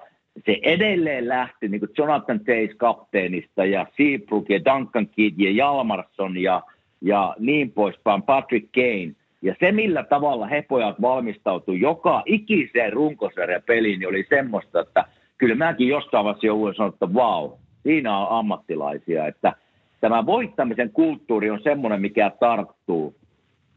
se 0.46 0.60
edelleen 0.64 1.28
lähti 1.30 1.68
niin 1.68 1.80
kuin 1.80 1.92
Jonathan 1.98 2.40
Tays 2.40 2.76
kapteenista 2.78 3.66
ja 3.66 3.88
Seabrook 3.98 4.50
ja 4.50 4.66
Duncan 4.66 5.08
Kidd 5.08 5.40
ja 5.40 5.52
Jalmarsson 5.52 6.38
ja, 6.38 6.62
ja 7.02 7.36
niin 7.40 7.72
poispäin, 7.72 8.24
Patrick 8.24 8.72
Kane. 8.76 9.16
Ja 9.42 9.56
se, 9.60 9.72
millä 9.72 10.04
tavalla 10.04 10.48
he 10.48 10.62
pojat 10.62 11.02
valmistautuu 11.02 11.74
joka 11.74 12.24
ikiseen 12.26 12.94
runkosarjan 12.94 13.62
peliin, 13.66 14.00
niin 14.00 14.10
oli 14.10 14.26
semmoista, 14.30 14.80
että 14.80 15.06
kyllä 15.38 15.56
mäkin 15.56 15.88
jostain 15.88 16.26
vaiheessa 16.26 16.48
jouduin 16.48 16.76
sanoa, 16.76 16.90
että 16.90 17.14
vau, 17.14 17.52
siinä 17.84 18.18
on 18.18 18.40
ammattilaisia. 18.40 19.28
Että 19.28 19.54
tämä 20.02 20.26
voittamisen 20.26 20.92
kulttuuri 20.92 21.50
on 21.50 21.64
semmoinen, 21.64 22.02
mikä 22.02 22.32
tarttuu. 22.40 23.16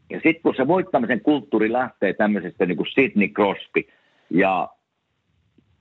Ja 0.09 0.15
sitten 0.15 0.41
kun 0.43 0.55
se 0.55 0.67
voittamisen 0.67 1.21
kulttuuri 1.21 1.71
lähtee 1.71 2.13
tämmöisestä 2.13 2.65
niin 2.65 2.77
kuin 2.77 2.91
Sidney 2.91 3.27
Crosby, 3.27 3.81
ja, 4.29 4.69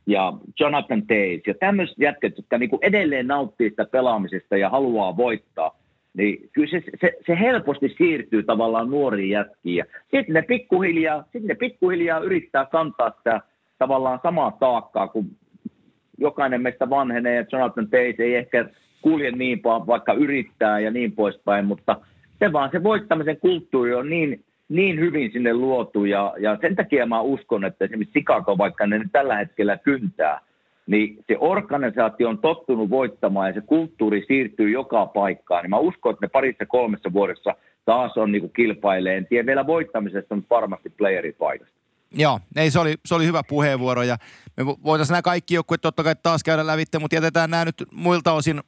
ja 0.06 0.32
Jonathan 0.60 1.06
Tays 1.06 1.42
ja 1.46 1.54
tämmöiset 1.54 1.98
jätket, 1.98 2.36
jotka 2.36 2.58
niin 2.58 2.70
edelleen 2.82 3.26
nauttii 3.26 3.70
sitä 3.70 3.84
pelaamisesta 3.84 4.56
ja 4.56 4.68
haluaa 4.68 5.16
voittaa, 5.16 5.76
niin 6.16 6.50
kyllä 6.52 6.70
se, 6.70 6.82
se, 7.00 7.12
se 7.26 7.38
helposti 7.38 7.94
siirtyy 7.98 8.42
tavallaan 8.42 8.90
nuoriin 8.90 9.30
jätkiin. 9.30 9.76
Ja 9.76 9.84
sitten 10.00 10.34
ne 10.34 10.42
pikkuhiljaa, 10.42 11.22
sitten 11.22 11.46
ne 11.46 11.54
pikkuhiljaa 11.54 12.18
yrittää 12.18 12.66
kantaa 12.66 13.10
sitä 13.10 13.40
tavallaan 13.78 14.20
samaa 14.22 14.56
taakkaa, 14.60 15.08
kun 15.08 15.26
jokainen 16.18 16.62
meistä 16.62 16.90
vanhenee, 16.90 17.38
että 17.38 17.56
Jonathan 17.56 17.88
Tays 17.88 18.20
ei 18.20 18.34
ehkä 18.34 18.68
kulje 19.02 19.30
niin 19.30 19.60
paljon, 19.60 19.86
vaikka 19.86 20.12
yrittää 20.12 20.80
ja 20.80 20.90
niin 20.90 21.12
poispäin, 21.12 21.64
mutta 21.64 21.96
se 22.38 22.52
vaan 22.52 22.70
se 22.72 22.82
voittamisen 22.82 23.36
kulttuuri 23.36 23.94
on 23.94 24.10
niin, 24.10 24.44
niin 24.68 25.00
hyvin 25.00 25.32
sinne 25.32 25.54
luotu 25.54 26.04
ja, 26.04 26.34
ja 26.38 26.58
sen 26.60 26.76
takia 26.76 27.06
mä 27.06 27.20
uskon, 27.20 27.64
että 27.64 27.84
esimerkiksi 27.84 28.12
Chicago, 28.12 28.58
vaikka 28.58 28.86
ne 28.86 29.00
tällä 29.12 29.36
hetkellä 29.36 29.76
kyntää, 29.76 30.40
niin 30.86 31.24
se 31.28 31.36
organisaatio 31.40 32.28
on 32.28 32.38
tottunut 32.38 32.90
voittamaan 32.90 33.48
ja 33.48 33.54
se 33.54 33.60
kulttuuri 33.60 34.24
siirtyy 34.28 34.70
joka 34.70 35.06
paikkaan. 35.06 35.62
Niin 35.62 35.70
mä 35.70 35.78
uskon, 35.78 36.12
että 36.12 36.26
ne 36.26 36.28
parissa 36.28 36.66
kolmessa 36.66 37.12
vuodessa 37.12 37.54
taas 37.84 38.16
on 38.16 38.32
niin 38.32 38.50
kilpailee. 38.56 39.16
En 39.16 39.26
tiedä 39.26 39.46
vielä 39.46 39.66
voittamisesta, 39.66 40.34
mutta 40.34 40.54
varmasti 40.54 40.90
playeripaikasta. 40.90 41.74
Joo, 42.16 42.40
ei, 42.56 42.70
se, 42.70 42.78
oli, 42.80 42.94
se 43.04 43.14
oli 43.14 43.26
hyvä 43.26 43.42
puheenvuoro 43.48 44.02
ja 44.02 44.16
me 44.56 44.66
voitaisiin 44.66 45.14
nämä 45.14 45.22
kaikki 45.22 45.54
joukkueet 45.54 45.80
totta 45.80 46.04
kai 46.04 46.14
taas 46.22 46.42
käydä 46.44 46.66
lävitte, 46.66 46.98
mutta 46.98 47.16
jätetään 47.16 47.50
nämä 47.50 47.64
nyt 47.64 47.84
muilta 47.92 48.32
osin 48.32 48.60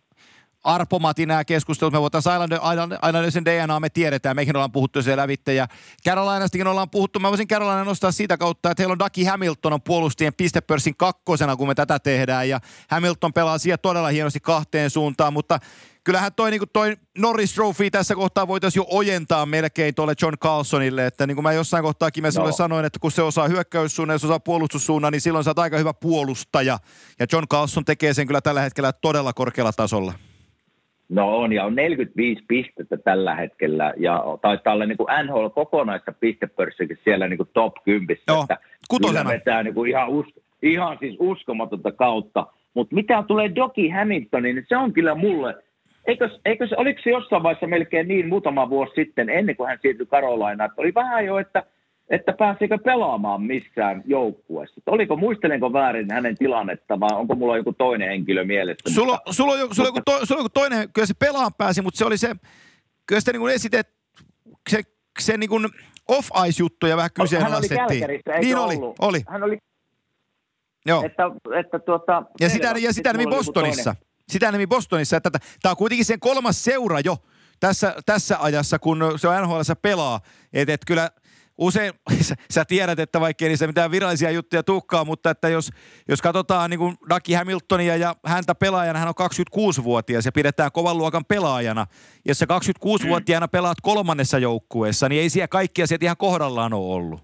arpomati 0.66 1.26
nämä 1.26 1.44
keskustelut. 1.44 1.92
Me 1.92 2.00
voitaisiin 2.00 2.32
aina, 2.60 2.88
aina, 3.02 3.30
sen 3.30 3.44
DNA, 3.44 3.80
me 3.80 3.90
tiedetään, 3.90 4.36
meihin 4.36 4.56
ollaan 4.56 4.72
puhuttu 4.72 5.02
se 5.02 5.16
lävitte. 5.16 5.54
Ja 5.54 5.68
Carolinastakin 6.04 6.66
ollaan 6.66 6.90
puhuttu. 6.90 7.18
Mä 7.18 7.30
voisin 7.30 7.48
Carolina 7.48 7.84
nostaa 7.84 8.12
siitä 8.12 8.36
kautta, 8.36 8.70
että 8.70 8.82
heillä 8.82 8.92
on 8.92 8.98
Ducky 8.98 9.24
Hamilton 9.24 9.72
on 9.72 9.82
puolustien 9.82 10.34
pistepörssin 10.34 10.96
kakkosena, 10.96 11.56
kun 11.56 11.68
me 11.68 11.74
tätä 11.74 11.98
tehdään. 11.98 12.48
Ja 12.48 12.60
Hamilton 12.88 13.32
pelaa 13.32 13.58
siellä 13.58 13.78
todella 13.78 14.08
hienosti 14.08 14.40
kahteen 14.40 14.90
suuntaan, 14.90 15.32
mutta 15.32 15.58
kyllähän 16.04 16.32
toi, 16.34 16.50
niin 16.50 16.62
toi 16.72 16.96
Norris 17.18 17.54
Trophy 17.54 17.90
tässä 17.90 18.14
kohtaa 18.14 18.48
voitaisiin 18.48 18.80
jo 18.80 18.86
ojentaa 18.90 19.46
melkein 19.46 19.94
tuolle 19.94 20.14
John 20.22 20.38
Carlsonille, 20.38 21.06
että 21.06 21.26
niin 21.26 21.36
kuin 21.36 21.42
mä 21.42 21.52
jossain 21.52 21.84
kohtaa 21.84 22.10
Kimessulle 22.10 22.50
no. 22.50 22.56
sanoin, 22.56 22.84
että 22.84 22.98
kun 22.98 23.12
se 23.12 23.22
osaa 23.22 23.48
hyökkäyssuunnan 23.48 24.14
ja 24.14 24.18
se 24.18 24.26
osaa 24.26 24.40
puolustussuunnan, 24.40 25.12
niin 25.12 25.20
silloin 25.20 25.44
sä 25.44 25.50
oot 25.50 25.58
aika 25.58 25.78
hyvä 25.78 25.94
puolustaja. 25.94 26.78
Ja 27.18 27.26
John 27.32 27.48
Carlson 27.48 27.84
tekee 27.84 28.14
sen 28.14 28.26
kyllä 28.26 28.40
tällä 28.40 28.60
hetkellä 28.60 28.92
todella 28.92 29.32
korkealla 29.32 29.72
tasolla. 29.72 30.14
No 31.08 31.36
on, 31.36 31.52
ja 31.52 31.64
on 31.64 31.74
45 31.74 32.44
pistettä 32.48 32.96
tällä 32.96 33.34
hetkellä, 33.34 33.94
ja 33.96 34.24
taitaa 34.42 34.74
olla 34.74 34.86
niin 34.86 34.96
kuin 34.96 35.08
NHL 35.24 35.46
kokonaista 35.48 36.12
pistepörssikin 36.20 36.98
siellä 37.04 37.28
niin 37.28 37.36
kuin 37.36 37.48
top 37.52 37.74
10. 37.84 38.16
Joo, 38.28 38.40
että 38.40 38.58
kutosena. 38.88 39.30
vetää 39.30 39.62
niin 39.62 39.74
kuin 39.74 39.90
ihan, 39.90 40.08
us, 40.08 40.26
ihan 40.62 40.98
siis 41.00 41.16
uskomatonta 41.18 41.92
kautta. 41.92 42.46
Mutta 42.74 42.94
mitä 42.94 43.24
tulee 43.28 43.54
Doki 43.54 43.88
Hamiltoniin, 43.88 44.56
niin 44.56 44.66
se 44.68 44.76
on 44.76 44.92
kyllä 44.92 45.14
mulle, 45.14 45.54
eikö, 46.06 46.30
eikö 46.44 46.68
se, 46.68 46.74
oliko 46.78 47.00
se 47.04 47.10
jossain 47.10 47.42
vaiheessa 47.42 47.66
melkein 47.66 48.08
niin 48.08 48.28
muutama 48.28 48.70
vuosi 48.70 48.92
sitten, 48.94 49.30
ennen 49.30 49.56
kuin 49.56 49.68
hän 49.68 49.78
siirtyi 49.82 50.06
Karolainaan, 50.06 50.70
että 50.70 50.82
oli 50.82 50.94
vähän 50.94 51.26
jo, 51.26 51.38
että– 51.38 51.62
että 52.10 52.32
pääseekö 52.32 52.78
pelaamaan 52.78 53.42
missään 53.42 54.02
joukkueessa. 54.04 54.80
Oliko, 54.86 55.16
muistelenko 55.16 55.72
väärin 55.72 56.12
hänen 56.12 56.36
tilannetta 56.38 57.00
vai 57.00 57.10
onko 57.12 57.34
mulla 57.34 57.56
joku 57.56 57.72
toinen 57.72 58.08
henkilö 58.08 58.44
mielessä? 58.44 58.94
Sulla, 58.94 59.20
sulla, 59.30 59.52
on, 59.52 59.58
joku, 59.58 59.74
sulla, 59.74 59.90
mutta... 59.90 60.12
joku, 60.12 60.20
to, 60.20 60.26
sulla 60.26 60.38
on 60.38 60.44
joku 60.44 60.52
toinen, 60.54 60.88
kyllä 60.92 61.06
se 61.06 61.14
pelaan 61.18 61.50
pääsi, 61.58 61.82
mutta 61.82 61.98
se 61.98 62.04
oli 62.04 62.18
se, 62.18 62.36
kyllä 63.06 63.20
sitä 63.20 63.32
niin 63.32 63.48
esitet, 63.48 63.88
se, 64.70 64.82
se 65.18 65.36
niin 65.36 65.50
kuin 65.50 65.68
off-ice-juttuja 66.08 66.96
vähän 66.96 67.10
kyseenalaistettiin. 67.14 67.80
Hän 67.80 67.90
oli 67.90 68.00
Kälkärissä, 68.00 68.40
niin 68.40 68.56
oli, 68.56 68.76
ollut? 68.76 68.96
oli. 68.98 69.22
Hän 69.28 69.42
oli, 69.42 69.58
Joo. 70.86 71.02
Että, 71.04 71.22
että 71.60 71.78
tuota, 71.78 72.22
ja 72.40 72.48
sitä, 72.48 72.74
ja 72.78 72.92
sitä 72.92 73.12
nimi 73.12 73.30
Bostonissa. 73.30 73.96
Sitä 74.28 74.52
nimi 74.52 74.66
Bostonissa. 74.66 75.16
Että 75.16 75.30
tämä 75.62 75.70
on 75.70 75.76
kuitenkin 75.76 76.04
sen 76.04 76.20
kolmas 76.20 76.64
seura 76.64 77.00
jo 77.00 77.16
tässä, 77.60 77.94
tässä 78.06 78.36
ajassa, 78.40 78.78
kun 78.78 78.98
se 79.16 79.28
on 79.28 79.42
NHL 79.42 79.60
pelaa. 79.82 80.20
Että 80.52 80.72
et 80.72 80.80
kyllä– 80.86 81.10
usein, 81.58 81.92
sä 82.54 82.64
tiedät, 82.64 82.98
että 82.98 83.20
vaikka 83.20 83.44
ei 83.44 83.48
niistä 83.48 83.66
mitään 83.66 83.90
virallisia 83.90 84.30
juttuja 84.30 84.62
tukkaa, 84.62 85.04
mutta 85.04 85.30
että 85.30 85.48
jos, 85.48 85.70
jos 86.08 86.22
katsotaan 86.22 86.70
niin 86.70 86.78
kuin 86.78 86.94
Ducky 87.14 87.34
Hamiltonia 87.34 87.96
ja 87.96 88.14
häntä 88.26 88.54
pelaajana, 88.54 88.98
hän 88.98 89.08
on 89.08 89.28
26-vuotias 89.58 90.26
ja 90.26 90.32
pidetään 90.32 90.72
kovan 90.72 90.98
luokan 90.98 91.24
pelaajana. 91.24 91.86
Jos 92.24 92.38
sä 92.38 92.46
26-vuotiaana 92.84 93.48
pelaat 93.48 93.78
kolmannessa 93.82 94.38
joukkueessa, 94.38 95.08
niin 95.08 95.22
ei 95.22 95.30
siellä 95.30 95.48
kaikki 95.48 95.82
asiat 95.82 96.02
ihan 96.02 96.16
kohdallaan 96.16 96.72
ole 96.72 96.94
ollut. 96.94 97.20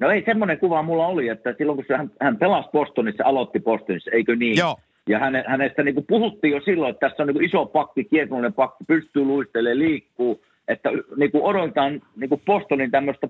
No 0.00 0.10
ei, 0.10 0.22
semmoinen 0.26 0.58
kuva 0.58 0.82
mulla 0.82 1.06
oli, 1.06 1.28
että 1.28 1.54
silloin 1.58 1.76
kun 1.76 1.96
hän, 1.96 2.10
hän 2.20 2.36
pelasi 2.36 2.68
Bostonissa, 2.72 3.24
aloitti 3.24 3.60
Bostonissa, 3.60 4.10
eikö 4.10 4.36
niin? 4.36 4.56
Joo. 4.56 4.76
Ja 5.08 5.18
häne, 5.18 5.44
hänestä 5.46 5.82
niin 5.82 5.94
kuin 5.94 6.06
puhuttiin 6.06 6.52
jo 6.52 6.60
silloin, 6.64 6.90
että 6.90 7.08
tässä 7.08 7.22
on 7.22 7.26
niin 7.26 7.34
kuin 7.34 7.44
iso 7.44 7.66
pakki, 7.66 8.04
kiekollinen 8.04 8.52
pakki, 8.52 8.84
pystyy 8.84 9.24
luistelemaan, 9.24 9.78
liikkuu– 9.78 10.40
että 10.68 10.90
niin 11.16 11.32
kuin 11.32 11.44
odotetaan 11.44 12.02
niin 12.16 12.28
kuin 12.28 12.42
Bostonin 12.46 12.90
tämmöistä 12.90 13.28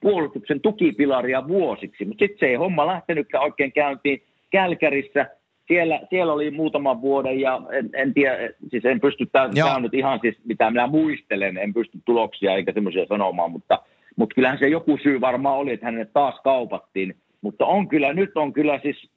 puolustuksen 0.00 0.60
tukipilaria 0.60 1.48
vuosiksi, 1.48 2.04
mutta 2.04 2.22
sitten 2.22 2.38
se 2.38 2.46
ei 2.46 2.54
homma 2.54 2.86
lähtenytkään 2.86 3.44
oikein 3.44 3.72
käyntiin 3.72 4.22
Kälkärissä. 4.50 5.26
Siellä, 5.68 6.00
siellä 6.10 6.32
oli 6.32 6.50
muutaman 6.50 7.00
vuoden 7.00 7.40
ja 7.40 7.62
en, 7.72 7.90
en 7.94 8.14
tiedä, 8.14 8.50
siis 8.70 8.84
en 8.84 9.00
pysty, 9.00 9.26
tämä 9.26 9.74
on 9.76 9.82
nyt 9.82 9.94
ihan 9.94 10.18
siis 10.22 10.36
mitä 10.44 10.70
minä 10.70 10.86
muistelen, 10.86 11.56
en 11.56 11.74
pysty 11.74 11.98
tuloksia 12.04 12.54
eikä 12.54 12.72
semmoisia 12.72 13.06
sanomaan, 13.06 13.50
mutta, 13.50 13.78
mutta 14.16 14.34
kyllähän 14.34 14.58
se 14.58 14.68
joku 14.68 14.98
syy 15.02 15.20
varmaan 15.20 15.58
oli, 15.58 15.72
että 15.72 15.86
hänet 15.86 16.12
taas 16.12 16.40
kaupattiin. 16.44 17.14
Mutta 17.40 17.66
on 17.66 17.88
kyllä, 17.88 18.12
nyt 18.12 18.36
on 18.36 18.52
kyllä 18.52 18.80
siis 18.82 19.10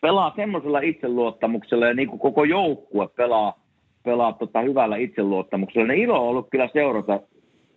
pelaa 0.00 0.32
semmoisella 0.36 0.80
itseluottamuksella 0.80 1.86
ja 1.86 1.94
niin 1.94 2.08
kuin 2.08 2.20
koko 2.20 2.44
joukkue 2.44 3.08
pelaa 3.08 3.65
pelaa 4.06 4.32
tota 4.32 4.60
hyvällä 4.60 4.96
itseluottamuksella. 4.96 5.86
Ne 5.86 5.96
ilo 5.96 6.14
on 6.22 6.28
ollut 6.28 6.48
kyllä 6.50 6.68
seurata 6.72 7.20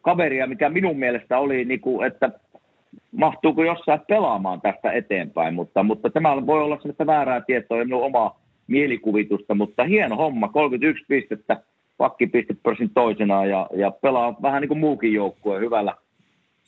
kaveria, 0.01 0.47
mikä 0.47 0.69
minun 0.69 0.99
mielestä 0.99 1.39
oli, 1.39 1.65
niin 1.65 1.81
kuin, 1.81 2.07
että 2.07 2.31
mahtuuko 3.11 3.63
jossain 3.63 4.01
pelaamaan 4.07 4.61
tästä 4.61 4.91
eteenpäin, 4.91 5.53
mutta, 5.53 5.83
mutta 5.83 6.09
tämä 6.09 6.45
voi 6.45 6.63
olla 6.63 6.77
sellaista 6.77 7.05
väärää 7.05 7.41
tietoa 7.41 7.77
ja 7.77 7.85
minun 7.85 8.03
oma 8.03 8.35
mielikuvitusta, 8.67 9.55
mutta 9.55 9.83
hieno 9.83 10.15
homma, 10.15 10.47
31 10.47 11.05
pistettä 11.07 11.63
pakkipistepörssin 11.97 12.89
toisena 12.93 13.45
ja, 13.45 13.69
ja 13.77 13.91
pelaa 13.91 14.35
vähän 14.41 14.61
niin 14.61 14.67
kuin 14.67 14.79
muukin 14.79 15.13
joukkue 15.13 15.59
hyvällä, 15.59 15.95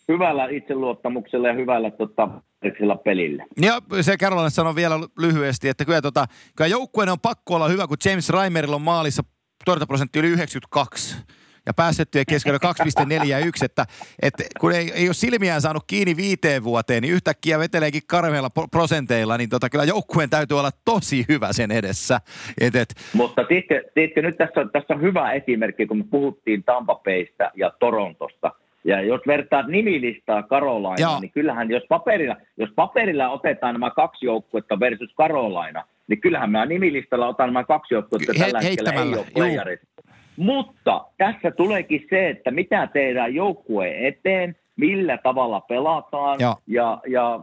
hyvällä 0.07 0.47
itseluottamuksella 0.51 1.47
ja 1.47 1.53
hyvällä 1.53 1.91
tota, 1.91 2.29
pelillä. 3.03 3.45
Ja 3.61 3.79
se 4.01 4.17
Carolina 4.17 4.49
sanoi 4.49 4.75
vielä 4.75 4.95
lyhyesti, 5.19 5.69
että 5.69 5.85
kyllä, 5.85 6.01
tota, 6.01 6.25
kyllä 6.57 6.67
joukkueen 6.67 7.09
on 7.09 7.19
pakko 7.19 7.55
olla 7.55 7.67
hyvä, 7.67 7.87
kun 7.87 7.97
James 8.05 8.29
Reimerilla 8.29 8.75
on 8.75 8.81
maalissa 8.81 9.23
torjuntaprosentti 9.65 10.19
yli 10.19 10.27
92 10.27 11.15
ja 11.65 11.73
päästettyjen 11.73 12.25
keskellä 12.29 12.59
2,41, 12.65 13.65
että, 13.65 13.85
että 14.21 14.43
kun 14.59 14.71
ei, 14.71 14.91
ei 14.95 15.07
ole 15.07 15.13
silmiään 15.13 15.61
saanut 15.61 15.83
kiinni 15.87 16.17
viiteen 16.17 16.63
vuoteen, 16.63 17.01
niin 17.01 17.13
yhtäkkiä 17.13 17.59
veteleekin 17.59 18.01
karmeilla 18.07 18.49
prosenteilla, 18.71 19.37
niin 19.37 19.49
tota, 19.49 19.69
kyllä 19.69 19.83
joukkueen 19.83 20.29
täytyy 20.29 20.59
olla 20.59 20.71
tosi 20.85 21.25
hyvä 21.29 21.53
sen 21.53 21.71
edessä. 21.71 22.19
Et, 22.61 22.75
et. 22.75 22.89
Mutta 23.13 23.43
tiedätkö, 23.43 23.83
tiedätkö, 23.93 24.21
nyt 24.21 24.37
tässä 24.37 24.61
on, 24.61 24.69
tässä 24.71 24.93
on 24.93 25.01
hyvä 25.01 25.31
esimerkki, 25.31 25.87
kun 25.87 25.97
me 25.97 26.05
puhuttiin 26.11 26.63
Tampa 26.63 26.95
Baysta 26.95 27.51
ja 27.55 27.71
Torontosta. 27.79 28.51
Ja 28.83 29.01
jos 29.01 29.21
vertaat 29.27 29.67
nimilistaa 29.67 30.43
Karolaina, 30.43 31.19
niin 31.19 31.31
kyllähän 31.31 31.71
jos 31.71 31.83
paperilla, 31.89 32.35
jos 32.57 32.69
paperilla 32.75 33.29
otetaan 33.29 33.73
nämä 33.73 33.89
kaksi 33.89 34.25
joukkuetta 34.25 34.79
versus 34.79 35.13
Karolaina, 35.15 35.83
niin 36.11 36.21
kyllähän 36.21 36.51
mä 36.51 36.65
nimilistalla 36.65 37.27
otan 37.27 37.47
nämä 37.47 37.63
kaksi 37.63 37.93
joukkuetta 37.93 38.33
tällä 38.39 38.61
He, 38.61 38.69
hetkellä 38.69 38.91
ei 38.91 39.19
ole 39.19 39.25
playerit. 39.33 39.79
Mutta 40.37 41.05
tässä 41.17 41.51
tuleekin 41.51 42.07
se, 42.09 42.29
että 42.29 42.51
mitä 42.51 42.87
tehdään 42.87 43.35
joukkueen 43.35 44.05
eteen, 44.05 44.55
millä 44.75 45.17
tavalla 45.17 45.61
pelataan. 45.61 46.39
Ja, 46.39 46.57
ja, 46.67 47.01
ja 47.07 47.39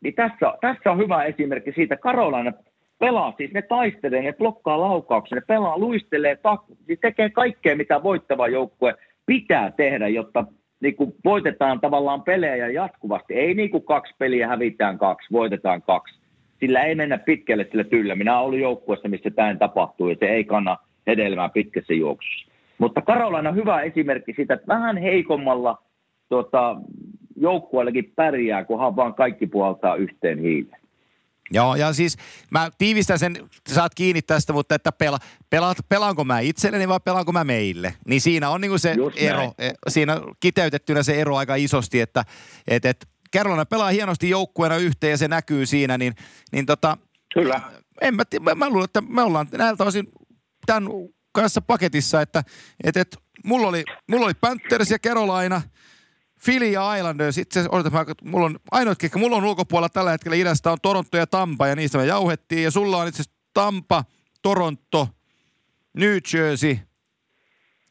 niin 0.00 0.14
tässä, 0.14 0.54
tässä 0.60 0.90
on 0.90 0.98
hyvä 0.98 1.24
esimerkki 1.24 1.72
siitä. 1.72 1.96
Karolaina 1.96 2.52
pelaa, 2.98 3.34
siis 3.36 3.52
ne 3.52 3.62
taistelee, 3.62 4.22
ne 4.22 4.32
blokkaa 4.32 4.80
laukauksen, 4.80 5.36
ne 5.36 5.42
pelaa, 5.46 5.78
luistelee, 5.78 6.34
tak- 6.34 6.76
siis 6.86 6.98
tekee 7.00 7.30
kaikkea, 7.30 7.76
mitä 7.76 8.02
voittava 8.02 8.48
joukkue 8.48 8.94
pitää 9.26 9.70
tehdä, 9.70 10.08
jotta 10.08 10.44
niin 10.80 10.96
kuin 10.96 11.14
voitetaan 11.24 11.80
tavallaan 11.80 12.22
pelejä 12.22 12.68
jatkuvasti. 12.68 13.34
Ei 13.34 13.54
niin 13.54 13.70
kuin 13.70 13.84
kaksi 13.84 14.14
peliä 14.18 14.48
hävitään 14.48 14.98
kaksi, 14.98 15.28
voitetaan 15.32 15.82
kaksi. 15.82 16.23
Sillä 16.64 16.82
ei 16.82 16.94
mennä 16.94 17.18
pitkälle 17.18 17.66
sillä 17.70 17.84
tyllä. 17.84 18.14
Minä 18.14 18.38
olen 18.38 18.60
joukkueessa, 18.60 19.08
missä 19.08 19.30
tämä 19.30 19.56
tapahtuu 19.56 20.08
ja 20.08 20.16
se 20.20 20.26
ei 20.26 20.44
kanna 20.44 20.78
hedelmää 21.06 21.48
pitkässä 21.48 21.94
juoksussa. 21.94 22.50
Mutta 22.78 23.02
Karolana 23.02 23.50
on 23.50 23.56
hyvä 23.56 23.80
esimerkki 23.80 24.32
siitä, 24.36 24.54
että 24.54 24.66
vähän 24.66 24.96
heikommalla 24.96 25.82
tota, 26.28 26.76
joukkueellakin 27.36 28.12
pärjää, 28.16 28.64
kunhan 28.64 28.96
vaan 28.96 29.14
kaikki 29.14 29.46
puhaltaa 29.46 29.96
yhteen 29.96 30.38
hiileen. 30.38 30.80
Joo, 31.50 31.74
ja 31.74 31.92
siis 31.92 32.16
mä 32.50 32.70
tiivistän 32.78 33.18
sen, 33.18 33.36
saat 33.68 33.94
kiinni 33.94 34.22
tästä, 34.22 34.52
mutta 34.52 34.74
että 34.74 34.92
pela, 34.92 35.18
pela, 35.50 35.74
pelaanko 35.88 36.24
mä 36.24 36.40
itselleni 36.40 36.88
vai 36.88 37.00
pelaanko 37.04 37.32
mä 37.32 37.44
meille? 37.44 37.94
Niin 38.06 38.20
siinä 38.20 38.50
on 38.50 38.60
niinku 38.60 38.78
se 38.78 38.92
Just 38.92 39.22
ero, 39.22 39.36
näin. 39.36 39.50
E, 39.58 39.70
siinä 39.88 40.20
kiteytettynä 40.40 41.02
se 41.02 41.20
ero 41.20 41.36
aika 41.36 41.54
isosti, 41.54 42.00
että 42.00 42.24
et, 42.68 42.84
et, 42.84 43.06
Carolina 43.34 43.66
pelaa 43.66 43.90
hienosti 43.90 44.30
joukkueena 44.30 44.76
yhteen 44.76 45.10
ja 45.10 45.16
se 45.16 45.28
näkyy 45.28 45.66
siinä, 45.66 45.98
niin, 45.98 46.14
niin 46.52 46.66
tota, 46.66 46.98
Kyllä. 47.34 47.60
En 48.00 48.14
mä, 48.14 48.22
mä, 48.40 48.54
mä 48.54 48.68
luulen, 48.68 48.84
että 48.84 49.00
me 49.00 49.22
ollaan 49.22 49.48
näiltä 49.52 49.84
osin 49.84 50.06
tämän 50.66 50.84
kanssa 51.32 51.60
paketissa, 51.60 52.20
että 52.20 52.44
et, 52.84 52.96
et, 52.96 53.16
mulla, 53.44 53.68
oli, 53.68 53.84
mulla 54.10 54.24
oli 54.24 54.34
Panthers 54.40 54.90
ja 54.90 54.98
Carolina, 54.98 55.62
Philly 56.44 56.70
ja 56.70 56.94
Islanders. 56.94 57.38
Itse 57.38 57.60
asiassa, 57.60 58.14
mulla 58.24 58.46
on 58.46 58.58
ainoa, 58.70 58.94
ketkä 58.94 59.18
mulla 59.18 59.36
on 59.36 59.44
ulkopuolella 59.44 59.88
tällä 59.88 60.10
hetkellä 60.10 60.36
idästä 60.36 60.72
on 60.72 60.78
Toronto 60.82 61.16
ja 61.16 61.26
Tampa 61.26 61.66
ja 61.66 61.76
niistä 61.76 61.98
me 61.98 62.06
jauhettiin. 62.06 62.62
Ja 62.62 62.70
sulla 62.70 62.96
on 62.96 63.08
itse 63.08 63.22
asiassa 63.22 63.40
Tampa, 63.54 64.04
Toronto, 64.42 65.08
New 65.94 66.18
Jersey– 66.32 66.78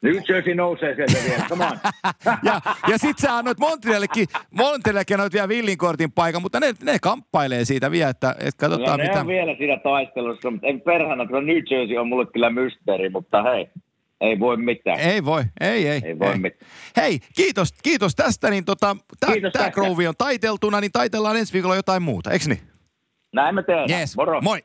New 0.04 0.16
Jersey 0.28 0.54
nousee 0.54 0.94
sieltä 0.94 1.18
vielä, 1.28 1.44
come 1.48 1.64
on. 1.64 1.78
ja, 2.48 2.60
ja 2.88 2.98
sit 2.98 3.18
sä 3.18 3.36
annoit 3.36 3.58
Montrealillekin, 3.58 4.26
Montrealillekin 4.50 5.14
annoit 5.14 5.32
vielä 5.32 5.48
villinkortin 5.48 6.12
paikan, 6.12 6.42
mutta 6.42 6.60
ne, 6.60 6.74
ne 6.82 6.98
kamppailee 7.02 7.64
siitä 7.64 7.90
vielä, 7.90 8.10
että, 8.10 8.30
että 8.38 8.58
katsotaan 8.58 8.98
no, 8.98 9.04
mitä... 9.04 9.14
Ne 9.14 9.20
on 9.20 9.26
vielä 9.26 9.54
siinä 9.58 9.76
taistelussa, 9.82 10.50
mutta 10.50 10.66
en 10.66 10.80
perhana, 10.80 11.22
että 11.22 11.40
New 11.40 11.56
Jersey 11.70 11.96
on 11.96 12.08
mulle 12.08 12.26
kyllä 12.26 12.50
mysteeri, 12.50 13.08
mutta 13.08 13.42
hei, 13.42 13.68
ei 14.20 14.38
voi 14.40 14.56
mitään. 14.56 15.00
Ei 15.00 15.24
voi, 15.24 15.42
ei, 15.60 15.88
ei. 15.88 16.02
Ei 16.04 16.18
voi 16.18 16.32
ei. 16.32 16.38
mitään. 16.38 16.70
Hei, 16.96 17.18
kiitos, 17.36 17.72
kiitos 17.82 18.14
tästä, 18.14 18.50
niin 18.50 18.64
tota, 18.64 18.96
tämä 19.52 19.70
Groove 19.70 20.08
on 20.08 20.14
taiteltuna, 20.18 20.80
niin 20.80 20.92
taitellaan 20.92 21.36
ensi 21.36 21.52
viikolla 21.52 21.76
jotain 21.76 22.02
muuta, 22.02 22.30
eikö 22.30 22.44
niin? 22.48 22.60
Näin 23.34 23.54
me 23.54 23.62
tehdään. 23.62 24.00
Yes. 24.00 24.16
Moro. 24.16 24.40
Moi. 24.40 24.60